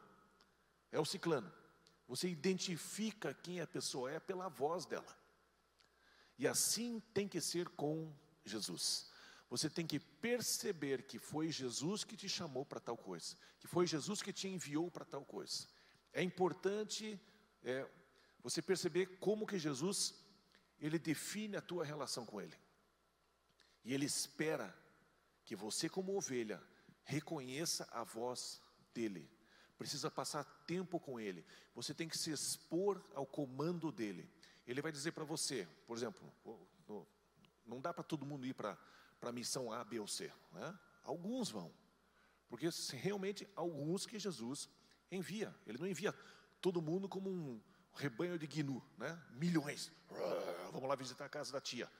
é 0.91 0.99
o 0.99 1.05
ciclano. 1.05 1.51
Você 2.07 2.27
identifica 2.27 3.33
quem 3.33 3.61
a 3.61 3.67
pessoa 3.67 4.11
é 4.11 4.19
pela 4.19 4.47
voz 4.47 4.85
dela. 4.85 5.20
E 6.41 6.47
assim 6.47 6.99
tem 7.13 7.27
que 7.27 7.39
ser 7.39 7.69
com 7.69 8.11
Jesus. 8.43 9.11
Você 9.47 9.69
tem 9.69 9.85
que 9.85 9.99
perceber 9.99 11.03
que 11.03 11.19
foi 11.19 11.51
Jesus 11.51 12.03
que 12.03 12.17
te 12.17 12.27
chamou 12.27 12.65
para 12.65 12.79
tal 12.79 12.97
coisa, 12.97 13.35
que 13.59 13.67
foi 13.67 13.85
Jesus 13.85 14.23
que 14.23 14.33
te 14.33 14.47
enviou 14.47 14.89
para 14.89 15.05
tal 15.05 15.23
coisa. 15.23 15.67
É 16.11 16.23
importante 16.23 17.21
é, 17.63 17.87
você 18.41 18.59
perceber 18.59 19.19
como 19.19 19.45
que 19.45 19.59
Jesus 19.59 20.15
ele 20.79 20.97
define 20.97 21.57
a 21.57 21.61
tua 21.61 21.85
relação 21.85 22.25
com 22.25 22.41
Ele. 22.41 22.57
E 23.85 23.93
Ele 23.93 24.07
espera 24.07 24.75
que 25.45 25.55
você, 25.55 25.87
como 25.87 26.17
ovelha, 26.17 26.59
reconheça 27.03 27.87
a 27.91 28.03
voz 28.03 28.59
dEle. 28.95 29.29
Precisa 29.77 30.09
passar 30.09 30.43
tempo 30.65 30.99
com 30.99 31.19
Ele. 31.19 31.45
Você 31.75 31.93
tem 31.93 32.09
que 32.09 32.17
se 32.17 32.31
expor 32.31 32.99
ao 33.13 33.27
comando 33.27 33.91
dEle. 33.91 34.27
Ele 34.71 34.81
vai 34.81 34.91
dizer 34.91 35.11
para 35.11 35.25
você, 35.25 35.67
por 35.85 35.97
exemplo, 35.97 36.33
não 37.65 37.81
dá 37.81 37.93
para 37.93 38.05
todo 38.05 38.25
mundo 38.25 38.45
ir 38.45 38.53
para 38.53 38.77
a 39.21 39.31
missão 39.31 39.69
A, 39.69 39.83
B 39.83 39.99
ou 39.99 40.07
C. 40.07 40.31
Né? 40.53 40.79
Alguns 41.03 41.49
vão. 41.49 41.73
Porque 42.47 42.69
realmente 42.93 43.45
alguns 43.53 44.05
que 44.05 44.17
Jesus 44.17 44.69
envia. 45.11 45.53
Ele 45.67 45.77
não 45.77 45.85
envia 45.85 46.15
todo 46.61 46.81
mundo 46.81 47.09
como 47.09 47.29
um 47.29 47.61
rebanho 47.95 48.39
de 48.39 48.47
gnu, 48.47 48.81
né? 48.97 49.21
milhões. 49.31 49.91
Vamos 50.71 50.87
lá 50.87 50.95
visitar 50.95 51.25
a 51.25 51.29
casa 51.29 51.51
da 51.51 51.59
tia. 51.59 51.91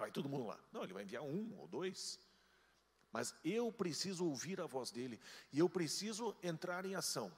Vai 0.00 0.10
todo 0.10 0.30
mundo 0.30 0.46
lá. 0.46 0.58
Não, 0.72 0.84
ele 0.84 0.94
vai 0.94 1.02
enviar 1.02 1.22
um 1.22 1.58
ou 1.58 1.68
dois. 1.68 2.18
Mas 3.12 3.34
eu 3.44 3.70
preciso 3.70 4.24
ouvir 4.24 4.62
a 4.62 4.66
voz 4.66 4.90
dele 4.90 5.20
e 5.52 5.58
eu 5.58 5.68
preciso 5.68 6.34
entrar 6.42 6.86
em 6.86 6.94
ação. 6.94 7.30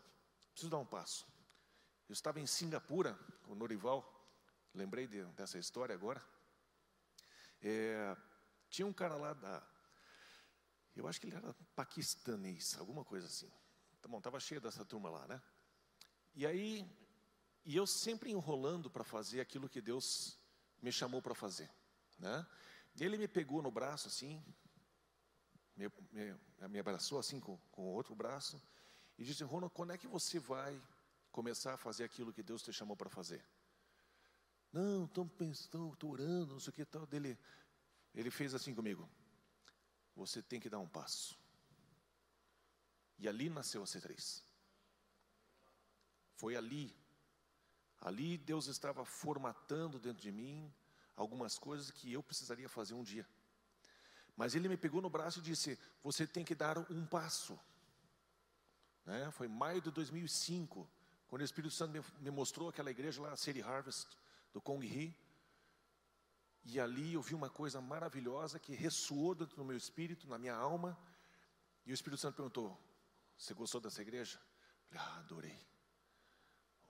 Preciso 0.52 0.70
dar 0.70 0.78
um 0.78 0.86
passo. 0.86 1.26
Eu 2.08 2.12
estava 2.12 2.38
em 2.38 2.46
Singapura 2.46 3.18
com 3.42 3.52
o 3.52 3.56
Norival, 3.56 4.13
lembrei 4.74 5.06
de, 5.06 5.24
dessa 5.32 5.58
história 5.58 5.94
agora. 5.94 6.22
É, 7.62 8.16
tinha 8.68 8.86
um 8.86 8.92
cara 8.92 9.16
lá 9.16 9.32
da. 9.32 9.62
Eu 10.94 11.08
acho 11.08 11.20
que 11.20 11.26
ele 11.26 11.36
era 11.36 11.54
paquistanês, 11.74 12.76
alguma 12.78 13.04
coisa 13.04 13.26
assim. 13.26 13.50
Tá 14.02 14.08
bom, 14.08 14.18
estava 14.18 14.38
cheio 14.38 14.60
dessa 14.60 14.84
turma 14.84 15.08
lá, 15.08 15.26
né? 15.26 15.40
E 16.34 16.46
aí, 16.46 16.86
e 17.64 17.76
eu 17.76 17.86
sempre 17.86 18.30
enrolando 18.30 18.90
para 18.90 19.04
fazer 19.04 19.40
aquilo 19.40 19.68
que 19.68 19.80
Deus 19.80 20.38
me 20.82 20.92
chamou 20.92 21.22
para 21.22 21.34
fazer, 21.34 21.70
né? 22.18 22.46
Ele 22.98 23.16
me 23.16 23.26
pegou 23.26 23.62
no 23.62 23.70
braço 23.70 24.08
assim, 24.08 24.44
me, 25.74 25.90
me, 26.12 26.68
me 26.68 26.78
abraçou 26.78 27.18
assim 27.18 27.40
com, 27.40 27.56
com 27.72 27.82
o 27.82 27.94
outro 27.94 28.14
braço 28.14 28.60
e 29.18 29.24
disse: 29.24 29.42
Ronald, 29.42 29.72
quando 29.74 29.92
é 29.92 29.98
que 29.98 30.06
você 30.06 30.38
vai 30.38 30.80
começar 31.32 31.74
a 31.74 31.78
fazer 31.78 32.04
aquilo 32.04 32.32
que 32.32 32.42
Deus 32.42 32.62
te 32.62 32.72
chamou 32.72 32.96
para 32.96 33.10
fazer? 33.10 33.44
Não, 34.74 35.04
estou 35.04 35.24
pensando, 35.24 35.92
estou 35.92 36.10
orando, 36.10 36.54
não 36.54 36.58
sei 36.58 36.70
o 36.70 36.74
que 36.74 36.84
tal. 36.84 37.06
Dele, 37.06 37.38
ele 38.12 38.28
fez 38.28 38.54
assim 38.54 38.74
comigo: 38.74 39.08
Você 40.16 40.42
tem 40.42 40.58
que 40.58 40.68
dar 40.68 40.80
um 40.80 40.88
passo. 40.88 41.38
E 43.16 43.28
ali 43.28 43.48
nasceu 43.48 43.84
a 43.84 43.86
C3. 43.86 44.42
Foi 46.34 46.56
ali. 46.56 46.92
Ali 48.00 48.36
Deus 48.36 48.66
estava 48.66 49.04
formatando 49.04 50.00
dentro 50.00 50.20
de 50.20 50.32
mim 50.32 50.74
algumas 51.14 51.56
coisas 51.56 51.92
que 51.92 52.12
eu 52.12 52.20
precisaria 52.20 52.68
fazer 52.68 52.94
um 52.94 53.04
dia. 53.04 53.24
Mas 54.36 54.56
ele 54.56 54.68
me 54.68 54.76
pegou 54.76 55.00
no 55.00 55.08
braço 55.08 55.38
e 55.38 55.42
disse: 55.42 55.78
Você 56.02 56.26
tem 56.26 56.44
que 56.44 56.56
dar 56.56 56.78
um 56.90 57.06
passo. 57.06 57.56
Né? 59.04 59.30
Foi 59.30 59.46
maio 59.46 59.80
de 59.80 59.92
2005, 59.92 60.90
quando 61.28 61.42
o 61.42 61.44
Espírito 61.44 61.72
Santo 61.72 61.92
me, 61.92 62.04
me 62.18 62.30
mostrou 62.32 62.68
aquela 62.68 62.90
igreja 62.90 63.22
lá, 63.22 63.36
City 63.36 63.62
Harvest, 63.62 64.08
do 64.54 64.62
Kong 64.62 64.86
Hee. 64.86 65.14
E 66.64 66.80
ali 66.80 67.12
eu 67.12 67.20
vi 67.20 67.34
uma 67.34 67.50
coisa 67.50 67.80
maravilhosa 67.80 68.58
que 68.58 68.72
ressoou 68.74 69.34
dentro 69.34 69.56
do 69.56 69.64
meu 69.64 69.76
espírito, 69.76 70.26
na 70.26 70.38
minha 70.38 70.54
alma. 70.54 70.98
E 71.84 71.92
o 71.92 71.94
Espírito 71.94 72.20
Santo 72.20 72.36
perguntou: 72.36 72.80
você 73.36 73.52
gostou 73.52 73.80
dessa 73.80 74.00
igreja? 74.00 74.40
Falei, 74.88 75.04
ah, 75.04 75.18
adorei. 75.18 75.66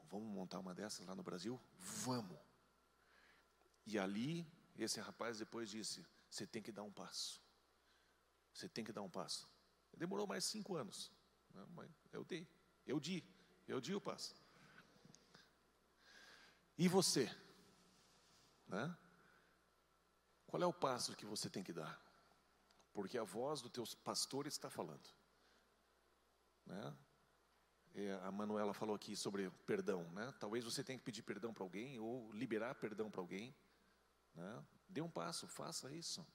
Vamos 0.09 0.33
montar 0.33 0.61
uma 0.61 0.73
dessas 0.73 1.05
lá 1.05 1.15
no 1.17 1.25
Brasil? 1.25 1.61
Vamos. 1.81 2.39
E 3.85 3.99
ali, 3.99 4.47
esse 4.77 5.01
rapaz 5.01 5.39
depois 5.39 5.69
disse: 5.69 6.07
Você 6.31 6.47
tem 6.47 6.63
que 6.63 6.71
dar 6.71 6.85
um 6.85 6.93
passo. 6.93 7.43
Você 8.53 8.69
tem 8.69 8.85
que 8.85 8.93
dar 8.93 9.03
um 9.03 9.11
passo. 9.11 9.49
Demorou 9.97 10.27
mais 10.27 10.45
cinco 10.45 10.77
anos. 10.77 11.11
Né, 11.53 11.67
mas 11.75 11.91
eu 12.13 12.25
dei. 12.25 12.47
Eu 12.87 13.01
di. 13.01 13.25
Eu 13.67 13.81
di 13.81 13.95
o 13.95 14.01
passo. 14.01 14.37
E 16.79 16.87
você? 16.87 17.29
Né? 18.69 18.97
Qual 20.47 20.63
é 20.63 20.67
o 20.67 20.73
passo 20.73 21.17
que 21.17 21.27
você 21.27 21.51
tem 21.51 21.63
que 21.63 21.73
dar? 21.73 22.01
Porque 22.93 23.19
a 23.19 23.25
voz 23.25 23.61
do 23.61 23.69
teu 23.69 23.85
pastor 24.05 24.47
está 24.47 24.71
falando. 24.71 25.09
Né? 26.67 26.97
a 28.25 28.33
Manuela 28.33 28.75
falou 28.75 28.97
aqui 28.97 29.15
sobre 29.15 29.49
perdão, 29.67 30.03
né? 30.11 30.35
Talvez 30.41 30.65
você 30.65 30.83
tenha 30.83 30.99
que 30.99 31.05
pedir 31.05 31.23
perdão 31.23 31.55
para 31.55 31.63
alguém 31.63 32.01
ou 32.01 32.33
liberar 32.33 32.75
perdão 32.75 33.09
para 33.09 33.21
alguém, 33.21 33.55
né? 34.35 34.65
Dê 34.89 35.01
um 35.01 35.09
passo, 35.09 35.47
faça 35.47 35.93
isso. 35.93 36.27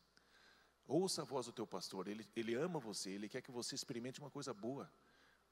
Ouça 0.88 1.22
a 1.22 1.26
voz 1.26 1.46
do 1.46 1.52
teu 1.52 1.68
pastor, 1.68 2.08
ele, 2.08 2.28
ele 2.36 2.56
ama 2.56 2.80
você, 2.80 3.12
ele 3.12 3.28
quer 3.28 3.42
que 3.42 3.52
você 3.52 3.76
experimente 3.76 4.20
uma 4.20 4.32
coisa 4.32 4.54
boa, 4.54 4.92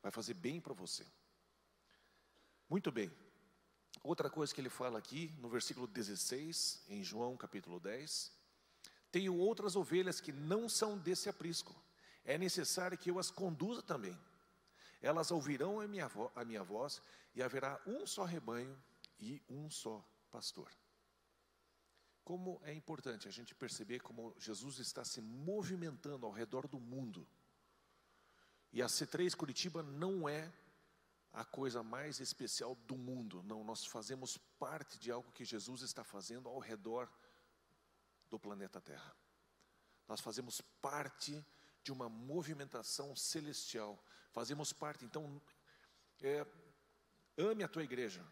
vai 0.02 0.12
fazer 0.12 0.34
bem 0.34 0.62
para 0.62 0.74
você. 0.74 1.06
Muito 2.70 2.92
bem. 2.92 3.12
Outra 4.04 4.30
coisa 4.30 4.54
que 4.54 4.62
ele 4.62 4.70
fala 4.70 4.98
aqui, 5.00 5.34
no 5.40 5.50
versículo 5.50 5.88
16, 5.88 6.84
em 6.90 7.04
João 7.04 7.36
capítulo 7.36 7.80
10, 7.80 8.32
tenho 9.12 9.36
outras 9.36 9.76
ovelhas 9.76 10.22
que 10.22 10.32
não 10.32 10.70
são 10.70 10.98
desse 10.98 11.30
aprisco, 11.30 11.76
é 12.24 12.38
necessário 12.38 12.98
que 12.98 13.10
eu 13.10 13.20
as 13.20 13.32
conduza 13.32 13.82
também. 13.82 14.18
Elas 15.02 15.32
ouvirão 15.32 15.80
a 15.80 15.88
minha, 15.88 16.10
a 16.36 16.44
minha 16.44 16.64
voz, 16.64 17.02
e 17.34 17.42
haverá 17.42 17.80
um 17.86 18.06
só 18.06 18.26
rebanho 18.26 18.78
e 19.20 19.42
um 19.48 19.70
só 19.70 20.06
pastor. 20.30 20.70
Como 22.24 22.60
é 22.64 22.74
importante 22.74 23.28
a 23.28 23.32
gente 23.32 23.56
perceber 23.56 24.00
como 24.02 24.36
Jesus 24.38 24.80
está 24.80 25.06
se 25.06 25.22
movimentando 25.22 26.26
ao 26.26 26.32
redor 26.32 26.68
do 26.68 26.80
mundo. 26.80 27.26
E 28.74 28.82
a 28.82 28.88
C3 28.88 29.34
Curitiba 29.34 29.82
não 29.82 30.28
é 30.28 30.52
a 31.34 31.46
coisa 31.46 31.84
mais 31.84 32.20
especial 32.20 32.76
do 32.88 32.98
mundo, 32.98 33.44
não, 33.44 33.64
nós 33.64 33.86
fazemos 33.86 34.38
parte 34.60 34.98
de 34.98 35.12
algo 35.12 35.32
que 35.32 35.46
Jesus 35.46 35.82
está 35.82 36.04
fazendo 36.04 36.50
ao 36.50 36.60
redor 36.60 37.10
do 38.30 38.40
planeta 38.40 38.82
Terra. 38.82 39.16
Nós 40.08 40.20
fazemos 40.20 40.62
parte 40.82 41.46
de 41.84 41.92
uma 41.92 42.10
movimentação 42.10 43.16
celestial, 43.16 44.02
fazemos 44.32 44.74
parte, 44.74 45.06
então, 45.06 45.42
é, 46.22 46.46
ame 47.38 47.64
a 47.64 47.68
tua 47.68 47.84
igreja, 47.84 48.26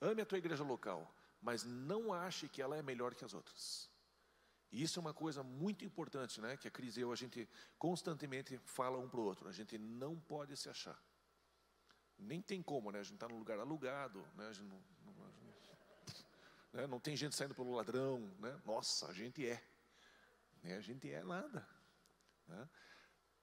ame 0.00 0.22
a 0.22 0.26
tua 0.26 0.38
igreja 0.38 0.62
local, 0.62 1.12
mas 1.40 1.64
não 1.64 2.12
ache 2.12 2.48
que 2.48 2.60
ela 2.60 2.76
é 2.76 2.82
melhor 2.82 3.14
que 3.14 3.24
as 3.24 3.32
outras. 3.32 3.88
E 4.72 4.82
isso 4.82 4.98
é 4.98 5.02
uma 5.02 5.14
coisa 5.14 5.42
muito 5.42 5.84
importante, 5.84 6.40
né? 6.40 6.56
Que 6.56 6.68
a 6.68 6.70
Cris 6.70 6.96
e 6.96 7.00
eu, 7.00 7.10
a 7.10 7.16
gente 7.16 7.48
constantemente 7.76 8.56
fala 8.58 8.98
um 8.98 9.08
para 9.08 9.18
o 9.18 9.24
outro. 9.24 9.48
A 9.48 9.52
gente 9.52 9.76
não 9.76 10.18
pode 10.20 10.56
se 10.56 10.68
achar. 10.68 10.96
Nem 12.20 12.40
tem 12.40 12.62
como, 12.62 12.90
né? 12.90 13.00
A 13.00 13.02
gente 13.02 13.14
está 13.14 13.28
num 13.28 13.38
lugar 13.38 13.58
alugado, 13.58 14.20
né? 14.36 14.48
A 14.48 14.52
gente 14.52 14.68
não, 14.68 14.82
não, 15.04 15.26
a 15.26 15.30
gente, 15.30 16.26
né? 16.72 16.86
não 16.86 17.00
tem 17.00 17.16
gente 17.16 17.34
saindo 17.34 17.54
pelo 17.54 17.72
ladrão, 17.72 18.20
né? 18.38 18.60
Nossa, 18.64 19.08
a 19.08 19.12
gente 19.12 19.46
é. 19.46 19.62
Né? 20.62 20.76
A 20.76 20.80
gente 20.80 21.10
é 21.10 21.22
nada. 21.22 21.66
Né? 22.46 22.68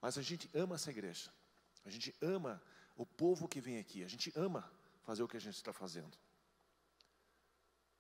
Mas 0.02 0.18
a 0.18 0.22
gente 0.22 0.50
ama 0.54 0.76
essa 0.76 0.92
igreja. 0.92 1.32
A 1.84 1.90
gente 1.90 2.16
ama 2.22 2.62
o 2.96 3.06
povo 3.06 3.48
que 3.48 3.60
vem 3.60 3.80
aqui. 3.80 4.04
A 4.04 4.08
gente 4.08 4.32
ama 4.36 4.72
fazer 5.04 5.24
o 5.24 5.28
que 5.28 5.38
a 5.38 5.42
gente 5.42 5.56
está 5.56 5.74
fazendo. 5.74 6.18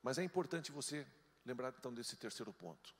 Mas 0.01 0.17
é 0.17 0.23
importante 0.23 0.71
você 0.71 1.07
lembrar 1.45 1.73
então 1.77 1.93
desse 1.93 2.15
terceiro 2.15 2.53
ponto. 2.53 2.95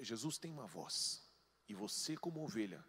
Jesus 0.00 0.38
tem 0.38 0.50
uma 0.50 0.66
voz, 0.66 1.22
e 1.68 1.74
você, 1.74 2.16
como 2.16 2.42
ovelha, 2.42 2.82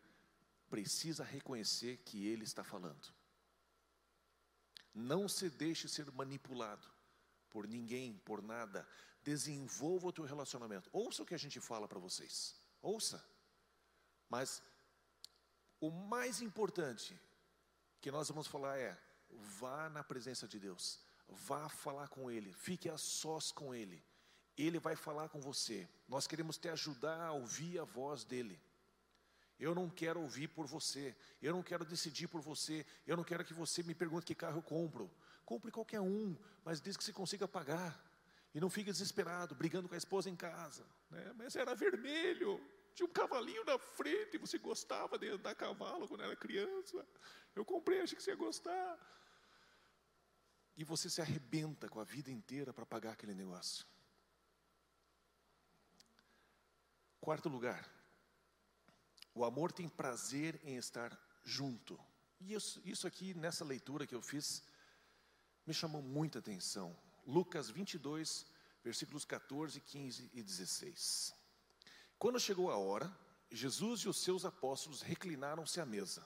precisa 0.70 1.24
reconhecer 1.24 1.98
que 1.98 2.26
Ele 2.26 2.44
está 2.44 2.64
falando. 2.64 3.14
Não 4.94 5.28
se 5.28 5.50
deixe 5.50 5.88
ser 5.88 6.12
manipulado 6.12 6.88
por 7.50 7.68
ninguém, 7.68 8.18
por 8.26 8.42
nada. 8.42 8.88
Desenvolva 9.24 10.08
o 10.08 10.12
teu 10.12 10.26
relacionamento. 10.26 10.90
Ouça 10.92 11.24
o 11.24 11.26
que 11.26 11.36
a 11.36 11.40
gente 11.40 11.60
fala 11.60 11.88
para 11.88 12.00
vocês. 12.00 12.56
Ouça. 12.82 13.24
Mas 14.30 14.62
o 15.80 15.90
mais 15.90 16.42
importante 16.42 17.20
que 18.00 18.12
nós 18.12 18.30
vamos 18.30 18.48
falar 18.48 18.78
é: 18.78 18.98
vá 19.60 19.90
na 19.90 20.04
presença 20.04 20.48
de 20.48 20.60
Deus. 20.60 21.00
Vá 21.28 21.70
falar 21.70 22.10
com 22.10 22.30
Ele, 22.30 22.52
fique 22.52 22.90
a 22.90 22.98
sós 22.98 23.52
com 23.52 23.74
Ele. 23.74 24.04
Ele 24.58 24.80
vai 24.80 24.96
falar 24.96 25.30
com 25.30 25.40
você. 25.40 25.88
Nós 26.08 26.28
queremos 26.28 26.58
te 26.58 26.68
ajudar 26.68 27.20
a 27.28 27.32
ouvir 27.32 27.80
a 27.80 27.86
voz 27.86 28.24
dEle. 28.26 28.62
Eu 29.62 29.76
não 29.76 29.88
quero 29.88 30.20
ouvir 30.20 30.48
por 30.48 30.66
você, 30.66 31.16
eu 31.40 31.54
não 31.54 31.62
quero 31.62 31.86
decidir 31.86 32.28
por 32.28 32.42
você, 32.42 32.84
eu 33.06 33.16
não 33.16 33.24
quero 33.24 33.46
que 33.46 33.54
você 33.54 33.84
me 33.84 33.94
pergunte 33.94 34.26
que 34.26 34.34
carro 34.34 34.58
eu 34.58 34.64
compro. 34.64 35.10
Compre 35.46 35.70
qualquer 35.70 36.02
um, 36.02 36.36
mas 36.66 36.82
diz 36.82 36.98
que 36.98 37.04
você 37.04 37.14
consiga 37.14 37.48
pagar. 37.48 38.04
E 38.56 38.60
não 38.60 38.72
fique 38.72 38.92
desesperado, 38.92 39.54
brigando 39.54 39.88
com 39.88 39.94
a 39.94 39.98
esposa 40.00 40.32
em 40.32 40.36
casa. 40.36 40.84
Né? 41.12 41.32
Mas 41.36 41.56
era 41.56 41.76
vermelho, 41.76 42.60
tinha 42.96 43.08
um 43.08 43.14
cavalinho 43.14 43.64
na 43.64 43.78
frente, 43.78 44.40
você 44.40 44.58
gostava 44.58 45.16
de 45.20 45.30
andar 45.30 45.52
a 45.52 45.56
cavalo 45.56 46.08
quando 46.08 46.24
era 46.24 46.36
criança. 46.36 47.06
Eu 47.56 47.64
comprei, 47.64 48.02
achei 48.02 48.18
que 48.18 48.24
você 48.24 48.32
ia 48.32 48.36
gostar 48.36 49.00
e 50.76 50.84
você 50.84 51.08
se 51.08 51.22
arrebenta 51.22 51.88
com 51.88 52.00
a 52.00 52.04
vida 52.04 52.32
inteira 52.32 52.74
para 52.74 52.84
pagar 52.84 53.12
aquele 53.12 53.36
negócio. 53.36 53.86
Quarto 57.20 57.48
lugar, 57.48 57.88
o 59.34 59.46
amor 59.46 59.72
tem 59.72 59.88
prazer 59.88 60.60
em 60.64 60.76
estar 60.78 61.18
junto. 61.44 62.00
E 62.40 62.54
isso, 62.54 62.82
isso 62.86 63.08
aqui, 63.08 63.34
nessa 63.34 63.64
leitura 63.64 64.06
que 64.08 64.16
eu 64.16 64.22
fiz, 64.22 64.64
me 65.66 65.74
chamou 65.74 66.02
muita 66.02 66.40
atenção. 66.40 66.96
Lucas 67.26 67.70
22, 67.70 68.46
versículos 68.84 69.26
14, 69.26 69.80
15 69.80 70.30
e 70.34 70.44
16. 70.44 71.34
Quando 72.18 72.40
chegou 72.40 72.72
a 72.72 72.78
hora, 72.78 73.12
Jesus 73.50 74.02
e 74.02 74.10
os 74.10 74.22
seus 74.22 74.46
apóstolos 74.46 75.02
reclinaram-se 75.02 75.80
à 75.80 75.86
mesa 75.86 76.26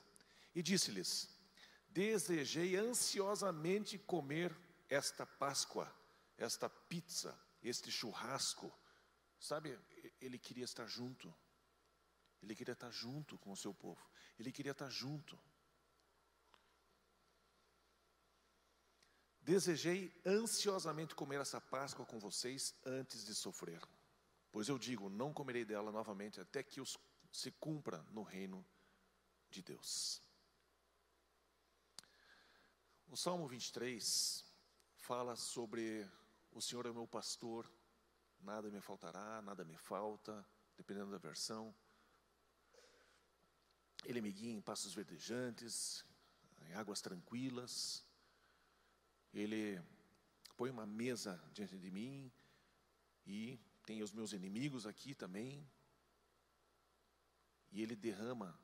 e 0.54 0.62
disse-lhes: 0.62 1.30
desejei 1.90 2.76
ansiosamente 2.76 3.98
comer 3.98 4.56
esta 4.90 5.26
Páscoa, 5.26 5.90
esta 6.38 6.70
pizza, 6.70 7.38
este 7.64 7.92
churrasco. 7.92 8.72
Sabe, 9.40 9.78
ele 10.22 10.38
queria 10.38 10.66
estar 10.66 10.86
junto. 10.88 11.34
Ele 12.46 12.56
queria 12.56 12.74
estar 12.74 12.92
junto 12.92 13.40
com 13.40 13.52
o 13.52 13.58
seu 13.58 13.74
povo. 13.74 14.08
Ele 14.38 14.52
queria 14.52 14.72
estar 14.72 14.88
junto. 14.88 15.38
Desejei 19.42 20.14
ansiosamente 20.24 21.16
comer 21.16 21.42
essa 21.42 21.60
Páscoa 21.60 22.06
com 22.06 22.20
vocês 22.20 22.76
antes 22.86 23.26
de 23.26 23.34
sofrer. 23.34 23.82
Pois 24.52 24.70
eu 24.70 24.78
digo, 24.78 25.10
não 25.10 25.34
comerei 25.34 25.66
dela 25.66 25.92
novamente 25.92 26.40
até 26.40 26.62
que 26.62 26.80
os, 26.80 27.00
se 27.32 27.52
cumpra 27.52 28.04
no 28.12 28.22
reino 28.22 28.64
de 29.50 29.64
Deus. 29.64 30.22
O 33.08 33.18
Salmo 33.18 33.48
23 33.48 34.46
fala 34.98 35.36
sobre 35.36 36.08
o 36.52 36.62
Senhor 36.62 36.86
é 36.86 36.92
meu 36.92 37.08
pastor, 37.08 37.72
nada 38.40 38.70
me 38.70 38.82
faltará, 38.82 39.42
nada 39.42 39.66
me 39.66 39.78
falta, 39.78 40.46
dependendo 40.78 41.12
da 41.12 41.18
versão. 41.18 41.76
Ele 44.06 44.22
me 44.22 44.32
guia 44.32 44.54
em 44.54 44.62
passos 44.62 44.94
verdejantes, 44.94 46.06
em 46.70 46.74
águas 46.76 47.02
tranquilas. 47.02 48.06
Ele 49.34 49.82
põe 50.56 50.70
uma 50.70 50.86
mesa 50.86 51.44
diante 51.52 51.78
de 51.78 51.90
mim 51.90 52.32
e 53.26 53.60
tem 53.86 54.04
os 54.04 54.14
meus 54.14 54.32
inimigos 54.32 54.86
aqui 54.86 55.16
também. 55.16 55.68
E 57.72 57.82
ele 57.82 57.96
derrama 57.96 58.58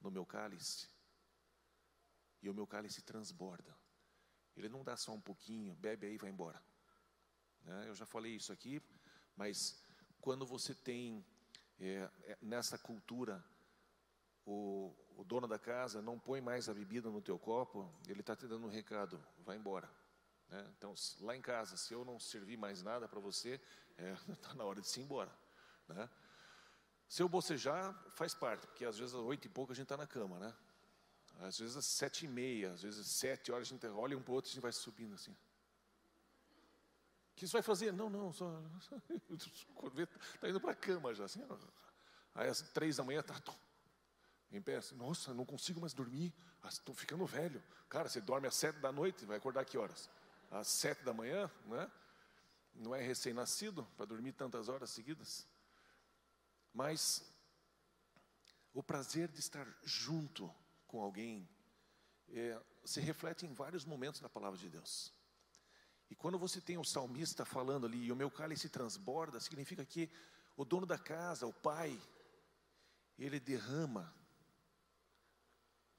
no 0.00 0.10
meu 0.10 0.26
cálice 0.26 0.88
e 2.42 2.50
o 2.50 2.54
meu 2.54 2.66
cálice 2.66 3.00
transborda. 3.00 3.74
Ele 4.54 4.68
não 4.68 4.84
dá 4.84 4.96
só 4.96 5.12
um 5.12 5.20
pouquinho, 5.20 5.74
bebe 5.74 6.06
aí 6.06 6.14
e 6.14 6.18
vai 6.18 6.30
embora. 6.30 6.62
Né? 7.62 7.88
Eu 7.88 7.94
já 7.94 8.04
falei 8.04 8.36
isso 8.36 8.52
aqui, 8.52 8.80
mas 9.34 9.82
quando 10.20 10.46
você 10.46 10.74
tem 10.74 11.24
é, 11.80 12.08
nessa 12.42 12.78
cultura 12.78 13.42
o, 14.46 14.94
o, 15.16 15.24
dono 15.24 15.48
da 15.48 15.58
casa 15.58 16.00
não 16.00 16.18
põe 16.18 16.40
mais 16.40 16.68
a 16.68 16.74
bebida 16.74 17.10
no 17.10 17.20
teu 17.20 17.38
copo, 17.38 17.90
ele 18.06 18.20
está 18.20 18.36
te 18.36 18.46
dando 18.46 18.66
um 18.66 18.70
recado, 18.70 19.20
vai 19.44 19.56
embora. 19.56 19.90
Né? 20.48 20.64
Então, 20.78 20.94
lá 21.20 21.36
em 21.36 21.42
casa, 21.42 21.76
se 21.76 21.92
eu 21.92 22.04
não 22.04 22.20
servir 22.20 22.56
mais 22.56 22.82
nada 22.82 23.08
para 23.08 23.18
você, 23.18 23.60
está 24.28 24.52
é, 24.52 24.54
na 24.54 24.64
hora 24.64 24.80
de 24.80 24.88
se 24.88 25.00
ir 25.00 25.02
embora. 25.02 25.32
Né? 25.88 26.08
Se 27.08 27.22
eu 27.22 27.28
bocejar, 27.28 27.92
faz 28.12 28.34
parte, 28.34 28.66
porque 28.66 28.84
às 28.84 28.98
vezes 28.98 29.14
às 29.14 29.20
oito 29.20 29.46
e 29.46 29.48
pouco 29.48 29.72
a 29.72 29.74
gente 29.74 29.84
está 29.84 29.96
na 29.96 30.06
cama, 30.06 30.38
né? 30.38 30.54
Às 31.40 31.58
vezes 31.58 31.76
às 31.76 31.84
sete 31.84 32.24
e 32.24 32.28
meia, 32.28 32.72
às 32.72 32.82
vezes 32.82 33.00
às 33.00 33.06
sete 33.06 33.52
horas, 33.52 33.68
a 33.68 33.70
gente 33.70 33.86
olha 33.86 34.16
um 34.16 34.22
para 34.22 34.32
o 34.32 34.34
outro 34.34 34.48
e 34.48 34.52
a 34.52 34.54
gente 34.54 34.62
vai 34.62 34.72
subindo 34.72 35.14
assim. 35.14 35.32
O 35.32 35.36
que 37.36 37.46
você 37.46 37.52
vai 37.52 37.62
fazer? 37.62 37.92
Não, 37.92 38.08
não, 38.08 38.32
só. 38.32 38.60
Está 40.34 40.48
indo 40.48 40.60
para 40.60 40.70
a 40.70 40.74
cama 40.74 41.14
já. 41.14 41.24
Assim, 41.24 41.44
aí 42.34 42.48
às 42.48 42.62
três 42.62 42.96
da 42.96 43.04
manhã 43.04 43.20
está. 43.20 43.34
Em 44.50 44.60
pé, 44.60 44.76
assim, 44.76 44.94
nossa, 44.94 45.34
não 45.34 45.44
consigo 45.44 45.80
mais 45.80 45.92
dormir, 45.92 46.32
estou 46.68 46.94
ah, 46.94 46.98
ficando 46.98 47.26
velho. 47.26 47.62
Cara, 47.88 48.08
você 48.08 48.20
dorme 48.20 48.46
às 48.46 48.54
sete 48.54 48.78
da 48.78 48.92
noite, 48.92 49.26
vai 49.26 49.36
acordar 49.36 49.64
que 49.64 49.76
horas? 49.76 50.08
Às 50.50 50.68
sete 50.68 51.02
da 51.02 51.12
manhã, 51.12 51.50
né? 51.66 51.90
Não 52.74 52.94
é 52.94 53.00
recém-nascido 53.00 53.84
para 53.96 54.06
dormir 54.06 54.32
tantas 54.32 54.68
horas 54.68 54.90
seguidas. 54.90 55.46
Mas 56.72 57.24
o 58.72 58.82
prazer 58.82 59.28
de 59.28 59.40
estar 59.40 59.66
junto 59.82 60.52
com 60.86 61.00
alguém 61.00 61.48
é, 62.28 62.60
se 62.84 63.00
reflete 63.00 63.46
em 63.46 63.52
vários 63.52 63.84
momentos 63.84 64.20
da 64.20 64.28
palavra 64.28 64.58
de 64.58 64.68
Deus. 64.68 65.12
E 66.10 66.14
quando 66.14 66.38
você 66.38 66.60
tem 66.60 66.78
o 66.78 66.84
salmista 66.84 67.44
falando 67.44 67.86
ali, 67.86 68.04
e 68.04 68.12
o 68.12 68.16
meu 68.16 68.30
cálice 68.30 68.68
transborda, 68.68 69.40
significa 69.40 69.84
que 69.84 70.10
o 70.56 70.64
dono 70.64 70.86
da 70.86 70.98
casa, 70.98 71.46
o 71.46 71.52
pai, 71.52 72.00
ele 73.18 73.40
derrama 73.40 74.14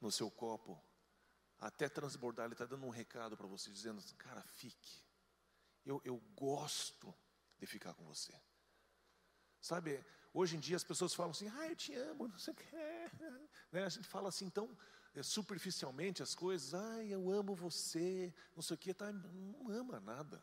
no 0.00 0.10
seu 0.10 0.30
copo 0.30 0.80
até 1.58 1.88
transbordar. 1.88 2.46
Ele 2.46 2.54
está 2.54 2.64
dando 2.64 2.86
um 2.86 2.90
recado 2.90 3.36
para 3.36 3.46
você, 3.46 3.70
dizendo: 3.70 4.02
Cara, 4.16 4.42
fique. 4.42 5.02
Eu, 5.84 6.00
eu 6.04 6.18
gosto 6.34 7.14
de 7.58 7.66
ficar 7.66 7.94
com 7.94 8.04
você. 8.04 8.32
Sabe, 9.60 10.04
hoje 10.32 10.56
em 10.56 10.60
dia 10.60 10.76
as 10.76 10.84
pessoas 10.84 11.14
falam 11.14 11.32
assim: 11.32 11.48
Ah, 11.48 11.68
eu 11.68 11.76
te 11.76 11.94
amo, 11.94 12.28
não 12.28 12.38
sei 12.38 12.52
o 12.52 12.56
que. 12.56 12.64
Né? 13.70 13.84
A 13.84 13.88
gente 13.90 14.08
fala 14.08 14.30
assim 14.30 14.48
tão 14.48 14.74
é, 15.14 15.22
superficialmente 15.22 16.22
as 16.22 16.34
coisas: 16.34 16.74
Ah, 16.74 17.04
eu 17.04 17.30
amo 17.30 17.54
você, 17.54 18.32
não 18.54 18.62
sei 18.62 18.74
o 18.74 18.78
que. 18.78 18.94
Tá, 18.94 19.12
não 19.12 19.68
ama 19.68 20.00
nada. 20.00 20.40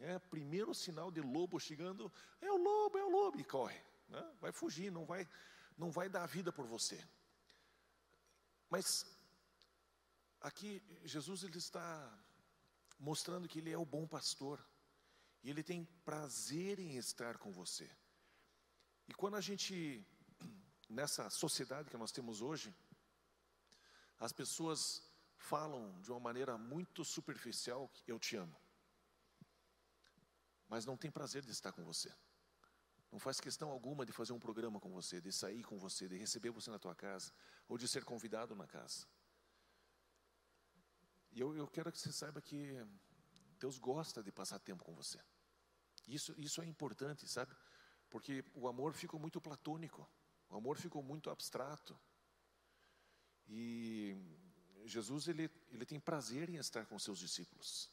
É, 0.00 0.18
primeiro 0.18 0.74
sinal 0.74 1.10
de 1.10 1.20
lobo 1.20 1.60
chegando, 1.60 2.10
é 2.40 2.50
o 2.50 2.56
lobo, 2.56 2.98
é 2.98 3.04
o 3.04 3.10
lobo, 3.10 3.38
e 3.38 3.44
corre. 3.44 3.80
Né? 4.08 4.32
Vai 4.40 4.50
fugir, 4.50 4.90
não 4.90 5.04
vai, 5.04 5.28
não 5.76 5.90
vai 5.90 6.08
dar 6.08 6.26
vida 6.26 6.50
por 6.52 6.66
você. 6.66 7.02
Mas 8.72 9.04
aqui 10.40 10.82
Jesus 11.04 11.42
ele 11.42 11.58
está 11.58 11.86
mostrando 12.98 13.46
que 13.46 13.58
ele 13.58 13.70
é 13.70 13.76
o 13.76 13.84
bom 13.84 14.06
pastor 14.06 14.64
e 15.42 15.50
ele 15.50 15.62
tem 15.62 15.84
prazer 16.06 16.78
em 16.78 16.96
estar 16.96 17.36
com 17.36 17.52
você. 17.52 17.90
E 19.06 19.12
quando 19.12 19.36
a 19.36 19.42
gente 19.42 20.02
nessa 20.88 21.28
sociedade 21.28 21.90
que 21.90 21.98
nós 21.98 22.12
temos 22.12 22.40
hoje, 22.40 22.74
as 24.18 24.32
pessoas 24.32 25.02
falam 25.36 26.00
de 26.00 26.10
uma 26.10 26.20
maneira 26.20 26.56
muito 26.56 27.04
superficial 27.04 27.92
eu 28.06 28.18
te 28.18 28.36
amo. 28.36 28.58
Mas 30.66 30.86
não 30.86 30.96
tem 30.96 31.10
prazer 31.10 31.44
de 31.44 31.52
estar 31.52 31.72
com 31.72 31.84
você. 31.84 32.10
Não 33.12 33.18
faz 33.18 33.38
questão 33.38 33.70
alguma 33.70 34.06
de 34.06 34.10
fazer 34.10 34.32
um 34.32 34.40
programa 34.40 34.80
com 34.80 34.90
você, 34.90 35.20
de 35.20 35.30
sair 35.30 35.62
com 35.62 35.78
você, 35.78 36.08
de 36.08 36.16
receber 36.16 36.48
você 36.48 36.70
na 36.70 36.78
tua 36.78 36.94
casa, 36.94 37.30
ou 37.68 37.76
de 37.76 37.86
ser 37.86 38.04
convidado 38.04 38.56
na 38.56 38.66
casa. 38.66 39.06
E 41.30 41.38
eu, 41.38 41.54
eu 41.54 41.68
quero 41.68 41.92
que 41.92 41.98
você 41.98 42.10
saiba 42.10 42.40
que 42.40 42.74
Deus 43.60 43.78
gosta 43.78 44.22
de 44.22 44.32
passar 44.32 44.58
tempo 44.58 44.82
com 44.82 44.94
você. 44.94 45.20
Isso, 46.08 46.34
isso 46.38 46.62
é 46.62 46.66
importante, 46.66 47.28
sabe? 47.28 47.54
Porque 48.08 48.42
o 48.54 48.66
amor 48.66 48.94
ficou 48.94 49.20
muito 49.20 49.42
platônico, 49.42 50.08
o 50.48 50.56
amor 50.56 50.78
ficou 50.78 51.02
muito 51.02 51.28
abstrato. 51.28 51.98
E 53.46 54.16
Jesus, 54.86 55.28
ele, 55.28 55.50
ele 55.70 55.84
tem 55.84 56.00
prazer 56.00 56.48
em 56.48 56.56
estar 56.56 56.86
com 56.86 56.98
seus 56.98 57.18
discípulos. 57.18 57.90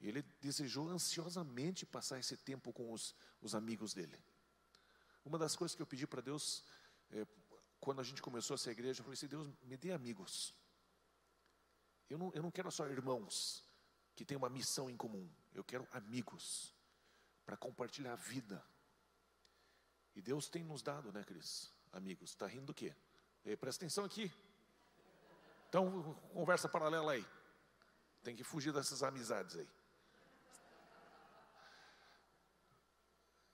Ele 0.00 0.22
desejou 0.40 0.88
ansiosamente 0.88 1.84
passar 1.84 2.18
esse 2.18 2.36
tempo 2.36 2.72
com 2.72 2.92
os, 2.92 3.14
os 3.42 3.54
amigos 3.54 3.92
dele. 3.92 4.18
Uma 5.24 5.38
das 5.38 5.54
coisas 5.54 5.74
que 5.74 5.82
eu 5.82 5.86
pedi 5.86 6.06
para 6.06 6.22
Deus, 6.22 6.64
é, 7.10 7.26
quando 7.78 8.00
a 8.00 8.02
gente 8.02 8.22
começou 8.22 8.54
essa 8.54 8.70
igreja, 8.70 9.00
eu 9.00 9.04
falei 9.04 9.14
assim: 9.14 9.26
Deus, 9.26 9.48
me 9.62 9.76
dê 9.76 9.92
amigos. 9.92 10.54
Eu 12.08 12.18
não, 12.18 12.32
eu 12.34 12.42
não 12.42 12.50
quero 12.50 12.70
só 12.70 12.86
irmãos 12.86 13.64
que 14.16 14.24
têm 14.24 14.36
uma 14.36 14.48
missão 14.48 14.88
em 14.88 14.96
comum. 14.96 15.30
Eu 15.52 15.62
quero 15.62 15.86
amigos 15.92 16.74
para 17.44 17.56
compartilhar 17.56 18.14
a 18.14 18.16
vida. 18.16 18.64
E 20.14 20.22
Deus 20.22 20.48
tem 20.48 20.64
nos 20.64 20.82
dado, 20.82 21.12
né, 21.12 21.22
Cris? 21.24 21.72
Amigos. 21.92 22.30
Está 22.30 22.46
rindo 22.46 22.66
do 22.66 22.74
quê? 22.74 22.94
E, 23.44 23.56
presta 23.56 23.84
atenção 23.84 24.04
aqui. 24.04 24.32
Então, 25.68 26.14
conversa 26.32 26.68
paralela 26.68 27.12
aí. 27.12 27.26
Tem 28.22 28.34
que 28.34 28.42
fugir 28.42 28.72
dessas 28.72 29.02
amizades 29.02 29.56
aí. 29.56 29.68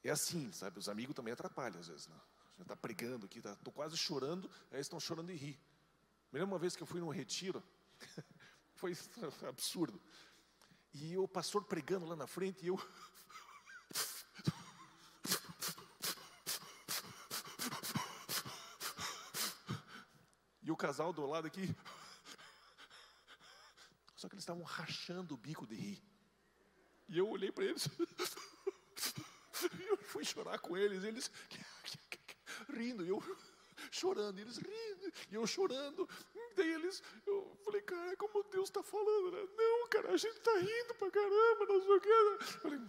É 0.07 0.11
assim, 0.11 0.53
sabe? 0.53 0.79
Os 0.79 0.89
amigos 0.89 1.17
também 1.17 1.33
atrapalham 1.33 1.81
às 1.81 1.89
vezes. 1.89 2.07
Né? 2.07 2.15
Gente 2.53 2.63
está 2.63 2.77
pregando 2.77 3.27
aqui, 3.27 3.39
estou 3.39 3.57
tá, 3.57 3.71
quase 3.73 3.97
chorando, 3.97 4.49
aí 4.71 4.81
estão 4.81 5.01
chorando 5.01 5.33
e 5.33 5.37
rir. 5.37 5.61
Me 6.33 6.39
lembro 6.39 6.55
uma 6.55 6.61
vez 6.61 6.77
que 6.77 6.83
eu 6.83 6.87
fui 6.87 7.01
num 7.01 7.09
retiro, 7.09 7.61
foi 8.75 8.97
absurdo. 9.49 10.01
E 10.95 11.19
o 11.19 11.27
pastor 11.27 11.65
pregando 11.65 12.07
lá 12.07 12.15
na 12.15 12.27
frente, 12.27 12.65
e 12.65 12.69
eu. 12.69 12.79
E 20.63 20.71
o 20.71 20.77
casal 20.77 21.13
do 21.13 21.25
lado 21.25 21.47
aqui. 21.47 21.73
Só 24.17 24.29
que 24.29 24.35
eles 24.35 24.43
estavam 24.43 24.65
rachando 24.65 25.35
o 25.35 25.37
bico 25.37 25.65
de 25.65 25.77
rir. 25.77 26.03
E 27.09 27.19
eu 27.19 27.29
olhei 27.29 27.53
para 27.53 27.65
eles. 27.65 27.89
Fui 30.17 30.25
chorar 30.25 30.59
com 30.61 30.75
eles, 30.75 31.05
eles 31.05 31.31
rindo, 32.73 33.05
e 33.05 33.09
eu 33.09 33.23
chorando, 33.91 34.39
eles 34.39 34.57
rindo, 34.57 35.13
e 35.31 35.35
eu 35.35 35.47
chorando. 35.47 36.09
Daí 36.57 36.73
eles, 36.73 37.03
eu 37.27 37.55
falei, 37.63 37.83
cara, 37.83 38.17
como 38.17 38.43
Deus 38.45 38.71
está 38.71 38.83
falando, 38.83 39.31
né? 39.31 39.47
Não, 39.55 39.89
cara, 39.89 40.13
a 40.13 40.17
gente 40.17 40.39
está 40.39 40.53
rindo 40.59 40.95
pra 40.95 41.11
caramba, 41.11 41.67
não 41.69 41.81
sei 41.83 41.95
o 41.95 42.01
que. 42.01 42.09
Eu 42.09 42.41
falei, 42.41 42.81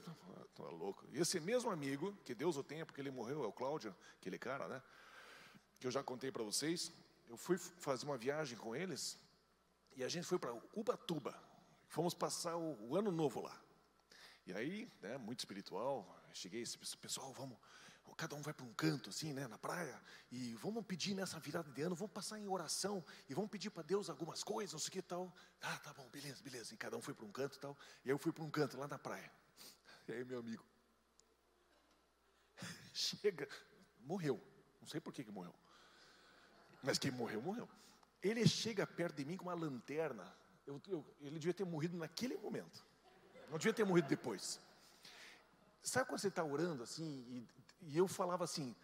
tá 0.56 0.64
louco. 0.70 1.06
E 1.12 1.20
esse 1.20 1.38
mesmo 1.41 1.70
amigo, 1.70 2.16
que 2.24 2.34
Deus 2.34 2.56
o 2.56 2.64
tenha, 2.64 2.86
porque 2.86 3.02
ele 3.02 3.12
morreu, 3.12 3.44
é 3.44 3.48
o 3.48 3.52
Cláudio, 3.52 3.94
aquele 4.22 4.40
cara, 4.40 4.70
né? 4.70 4.82
Que 5.82 5.88
eu 5.88 5.91
já 5.91 6.02
contei 6.02 6.32
para 6.32 6.44
vocês. 6.44 6.94
Eu 7.28 7.36
fui 7.36 7.58
fazer 7.58 8.06
uma 8.06 8.18
viagem 8.18 8.58
com 8.58 8.74
eles, 8.74 9.20
e 9.98 10.04
a 10.04 10.08
gente 10.08 10.26
foi 10.26 10.40
para 10.40 10.54
Ubatuba. 10.74 11.38
Fomos 11.90 12.14
passar 12.14 12.56
o, 12.56 12.90
o 12.90 12.95
ano 12.95 13.12
novo 13.12 13.41
lá. 13.41 13.62
E 14.45 14.54
aí, 14.54 14.90
né, 15.02 15.18
muito 15.18 15.40
espiritual, 15.40 16.08
cheguei 16.38 16.61
esse 16.61 16.77
pessoal, 16.97 17.34
vamos, 17.34 17.57
cada 18.18 18.35
um 18.35 18.41
vai 18.41 18.53
para 18.53 18.65
um 18.65 18.73
canto 18.73 19.11
assim, 19.11 19.31
né, 19.31 19.47
na 19.47 19.59
praia, 19.59 20.01
e 20.31 20.55
vamos 20.55 20.84
pedir 20.85 21.14
nessa 21.14 21.39
virada 21.39 21.72
de 21.72 21.81
ano, 21.84 21.95
vamos 21.95 22.11
passar 22.11 22.39
em 22.39 22.47
oração 22.47 23.05
e 23.30 23.34
vamos 23.34 23.49
pedir 23.49 23.69
para 23.69 23.84
Deus 23.84 24.09
algumas 24.09 24.43
coisas, 24.43 24.73
não 24.73 24.80
sei 24.80 24.89
o 24.89 24.91
que 24.91 25.01
tal. 25.03 25.34
Ah, 25.61 25.77
tá 25.77 25.93
bom, 25.93 26.09
beleza, 26.09 26.41
beleza. 26.41 26.73
E 26.73 26.77
cada 26.77 26.97
um 26.97 27.01
foi 27.01 27.14
para 27.14 27.26
um 27.26 27.31
canto 27.31 27.55
e 27.55 27.59
tal. 27.59 27.77
E 28.03 28.09
eu 28.09 28.18
fui 28.18 28.31
para 28.31 28.43
um 28.43 28.49
canto 28.49 28.77
lá 28.77 28.88
na 28.88 28.97
praia. 28.97 29.31
E 30.07 30.14
aí 30.14 30.26
meu 30.26 30.39
amigo 30.39 30.65
chega, 32.91 33.47
morreu. 33.99 34.41
Não 34.81 34.88
sei 34.88 34.99
por 34.99 35.14
que, 35.14 35.23
que 35.23 35.31
morreu. 35.31 35.53
Mas 36.81 36.97
quem 36.97 37.11
morreu, 37.11 37.41
morreu. 37.41 37.69
Ele 38.22 38.47
chega 38.47 38.88
perto 38.88 39.15
de 39.15 39.26
mim 39.26 39.38
com 39.38 39.45
uma 39.45 39.53
lanterna. 39.53 40.35
Eu, 40.65 40.81
eu, 40.88 41.15
ele 41.19 41.38
devia 41.38 41.53
ter 41.53 41.65
morrido 41.65 41.95
naquele 41.97 42.35
momento. 42.38 42.84
Não 43.49 43.57
devia 43.57 43.73
ter 43.73 43.85
morrido 43.85 44.07
depois. 44.07 44.59
Sabe 45.88 46.05
quando 46.05 46.19
você 46.19 46.27
está 46.27 46.43
orando 46.43 46.84
assim, 46.84 47.05
e, 47.30 47.47
e, 47.93 47.97
eu 47.97 48.09
falava 48.09 48.43
assim, 48.43 48.76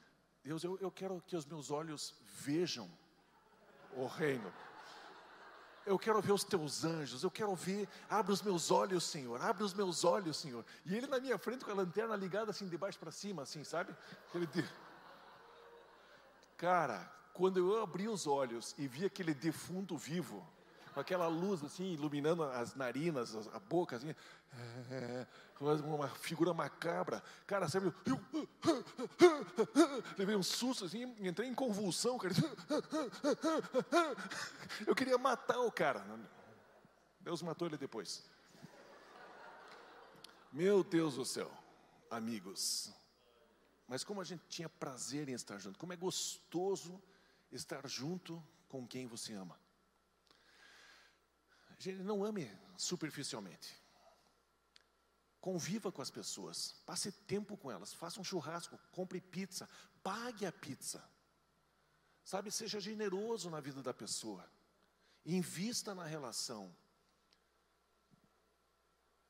Deus, 0.41 0.63
eu, 0.63 0.77
eu 0.79 0.89
quero 0.89 1.21
que 1.27 1.35
os 1.35 1.45
meus 1.45 1.69
olhos 1.69 2.15
vejam 2.23 2.89
o 3.97 4.05
reino. 4.05 4.53
Eu 5.85 5.99
quero 5.99 6.21
ver 6.21 6.31
os 6.31 6.45
teus 6.45 6.85
anjos, 6.85 7.21
eu 7.21 7.29
quero 7.29 7.53
ver, 7.55 7.89
abre 8.09 8.31
os 8.31 8.41
meus 8.41 8.71
olhos, 8.71 9.03
Senhor, 9.03 9.41
abre 9.41 9.65
os 9.65 9.73
meus 9.73 10.05
olhos, 10.05 10.37
Senhor. 10.37 10.65
E 10.85 10.95
ele 10.95 11.07
na 11.07 11.19
minha 11.19 11.37
frente 11.37 11.65
com 11.65 11.71
a 11.71 11.73
lanterna 11.73 12.15
ligada 12.15 12.51
assim, 12.51 12.69
de 12.69 12.77
baixo 12.77 12.97
para 12.97 13.11
cima, 13.11 13.43
assim, 13.43 13.65
sabe? 13.65 13.93
Ele 14.33 14.47
Cara, 16.55 17.11
quando 17.33 17.57
eu 17.57 17.83
abri 17.83 18.07
os 18.07 18.25
olhos 18.25 18.73
e 18.77 18.87
vi 18.87 19.03
aquele 19.03 19.33
defunto 19.33 19.97
vivo, 19.97 20.47
com 20.93 20.99
aquela 20.99 21.27
luz 21.27 21.63
assim, 21.63 21.93
iluminando 21.93 22.43
as 22.43 22.75
narinas, 22.75 23.35
a 23.53 23.59
boca, 23.59 23.95
assim, 23.95 24.15
é, 24.91 25.27
uma 25.59 26.07
figura 26.07 26.53
macabra. 26.53 27.23
Cara, 27.47 27.67
sabe, 27.67 27.87
eu 28.05 28.19
levei 30.17 30.35
um 30.35 30.43
susto 30.43 30.85
assim, 30.85 31.03
entrei 31.19 31.49
em 31.49 31.55
convulsão, 31.55 32.17
cara. 32.17 32.33
Eu 34.85 34.95
queria 34.95 35.17
matar 35.17 35.59
o 35.59 35.71
cara. 35.71 36.05
Deus 37.19 37.41
matou 37.41 37.67
ele 37.67 37.77
depois. 37.77 38.23
Meu 40.51 40.83
Deus 40.83 41.15
do 41.15 41.25
céu, 41.25 41.51
amigos. 42.11 42.93
Mas 43.87 44.03
como 44.03 44.21
a 44.21 44.23
gente 44.23 44.43
tinha 44.47 44.69
prazer 44.69 45.27
em 45.27 45.33
estar 45.33 45.57
junto, 45.57 45.79
como 45.79 45.93
é 45.93 45.95
gostoso 45.95 47.01
estar 47.51 47.87
junto 47.87 48.43
com 48.67 48.87
quem 48.87 49.07
você 49.07 49.33
ama. 49.33 49.62
Gente, 51.79 52.03
não 52.03 52.23
ame 52.23 52.49
superficialmente. 52.77 53.81
Conviva 55.39 55.91
com 55.91 56.01
as 56.01 56.09
pessoas, 56.09 56.73
passe 56.85 57.11
tempo 57.11 57.57
com 57.57 57.69
elas, 57.69 57.93
faça 57.93 58.19
um 58.19 58.23
churrasco, 58.23 58.79
compre 58.91 59.19
pizza, 59.19 59.69
pague 60.01 60.45
a 60.45 60.51
pizza. 60.51 61.03
Sabe, 62.23 62.49
seja 62.49 62.79
generoso 62.79 63.49
na 63.49 63.59
vida 63.59 63.83
da 63.83 63.93
pessoa, 63.93 64.49
invista 65.25 65.93
na 65.93 66.05
relação. 66.05 66.73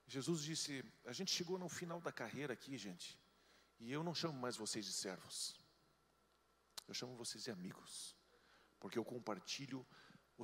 Jesus 0.05 0.43
disse: 0.43 0.85
a 1.05 1.11
gente 1.11 1.31
chegou 1.31 1.57
no 1.57 1.67
final 1.67 1.99
da 1.99 2.11
carreira 2.11 2.53
aqui, 2.53 2.77
gente, 2.77 3.19
e 3.79 3.91
eu 3.91 4.03
não 4.03 4.13
chamo 4.13 4.39
mais 4.39 4.55
vocês 4.55 4.85
de 4.85 4.93
servos, 4.93 5.59
eu 6.87 6.93
chamo 6.93 7.15
vocês 7.15 7.43
de 7.43 7.49
amigos, 7.49 8.15
porque 8.79 8.99
eu 8.99 9.03
compartilho 9.03 9.83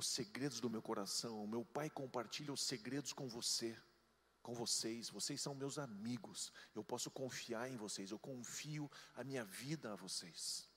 os 0.00 0.08
segredos 0.08 0.60
do 0.60 0.68
meu 0.68 0.82
coração. 0.82 1.44
O 1.44 1.48
meu 1.48 1.64
Pai 1.64 1.88
compartilha 1.88 2.52
os 2.52 2.62
segredos 2.62 3.12
com 3.12 3.28
você, 3.28 3.78
com 4.42 4.54
vocês. 4.54 5.08
Vocês 5.08 5.40
são 5.40 5.54
meus 5.54 5.78
amigos. 5.78 6.52
Eu 6.74 6.82
posso 6.82 7.10
confiar 7.10 7.70
em 7.70 7.76
vocês. 7.76 8.10
Eu 8.10 8.18
confio 8.18 8.90
a 9.14 9.22
minha 9.22 9.44
vida 9.44 9.92
a 9.92 9.96
vocês. 9.96 10.68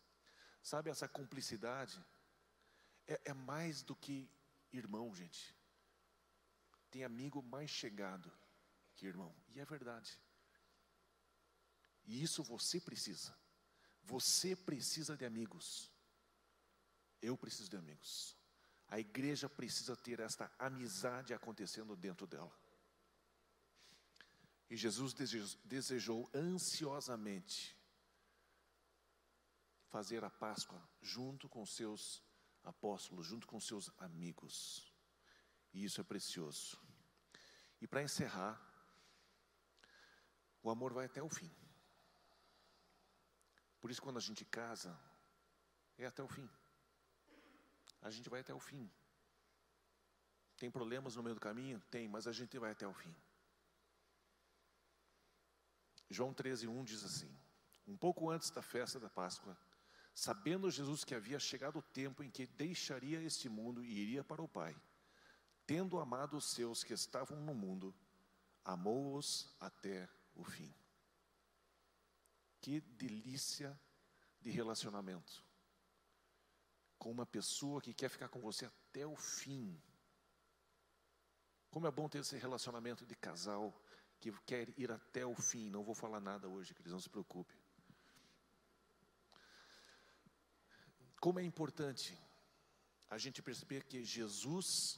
Sabe 0.61 0.89
essa 0.89 1.07
cumplicidade? 1.07 2.03
É, 3.07 3.19
é 3.31 3.33
mais 3.33 3.81
do 3.81 3.95
que 3.95 4.29
irmão, 4.71 5.13
gente. 5.15 5.55
Tem 6.91 7.03
amigo 7.03 7.41
mais 7.41 7.69
chegado 7.69 8.31
que 8.95 9.07
irmão. 9.07 9.33
E 9.49 9.59
é 9.59 9.65
verdade. 9.65 10.19
E 12.05 12.21
isso 12.21 12.43
você 12.43 12.79
precisa. 12.79 13.35
Você 14.03 14.55
precisa 14.55 15.15
de 15.15 15.25
amigos. 15.25 15.91
Eu 17.21 17.37
preciso 17.37 17.69
de 17.69 17.77
amigos. 17.77 18.42
A 18.87 18.99
igreja 18.99 19.49
precisa 19.49 19.95
ter 19.95 20.19
esta 20.19 20.51
amizade 20.59 21.33
acontecendo 21.33 21.95
dentro 21.95 22.27
dela. 22.27 22.51
E 24.69 24.75
Jesus 24.75 25.13
desejou, 25.63 26.29
ansiosamente 26.33 27.77
fazer 29.89 30.23
a 30.23 30.29
Páscoa 30.29 30.81
junto 31.01 31.47
com 31.47 31.65
seus 31.65 32.23
apóstolos, 32.63 33.27
junto 33.27 33.45
com 33.45 33.59
seus 33.59 33.91
amigos. 33.99 34.91
E 35.73 35.83
isso 35.83 36.01
é 36.01 36.03
precioso. 36.03 36.79
E 37.79 37.87
para 37.87 38.01
encerrar, 38.01 38.59
o 40.61 40.69
amor 40.69 40.93
vai 40.93 41.05
até 41.05 41.21
o 41.21 41.29
fim. 41.29 41.51
Por 43.79 43.91
isso, 43.91 44.01
quando 44.01 44.17
a 44.17 44.21
gente 44.21 44.45
casa, 44.45 44.97
é 45.97 46.05
até 46.05 46.23
o 46.23 46.27
fim. 46.27 46.49
A 48.03 48.09
gente 48.09 48.29
vai 48.29 48.41
até 48.41 48.53
o 48.53 48.59
fim. 48.59 48.91
Tem 50.57 50.69
problemas 50.69 51.15
no 51.15 51.23
meio 51.23 51.35
do 51.35 51.41
caminho? 51.41 51.81
Tem, 51.89 52.07
mas 52.07 52.27
a 52.27 52.33
gente 52.33 52.59
vai 52.59 52.71
até 52.71 52.85
o 52.85 52.93
fim. 52.93 53.15
João 56.09 56.33
13, 56.33 56.67
1 56.67 56.83
diz 56.83 57.03
assim: 57.03 57.33
Um 57.87 57.95
pouco 57.95 58.29
antes 58.29 58.51
da 58.51 58.61
festa 58.61 58.99
da 58.99 59.09
Páscoa, 59.09 59.57
sabendo 60.13 60.69
Jesus 60.69 61.05
que 61.05 61.15
havia 61.15 61.39
chegado 61.39 61.79
o 61.79 61.81
tempo 61.81 62.21
em 62.21 62.29
que 62.29 62.45
deixaria 62.45 63.23
este 63.23 63.47
mundo 63.47 63.83
e 63.83 63.97
iria 63.97 64.23
para 64.23 64.41
o 64.41 64.49
Pai, 64.49 64.75
tendo 65.65 65.97
amado 65.97 66.35
os 66.35 66.45
seus 66.51 66.83
que 66.83 66.93
estavam 66.93 67.39
no 67.39 67.53
mundo, 67.53 67.95
amou-os 68.65 69.55
até 69.61 70.09
o 70.35 70.43
fim. 70.43 70.73
Que 72.59 72.81
delícia 72.81 73.79
de 74.41 74.51
relacionamento 74.51 75.43
com 77.03 77.11
uma 77.11 77.25
pessoa 77.25 77.81
que 77.81 77.93
quer 77.93 78.07
ficar 78.07 78.29
com 78.29 78.39
você 78.39 78.65
até 78.65 79.05
o 79.05 79.13
fim. 79.17 79.77
Como 81.69 81.85
é 81.85 81.91
bom 81.91 82.07
ter 82.07 82.19
esse 82.19 82.37
relacionamento 82.37 83.05
de 83.05 83.13
casal 83.13 83.77
que 84.21 84.31
quer 84.45 84.69
ir 84.79 84.89
até 84.89 85.25
o 85.25 85.35
fim. 85.35 85.69
Não 85.69 85.83
vou 85.83 85.93
falar 85.93 86.21
nada 86.21 86.47
hoje, 86.47 86.73
que 86.73 86.81
eles 86.81 86.93
não 86.93 87.01
se 87.01 87.09
preocupem. 87.09 87.59
Como 91.19 91.41
é 91.41 91.43
importante 91.43 92.17
a 93.09 93.17
gente 93.17 93.41
perceber 93.41 93.83
que 93.83 94.01
Jesus 94.01 94.97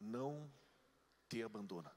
não 0.00 0.50
te 1.28 1.42
abandona. 1.42 1.94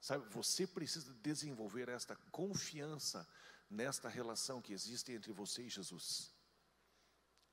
Sabe, 0.00 0.26
você 0.30 0.66
precisa 0.66 1.12
desenvolver 1.12 1.90
esta 1.90 2.16
confiança 2.32 3.28
nesta 3.68 4.08
relação 4.08 4.62
que 4.62 4.72
existe 4.72 5.12
entre 5.12 5.30
você 5.30 5.64
e 5.64 5.68
Jesus. 5.68 6.37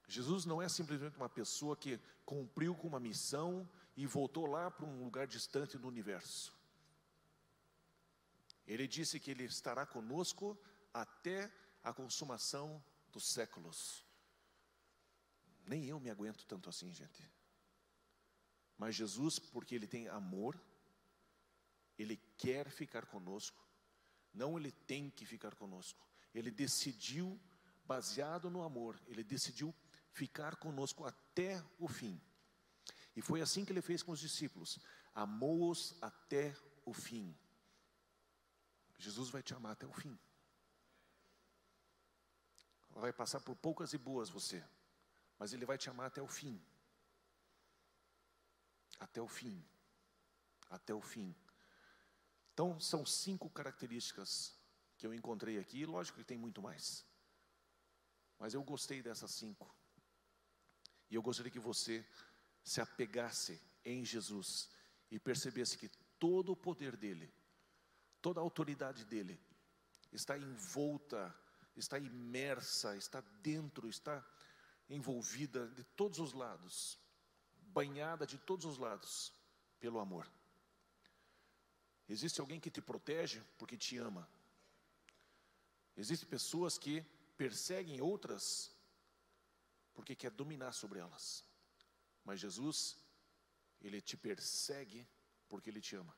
Jesus 0.08 0.46
não 0.46 0.62
é 0.62 0.70
simplesmente 0.70 1.18
uma 1.18 1.30
pessoa 1.30 1.76
que 1.76 2.00
cumpriu 2.26 2.76
com 2.76 2.88
uma 2.88 3.00
missão 3.00 3.68
e 3.96 4.06
voltou 4.06 4.46
lá 4.46 4.70
para 4.70 4.86
um 4.86 5.04
lugar 5.04 5.28
distante 5.28 5.78
do 5.78 5.88
universo. 5.88 6.54
Ele 8.68 8.88
disse 8.88 9.20
que 9.20 9.32
ele 9.32 9.44
estará 9.44 9.86
conosco 9.86 10.58
até 10.94 11.52
a 11.84 11.94
consumação 11.94 12.84
dos 13.12 13.28
séculos. 13.28 14.04
Nem 15.66 15.86
eu 15.86 16.00
me 16.00 16.10
aguento 16.10 16.46
tanto 16.46 16.70
assim, 16.70 16.94
gente. 16.94 17.30
Mas 18.78 18.96
Jesus, 18.96 19.40
porque 19.40 19.74
ele 19.74 19.88
tem 19.88 20.08
amor, 20.08 20.60
ele 21.98 22.18
quer 22.38 22.70
ficar 22.70 23.06
conosco. 23.06 23.64
Não 24.34 24.58
ele 24.58 24.72
tem 24.72 25.10
que 25.10 25.26
ficar 25.26 25.56
conosco. 25.56 26.06
Ele 26.34 26.52
decidiu, 26.52 27.40
baseado 27.86 28.50
no 28.50 28.64
amor, 28.64 29.00
ele 29.08 29.24
decidiu 29.24 29.74
ficar 30.16 30.56
conosco 30.56 31.06
até 31.06 31.62
o 31.78 31.88
fim. 31.88 32.20
E 33.16 33.22
foi 33.22 33.42
assim 33.42 33.66
que 33.66 33.72
ele 33.74 33.82
fez 33.82 34.02
com 34.02 34.14
os 34.14 34.20
discípulos: 34.20 34.80
amou-os 35.14 35.96
até 36.02 36.56
o 36.86 36.94
fim. 36.94 37.38
Jesus 38.98 39.30
vai 39.30 39.44
te 39.44 39.54
amar 39.54 39.74
até 39.74 39.86
o 39.86 39.92
fim. 39.92 40.18
Vai 42.92 43.12
passar 43.12 43.42
por 43.42 43.56
poucas 43.58 43.92
e 43.92 43.98
boas 43.98 44.30
você, 44.30 44.64
mas 45.38 45.52
ele 45.52 45.66
vai 45.66 45.78
te 45.78 45.90
amar 45.90 46.08
até 46.08 46.22
o 46.22 46.28
fim. 46.28 46.62
Até 48.98 49.22
o 49.22 49.28
fim. 49.28 49.64
Até 50.70 50.94
o 50.94 51.02
fim. 51.02 51.36
Então, 52.54 52.80
são 52.80 53.06
cinco 53.06 53.50
características 53.50 54.58
que 54.98 55.06
eu 55.06 55.14
encontrei 55.14 55.60
aqui, 55.60 55.86
lógico 55.86 56.20
que 56.20 56.24
tem 56.24 56.38
muito 56.38 56.62
mais. 56.62 57.06
Mas 58.40 58.54
eu 58.54 58.64
gostei 58.64 59.04
dessas 59.04 59.32
cinco. 59.32 59.76
E 61.16 61.18
eu 61.18 61.22
gostaria 61.22 61.50
que 61.50 61.62
você 61.62 62.06
se 62.62 62.82
apegasse 62.82 63.58
em 63.86 64.04
Jesus 64.04 64.70
e 65.10 65.18
percebesse 65.18 65.78
que 65.78 65.88
todo 66.20 66.52
o 66.52 66.58
poder 66.58 66.98
dele, 66.98 67.34
toda 68.22 68.42
a 68.42 68.44
autoridade 68.44 69.06
dele, 69.06 69.40
está 70.12 70.38
envolta, 70.38 71.34
está 71.74 71.98
imersa, 71.98 72.98
está 72.98 73.22
dentro, 73.42 73.88
está 73.88 74.22
envolvida 74.90 75.70
de 75.70 75.86
todos 75.86 76.20
os 76.20 76.34
lados, 76.34 77.00
banhada 77.62 78.28
de 78.28 78.38
todos 78.38 78.66
os 78.66 78.78
lados 78.78 79.32
pelo 79.80 80.02
amor. 80.02 80.30
Existe 82.10 82.42
alguém 82.42 82.60
que 82.60 82.70
te 82.70 82.82
protege 82.82 83.42
porque 83.58 83.78
te 83.78 83.98
ama. 83.98 84.30
Existem 85.96 86.28
pessoas 86.28 86.78
que 86.78 87.02
perseguem 87.38 88.02
outras 88.02 88.75
porque 89.96 90.16
quer 90.16 90.30
dominar 90.30 90.74
sobre 90.74 91.00
elas. 91.00 91.44
Mas 92.24 92.40
Jesus, 92.40 92.98
ele 93.82 94.02
te 94.02 94.16
persegue 94.16 95.08
porque 95.50 95.70
ele 95.70 95.82
te 95.82 95.96
ama. 95.96 96.16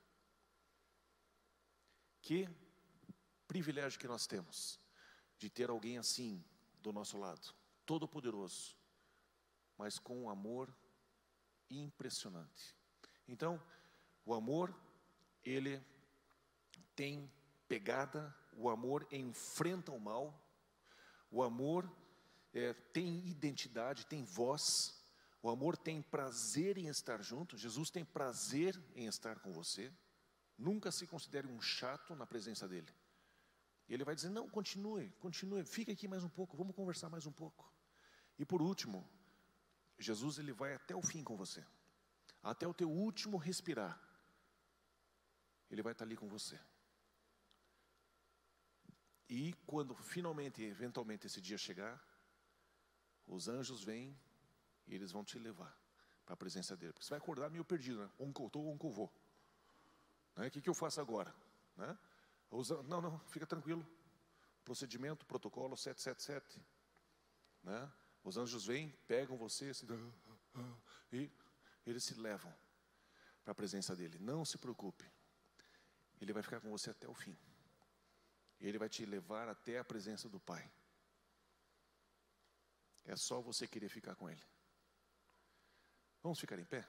Que 2.21 2.49
privilégio 3.47 3.99
que 3.99 4.07
nós 4.07 4.27
temos 4.27 4.79
de 5.37 5.49
ter 5.49 5.69
alguém 5.69 5.97
assim 5.97 6.43
do 6.81 6.91
nosso 6.91 7.17
lado, 7.17 7.53
todo 7.85 8.07
poderoso, 8.07 8.75
mas 9.77 9.99
com 9.99 10.23
um 10.23 10.29
amor 10.29 10.73
impressionante. 11.69 12.75
Então, 13.27 13.61
o 14.25 14.33
amor 14.33 14.75
ele 15.43 15.81
tem 16.95 17.31
pegada, 17.67 18.35
o 18.53 18.69
amor 18.69 19.07
enfrenta 19.11 19.91
o 19.91 19.99
mal, 19.99 20.33
o 21.29 21.43
amor 21.43 21.89
é, 22.53 22.73
tem 22.73 23.27
identidade, 23.27 24.05
tem 24.05 24.23
voz, 24.23 24.97
o 25.41 25.49
amor 25.49 25.77
tem 25.77 26.01
prazer 26.01 26.77
em 26.77 26.87
estar 26.87 27.21
junto, 27.21 27.57
Jesus 27.57 27.89
tem 27.89 28.03
prazer 28.03 28.79
em 28.95 29.05
estar 29.05 29.39
com 29.39 29.51
você, 29.51 29.91
nunca 30.57 30.91
se 30.91 31.05
considere 31.05 31.47
um 31.47 31.61
chato 31.61 32.15
na 32.15 32.25
presença 32.25 32.67
dele. 32.67 32.91
E 33.87 33.93
ele 33.93 34.03
vai 34.03 34.15
dizer: 34.15 34.29
não, 34.29 34.49
continue, 34.49 35.09
continue, 35.19 35.63
fica 35.63 35.91
aqui 35.91 36.07
mais 36.07 36.23
um 36.23 36.29
pouco, 36.29 36.57
vamos 36.57 36.75
conversar 36.75 37.09
mais 37.09 37.25
um 37.25 37.31
pouco. 37.31 37.71
E 38.37 38.45
por 38.45 38.61
último, 38.61 39.07
Jesus 39.97 40.37
ele 40.37 40.51
vai 40.51 40.73
até 40.73 40.95
o 40.95 41.01
fim 41.01 41.23
com 41.23 41.37
você, 41.37 41.65
até 42.43 42.67
o 42.67 42.73
teu 42.73 42.89
último 42.89 43.37
respirar. 43.37 43.99
Ele 45.69 45.81
vai 45.81 45.91
estar 45.91 46.05
ali 46.05 46.15
com 46.15 46.27
você. 46.27 46.59
E 49.29 49.53
quando 49.65 49.93
finalmente, 49.95 50.63
eventualmente 50.63 51.27
esse 51.27 51.41
dia 51.41 51.57
chegar, 51.57 52.01
os 53.27 53.47
anjos 53.47 53.83
vêm 53.83 54.17
e 54.87 54.95
eles 54.95 55.11
vão 55.11 55.23
te 55.23 55.37
levar 55.37 55.75
para 56.25 56.33
a 56.33 56.37
presença 56.37 56.75
dele. 56.75 56.93
Porque 56.93 57.05
você 57.05 57.11
vai 57.11 57.19
acordar 57.19 57.49
meio 57.49 57.65
perdido, 57.65 57.99
né? 57.99 58.09
Que 58.33 58.41
eu 58.41 58.47
estou, 58.47 58.67
onde 58.67 58.83
eu? 58.85 59.11
O 60.35 60.51
que, 60.51 60.61
que 60.61 60.69
eu 60.69 60.73
faço 60.73 61.01
agora? 61.01 61.33
Né? 61.75 61.97
Os, 62.51 62.69
não, 62.69 63.01
não, 63.01 63.19
fica 63.29 63.45
tranquilo. 63.45 63.85
Procedimento, 64.63 65.25
protocolo 65.25 65.75
777. 65.75 66.61
Né? 67.63 67.91
Os 68.23 68.37
anjos 68.37 68.65
vêm, 68.65 68.89
pegam 69.07 69.37
você 69.37 69.71
e 71.11 71.31
eles 71.85 72.03
se 72.03 72.13
levam 72.15 72.53
para 73.43 73.51
a 73.51 73.55
presença 73.55 73.95
dele. 73.95 74.17
Não 74.19 74.43
se 74.43 74.57
preocupe. 74.57 75.05
Ele 76.19 76.33
vai 76.33 76.43
ficar 76.43 76.59
com 76.59 76.69
você 76.69 76.89
até 76.89 77.07
o 77.07 77.13
fim. 77.13 77.37
Ele 78.59 78.77
vai 78.77 78.89
te 78.89 79.05
levar 79.05 79.47
até 79.47 79.79
a 79.79 79.83
presença 79.83 80.27
do 80.27 80.39
Pai. 80.39 80.69
É 83.07 83.15
só 83.15 83.39
você 83.41 83.65
querer 83.65 83.87
ficar 83.87 84.15
com 84.15 84.29
Ele. 84.29 84.43
Vamos 86.21 86.39
ficar 86.39 86.59
em 86.59 86.65
pé? 86.65 86.85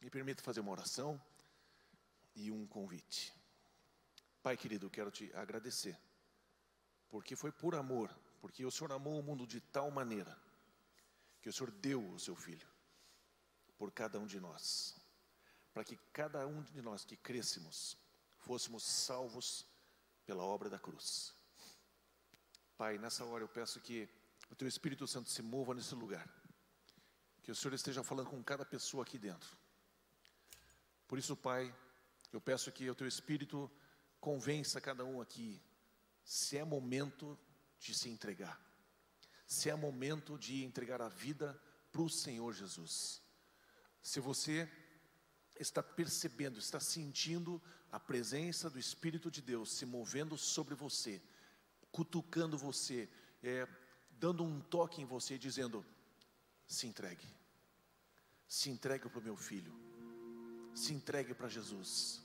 Me 0.00 0.10
permita 0.10 0.42
fazer 0.42 0.60
uma 0.60 0.72
oração 0.72 1.20
e 2.34 2.50
um 2.50 2.66
convite. 2.66 3.32
Pai 4.42 4.56
querido, 4.56 4.90
quero 4.90 5.12
te 5.12 5.32
agradecer, 5.34 5.96
porque 7.08 7.36
foi 7.36 7.52
por 7.52 7.76
amor, 7.76 8.10
porque 8.40 8.64
o 8.64 8.70
Senhor 8.70 8.92
amou 8.92 9.20
o 9.20 9.22
mundo 9.22 9.46
de 9.46 9.60
tal 9.60 9.90
maneira 9.92 10.36
que 11.40 11.48
o 11.48 11.52
Senhor 11.52 11.70
deu 11.70 12.04
o 12.10 12.18
seu 12.18 12.34
filho 12.34 12.77
por 13.78 13.92
cada 13.92 14.18
um 14.18 14.26
de 14.26 14.40
nós, 14.40 14.96
para 15.72 15.84
que 15.84 15.96
cada 16.12 16.46
um 16.46 16.62
de 16.62 16.82
nós 16.82 17.04
que 17.04 17.16
crescemos 17.16 17.96
fôssemos 18.38 18.82
salvos 18.82 19.66
pela 20.26 20.42
obra 20.42 20.68
da 20.68 20.78
cruz. 20.78 21.34
Pai, 22.76 22.98
nessa 22.98 23.24
hora 23.24 23.44
eu 23.44 23.48
peço 23.48 23.80
que 23.80 24.08
o 24.50 24.54
teu 24.54 24.68
Espírito 24.68 25.06
Santo 25.06 25.30
se 25.30 25.42
mova 25.42 25.74
nesse 25.74 25.94
lugar, 25.94 26.28
que 27.42 27.50
o 27.50 27.54
Senhor 27.54 27.74
esteja 27.74 28.02
falando 28.02 28.30
com 28.30 28.42
cada 28.42 28.64
pessoa 28.64 29.02
aqui 29.02 29.18
dentro. 29.18 29.56
Por 31.06 31.18
isso, 31.18 31.36
Pai, 31.36 31.74
eu 32.32 32.40
peço 32.40 32.70
que 32.72 32.88
o 32.90 32.94
teu 32.94 33.06
Espírito 33.06 33.70
convença 34.20 34.80
cada 34.80 35.04
um 35.04 35.20
aqui 35.20 35.62
se 36.24 36.58
é 36.58 36.64
momento 36.64 37.38
de 37.78 37.94
se 37.94 38.08
entregar, 38.10 38.60
se 39.46 39.70
é 39.70 39.74
momento 39.74 40.38
de 40.38 40.64
entregar 40.64 41.00
a 41.00 41.08
vida 41.08 41.58
para 41.90 42.02
o 42.02 42.10
Senhor 42.10 42.52
Jesus. 42.52 43.22
Se 44.02 44.20
você 44.20 44.68
está 45.58 45.82
percebendo, 45.82 46.58
está 46.58 46.80
sentindo 46.80 47.60
a 47.90 47.98
presença 47.98 48.68
do 48.68 48.78
Espírito 48.78 49.30
de 49.30 49.40
Deus 49.40 49.72
se 49.72 49.86
movendo 49.86 50.36
sobre 50.36 50.74
você, 50.74 51.20
cutucando 51.90 52.56
você, 52.56 53.08
é, 53.42 53.66
dando 54.10 54.44
um 54.44 54.60
toque 54.60 55.00
em 55.00 55.04
você, 55.04 55.38
dizendo: 55.38 55.84
se 56.66 56.86
entregue, 56.86 57.26
se 58.46 58.70
entregue 58.70 59.08
para 59.08 59.20
o 59.20 59.22
meu 59.22 59.36
filho, 59.36 59.74
se 60.74 60.92
entregue 60.92 61.34
para 61.34 61.48
Jesus. 61.48 62.22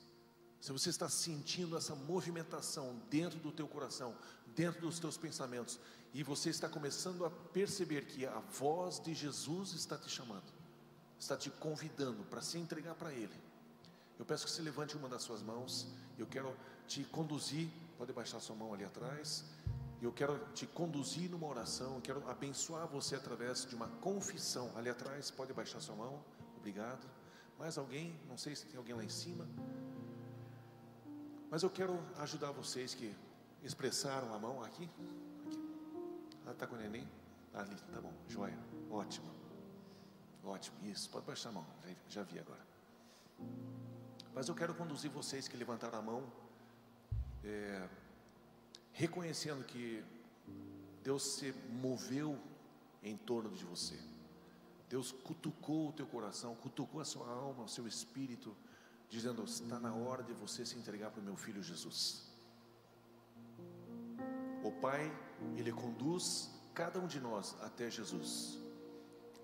Se 0.60 0.72
você 0.72 0.90
está 0.90 1.10
sentindo 1.10 1.78
essa 1.78 1.94
movimentação 1.94 2.98
dentro 3.10 3.38
do 3.40 3.52
teu 3.52 3.68
coração, 3.68 4.18
dentro 4.56 4.82
dos 4.82 4.98
teus 4.98 5.18
pensamentos, 5.18 5.78
e 6.14 6.24
você 6.24 6.50
está 6.50 6.70
começando 6.70 7.26
a 7.26 7.30
perceber 7.30 8.06
que 8.06 8.26
a 8.26 8.40
voz 8.40 9.00
de 9.00 9.14
Jesus 9.14 9.74
está 9.74 9.98
te 9.98 10.10
chamando, 10.10 10.54
está 11.24 11.38
te 11.38 11.50
convidando 11.50 12.24
para 12.26 12.42
se 12.42 12.58
entregar 12.58 12.96
para 12.96 13.12
Ele. 13.12 13.34
Eu 14.20 14.26
peço 14.26 14.46
que 14.46 14.52
você 14.52 14.62
levante 14.62 14.96
uma 14.96 15.10
das 15.10 15.24
suas 15.24 15.42
mãos. 15.42 15.88
Eu 16.18 16.28
quero 16.28 16.56
te 16.88 17.04
conduzir. 17.06 17.70
Pode 17.98 18.14
baixar 18.14 18.40
sua 18.40 18.56
mão 18.56 18.74
ali 18.74 18.84
atrás. 18.84 19.46
Eu 20.02 20.12
quero 20.12 20.38
te 20.54 20.68
conduzir 20.68 21.30
numa 21.30 21.48
oração. 21.48 21.96
Eu 21.96 22.02
quero 22.02 22.30
abençoar 22.30 22.88
você 22.88 23.16
através 23.16 23.66
de 23.66 23.76
uma 23.76 23.88
confissão. 23.88 24.72
Ali 24.76 24.90
atrás, 24.90 25.32
pode 25.32 25.54
baixar 25.54 25.80
sua 25.80 25.96
mão. 25.96 26.24
Obrigado. 26.58 27.08
Mais 27.58 27.78
alguém? 27.78 28.20
Não 28.28 28.38
sei 28.38 28.56
se 28.56 28.66
tem 28.66 28.78
alguém 28.78 28.96
lá 28.96 29.04
em 29.04 29.10
cima. 29.10 29.48
Mas 31.50 31.64
eu 31.64 31.70
quero 31.70 31.98
ajudar 32.18 32.52
vocês 32.52 32.94
que 32.94 33.16
expressaram 33.64 34.34
a 34.34 34.40
mão 34.40 34.62
aqui. 34.64 34.90
aqui. 35.46 35.60
Ah, 36.48 36.54
tá 36.54 36.68
com 36.68 36.76
o 36.76 36.80
neném? 36.80 37.08
Ali, 37.54 37.76
tá 37.94 38.02
bom. 38.02 38.14
Joia. 38.28 38.58
Ótimo. 38.90 39.43
Ótimo. 40.44 40.78
Isso. 40.84 41.10
Pode 41.10 41.26
baixar 41.26 41.50
a 41.50 41.54
mão. 41.54 41.66
Já, 42.10 42.24
vi 42.24 42.40
agora. 42.40 42.62
Mas 44.34 44.48
eu 44.48 44.56
quero 44.56 44.74
conduzir 44.74 45.10
vocês 45.10 45.48
que 45.48 45.56
levantaram 45.56 46.00
a 46.00 46.02
mão, 46.02 46.32
é, 47.44 47.88
reconhecendo 48.92 49.64
que 49.64 50.04
Deus 51.04 51.24
se 51.36 51.52
moveu 51.70 52.40
em 53.04 53.16
torno 53.16 53.52
de 53.52 53.64
você. 53.64 54.00
Deus 54.90 55.12
cutucou 55.12 55.90
o 55.90 55.94
teu 55.94 56.06
coração, 56.06 56.56
cutucou 56.56 57.00
a 57.00 57.06
sua 57.06 57.28
alma, 57.28 57.64
o 57.64 57.70
seu 57.70 57.88
espírito, 57.88 58.56
dizendo: 59.10 59.44
está 59.44 59.80
na 59.80 59.94
hora 59.94 60.24
de 60.24 60.34
você 60.34 60.66
se 60.66 60.78
entregar 60.78 61.12
para 61.12 61.22
o 61.22 61.24
meu 61.24 61.36
filho 61.36 61.62
Jesus. 61.62 62.32
O 64.64 64.72
Pai, 64.72 65.12
Ele 65.56 65.72
conduz 65.72 66.50
cada 66.74 67.00
um 67.00 67.08
de 67.08 67.20
nós 67.20 67.56
até 67.62 67.90
Jesus. 67.90 68.63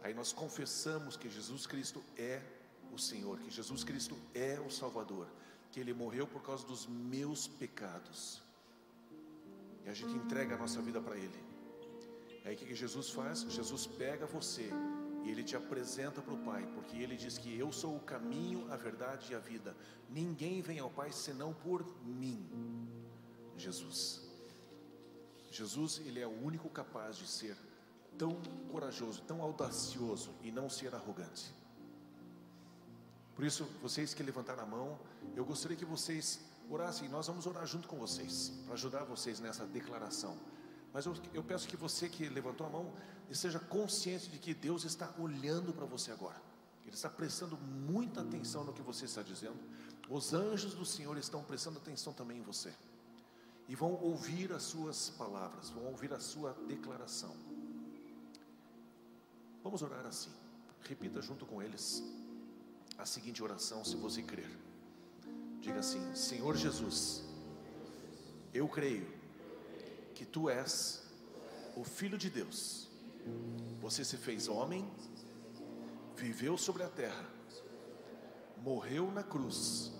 Aí 0.01 0.13
nós 0.13 0.31
confessamos 0.31 1.17
que 1.17 1.30
Jesus 1.30 1.65
Cristo 1.67 2.03
é 2.17 2.41
o 2.91 2.97
Senhor, 2.97 3.39
que 3.39 3.51
Jesus 3.51 3.84
Cristo 3.84 4.17
é 4.34 4.59
o 4.59 4.69
Salvador, 4.69 5.27
que 5.71 5.80
Ele 5.80 5.93
morreu 5.93 6.26
por 6.26 6.41
causa 6.41 6.65
dos 6.65 6.88
meus 6.88 7.47
pecados. 7.47 8.41
E 9.85 9.89
a 9.89 9.93
gente 9.93 10.13
entrega 10.13 10.55
a 10.55 10.57
nossa 10.57 10.81
vida 10.81 11.01
para 11.01 11.17
Ele. 11.17 11.43
Aí 12.45 12.55
o 12.55 12.57
que 12.57 12.73
Jesus 12.73 13.09
faz? 13.09 13.41
Jesus 13.41 13.85
pega 13.85 14.26
você 14.26 14.69
e 15.23 15.30
Ele 15.30 15.43
te 15.43 15.55
apresenta 15.55 16.21
para 16.21 16.34
o 16.34 16.43
Pai, 16.43 16.65
porque 16.73 16.97
Ele 16.97 17.15
diz 17.15 17.38
que 17.38 17.57
eu 17.57 17.71
sou 17.71 17.95
o 17.95 17.99
caminho, 17.99 18.71
a 18.71 18.77
verdade 18.77 19.31
e 19.31 19.35
a 19.35 19.39
vida. 19.39 19.76
Ninguém 20.09 20.61
vem 20.61 20.80
ao 20.80 20.89
Pai 20.89 21.11
senão 21.11 21.53
por 21.53 21.85
mim. 22.05 22.47
Jesus. 23.57 24.27
Jesus, 25.51 25.99
Ele 26.05 26.19
é 26.19 26.27
o 26.27 26.43
único 26.43 26.69
capaz 26.69 27.17
de 27.17 27.27
ser 27.27 27.57
tão 28.18 28.41
corajoso, 28.72 29.22
tão 29.22 29.41
audacioso 29.41 30.31
e 30.44 30.52
não 30.52 30.69
ser 30.69 30.94
arrogante. 30.94 31.53
Por 33.36 33.45
isso, 33.45 33.64
vocês 33.81 34.14
que 34.14 34.22
levantaram 34.22 34.64
a 34.64 34.65
mão, 34.65 34.99
eu 35.36 35.45
gostaria 35.45 35.77
que 35.77 35.86
vocês 35.86 36.41
orassem, 36.69 37.07
nós 37.07 37.27
vamos 37.27 37.48
orar 37.48 37.65
junto 37.65 37.88
com 37.88 37.98
vocês, 37.98 38.52
para 38.65 38.73
ajudar 38.73 39.03
vocês 39.06 39.40
nessa 39.40 39.65
declaração. 39.65 40.38
Mas 40.94 41.06
eu, 41.06 41.15
eu 41.34 41.44
peço 41.44 41.68
que 41.68 41.77
você 41.77 42.10
que 42.10 42.27
levantou 42.27 42.68
a 42.68 42.69
mão, 42.69 42.94
esteja 43.30 43.60
consciente 43.60 44.30
de 44.30 44.38
que 44.40 44.53
Deus 44.53 44.84
está 44.84 45.14
olhando 45.18 45.72
para 45.72 45.86
você 45.86 46.11
agora. 46.11 46.41
Ele 46.86 46.95
está 46.95 47.10
prestando 47.10 47.57
muita 47.57 48.22
atenção 48.22 48.64
no 48.64 48.73
que 48.73 48.81
você 48.81 49.06
está 49.06 49.22
dizendo. 49.22 49.60
Os 50.10 50.34
anjos 50.34 50.73
do 50.73 50.86
Senhor 50.86 51.18
estão 51.18 51.44
prestando 51.44 51.77
atenção 51.77 52.11
também 52.11 52.40
em 52.40 52.41
você. 52.41 52.73
E 53.68 53.76
vão 53.76 53.94
ouvir 53.94 54.52
as 54.52 54.64
suas 54.64 55.11
palavras, 55.11 55.69
vão 55.69 55.86
ouvir 55.86 56.11
a 56.11 56.19
sua 56.19 56.53
declaração. 56.68 57.36
Vamos 59.64 59.81
orar 59.81 60.06
assim. 60.06 60.30
Repita 60.81 61.22
junto 61.22 61.45
com 61.45 61.61
eles 61.61 62.03
a 62.98 63.06
seguinte 63.06 63.41
oração, 63.44 63.84
se 63.84 63.95
você 63.95 64.22
crer. 64.22 64.49
Diga 65.60 65.80
assim: 65.80 66.15
Senhor 66.15 66.56
Jesus, 66.56 67.23
eu 68.53 68.68
creio 68.68 69.07
que 70.15 70.26
tu 70.26 70.49
és 70.49 71.03
o 71.76 71.84
Filho 71.84 72.18
de 72.18 72.30
Deus. 72.30 72.88
Você 73.81 74.03
se 74.03 74.18
fez 74.18 74.48
homem, 74.48 74.90
viveu 76.15 76.57
sobre 76.57 76.84
a 76.84 76.90
terra, 76.90 77.26
morreu 78.57 79.11
na 79.11 79.23
cruz 79.23 79.91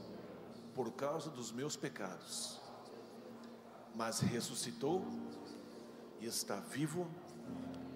por 0.74 0.92
causa 0.94 1.30
dos 1.30 1.52
meus 1.52 1.76
pecados, 1.76 2.60
mas 3.96 4.20
ressuscitou 4.20 5.06
e 6.20 6.26
está 6.26 6.60
vivo 6.60 7.10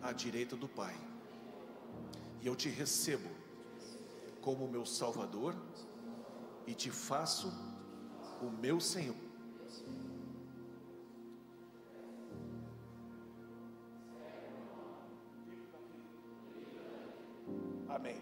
à 0.02 0.12
direita 0.12 0.56
do 0.56 0.68
Pai. 0.68 0.96
E 2.44 2.48
eu 2.48 2.58
te 2.58 2.68
recebo 2.68 3.30
como 4.42 4.68
meu 4.68 4.86
Salvador 4.86 5.56
e 6.68 6.74
te 6.74 6.92
faço 6.92 7.48
o 8.42 8.50
meu 8.50 8.82
Senhor. 8.82 9.16
Amém. 17.88 18.18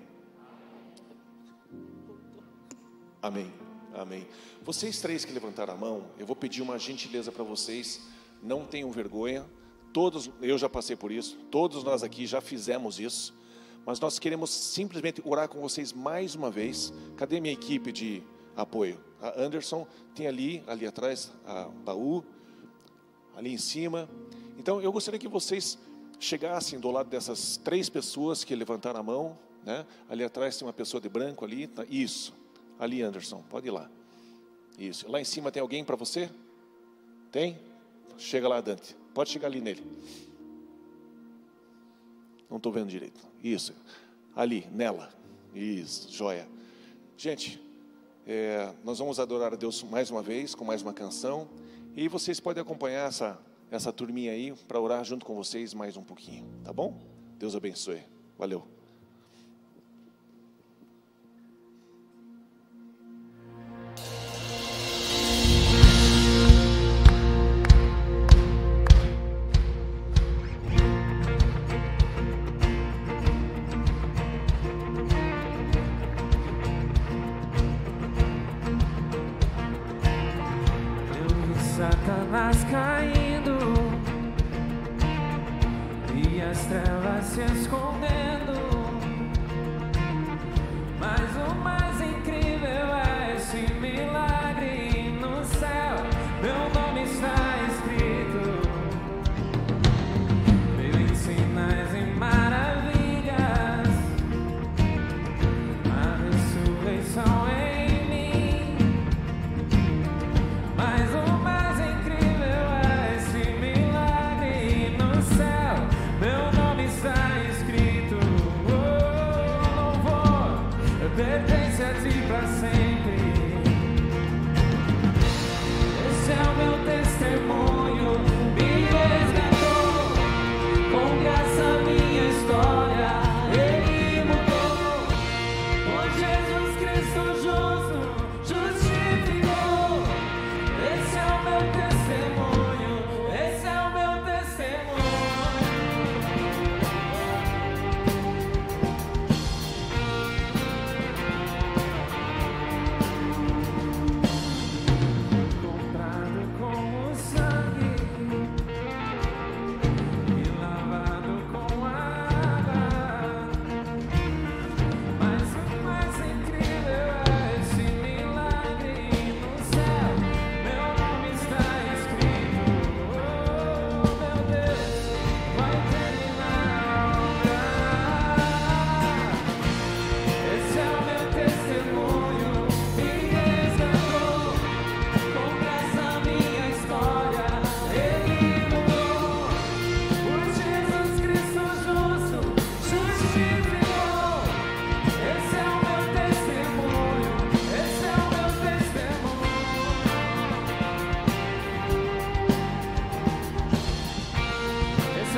Amém. 3.23 3.51
Amém. 3.91 4.27
Vocês 4.61 5.01
três 5.01 5.25
que 5.25 5.33
levantaram 5.33 5.73
a 5.73 5.77
mão, 5.77 6.11
eu 6.19 6.27
vou 6.27 6.35
pedir 6.35 6.61
uma 6.61 6.77
gentileza 6.77 7.31
para 7.31 7.43
vocês. 7.43 8.07
Não 8.43 8.67
tenham 8.67 8.91
vergonha. 8.91 9.49
Todos, 9.91 10.29
eu 10.43 10.59
já 10.59 10.69
passei 10.69 10.95
por 10.95 11.11
isso. 11.11 11.37
Todos 11.49 11.83
nós 11.83 12.03
aqui 12.03 12.27
já 12.27 12.39
fizemos 12.39 12.99
isso. 12.99 13.40
Mas 13.85 13.99
nós 13.99 14.19
queremos 14.19 14.49
simplesmente 14.49 15.21
orar 15.25 15.49
com 15.49 15.59
vocês 15.59 15.91
mais 15.91 16.35
uma 16.35 16.51
vez. 16.51 16.93
Cadê 17.17 17.39
minha 17.39 17.53
equipe 17.53 17.91
de 17.91 18.23
apoio? 18.55 18.99
A 19.21 19.41
Anderson 19.41 19.87
tem 20.15 20.27
ali, 20.27 20.63
ali 20.67 20.85
atrás, 20.85 21.31
a 21.45 21.65
baú, 21.65 22.23
ali 23.35 23.53
em 23.53 23.57
cima. 23.57 24.09
Então 24.57 24.81
eu 24.81 24.91
gostaria 24.91 25.19
que 25.19 25.27
vocês 25.27 25.77
chegassem 26.19 26.79
do 26.79 26.91
lado 26.91 27.09
dessas 27.09 27.57
três 27.57 27.89
pessoas 27.89 28.43
que 28.43 28.55
levantaram 28.55 28.99
a 28.99 29.03
mão, 29.03 29.37
né? 29.63 29.85
Ali 30.09 30.23
atrás 30.23 30.57
tem 30.57 30.67
uma 30.67 30.73
pessoa 30.73 31.01
de 31.01 31.09
branco 31.09 31.43
ali, 31.43 31.67
tá? 31.67 31.85
isso. 31.89 32.33
Ali 32.79 33.01
Anderson, 33.01 33.43
pode 33.49 33.67
ir 33.67 33.71
lá. 33.71 33.89
Isso. 34.77 35.09
Lá 35.09 35.19
em 35.19 35.25
cima 35.25 35.51
tem 35.51 35.61
alguém 35.61 35.83
para 35.83 35.95
você? 35.95 36.29
Tem? 37.31 37.59
Chega 38.17 38.47
lá, 38.47 38.61
Dante. 38.61 38.95
Pode 39.13 39.29
chegar 39.29 39.47
ali 39.47 39.61
nele. 39.61 39.83
Não 42.51 42.57
estou 42.57 42.71
vendo 42.71 42.89
direito. 42.89 43.25
Isso. 43.41 43.73
Ali, 44.35 44.67
nela. 44.73 45.09
Isso, 45.55 46.11
joia. 46.11 46.45
Gente, 47.17 47.61
é, 48.27 48.73
nós 48.83 48.99
vamos 48.99 49.19
adorar 49.21 49.53
a 49.53 49.55
Deus 49.55 49.81
mais 49.83 50.11
uma 50.11 50.21
vez, 50.21 50.53
com 50.53 50.65
mais 50.65 50.81
uma 50.81 50.93
canção. 50.93 51.47
E 51.95 52.09
vocês 52.09 52.41
podem 52.41 52.61
acompanhar 52.61 53.07
essa, 53.07 53.39
essa 53.71 53.91
turminha 53.93 54.33
aí 54.33 54.53
para 54.67 54.79
orar 54.79 55.03
junto 55.05 55.25
com 55.25 55.33
vocês 55.33 55.73
mais 55.73 55.95
um 55.95 56.03
pouquinho, 56.03 56.45
tá 56.63 56.73
bom? 56.73 56.99
Deus 57.39 57.55
abençoe. 57.55 58.03
Valeu. 58.37 58.80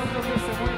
nosotros 0.06 0.73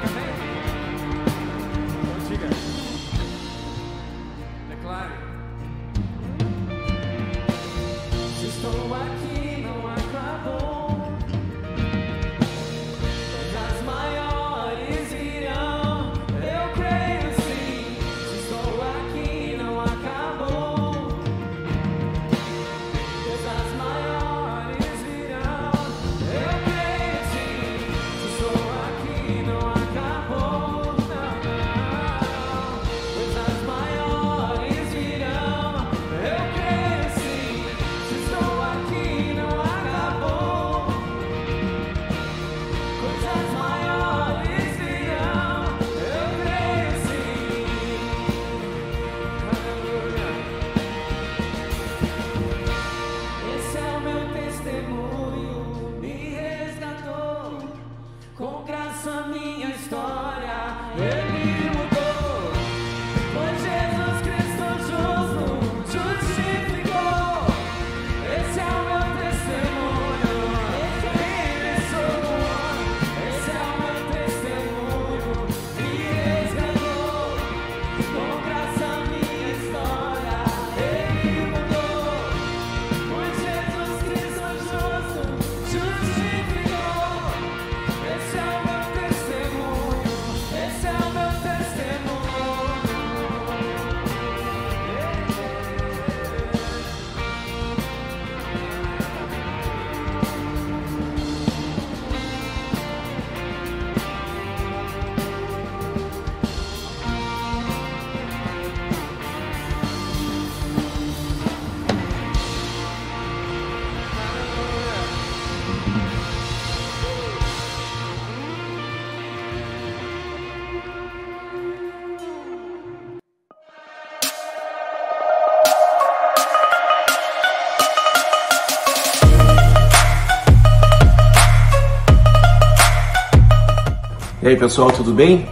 E 134.46 134.50
aí 134.50 134.56
pessoal, 134.56 134.92
tudo 134.92 135.12
bem? 135.12 135.44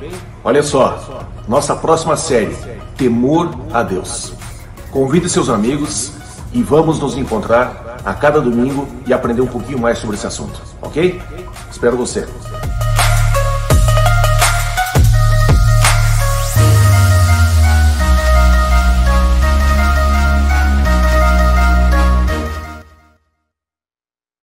Olha 0.44 0.62
só, 0.62 1.26
nossa 1.48 1.74
próxima 1.74 2.16
série, 2.16 2.56
Temor 2.96 3.50
a 3.72 3.82
Deus. 3.82 4.32
Convide 4.92 5.28
seus 5.28 5.48
amigos 5.48 6.12
e 6.52 6.62
vamos 6.62 7.00
nos 7.00 7.16
encontrar 7.18 7.98
a 8.04 8.14
cada 8.14 8.40
domingo 8.40 8.86
e 9.04 9.12
aprender 9.12 9.40
um 9.40 9.48
pouquinho 9.48 9.80
mais 9.80 9.98
sobre 9.98 10.14
esse 10.14 10.28
assunto, 10.28 10.62
ok? 10.80 11.20
Espero 11.72 11.96
você. 11.96 12.24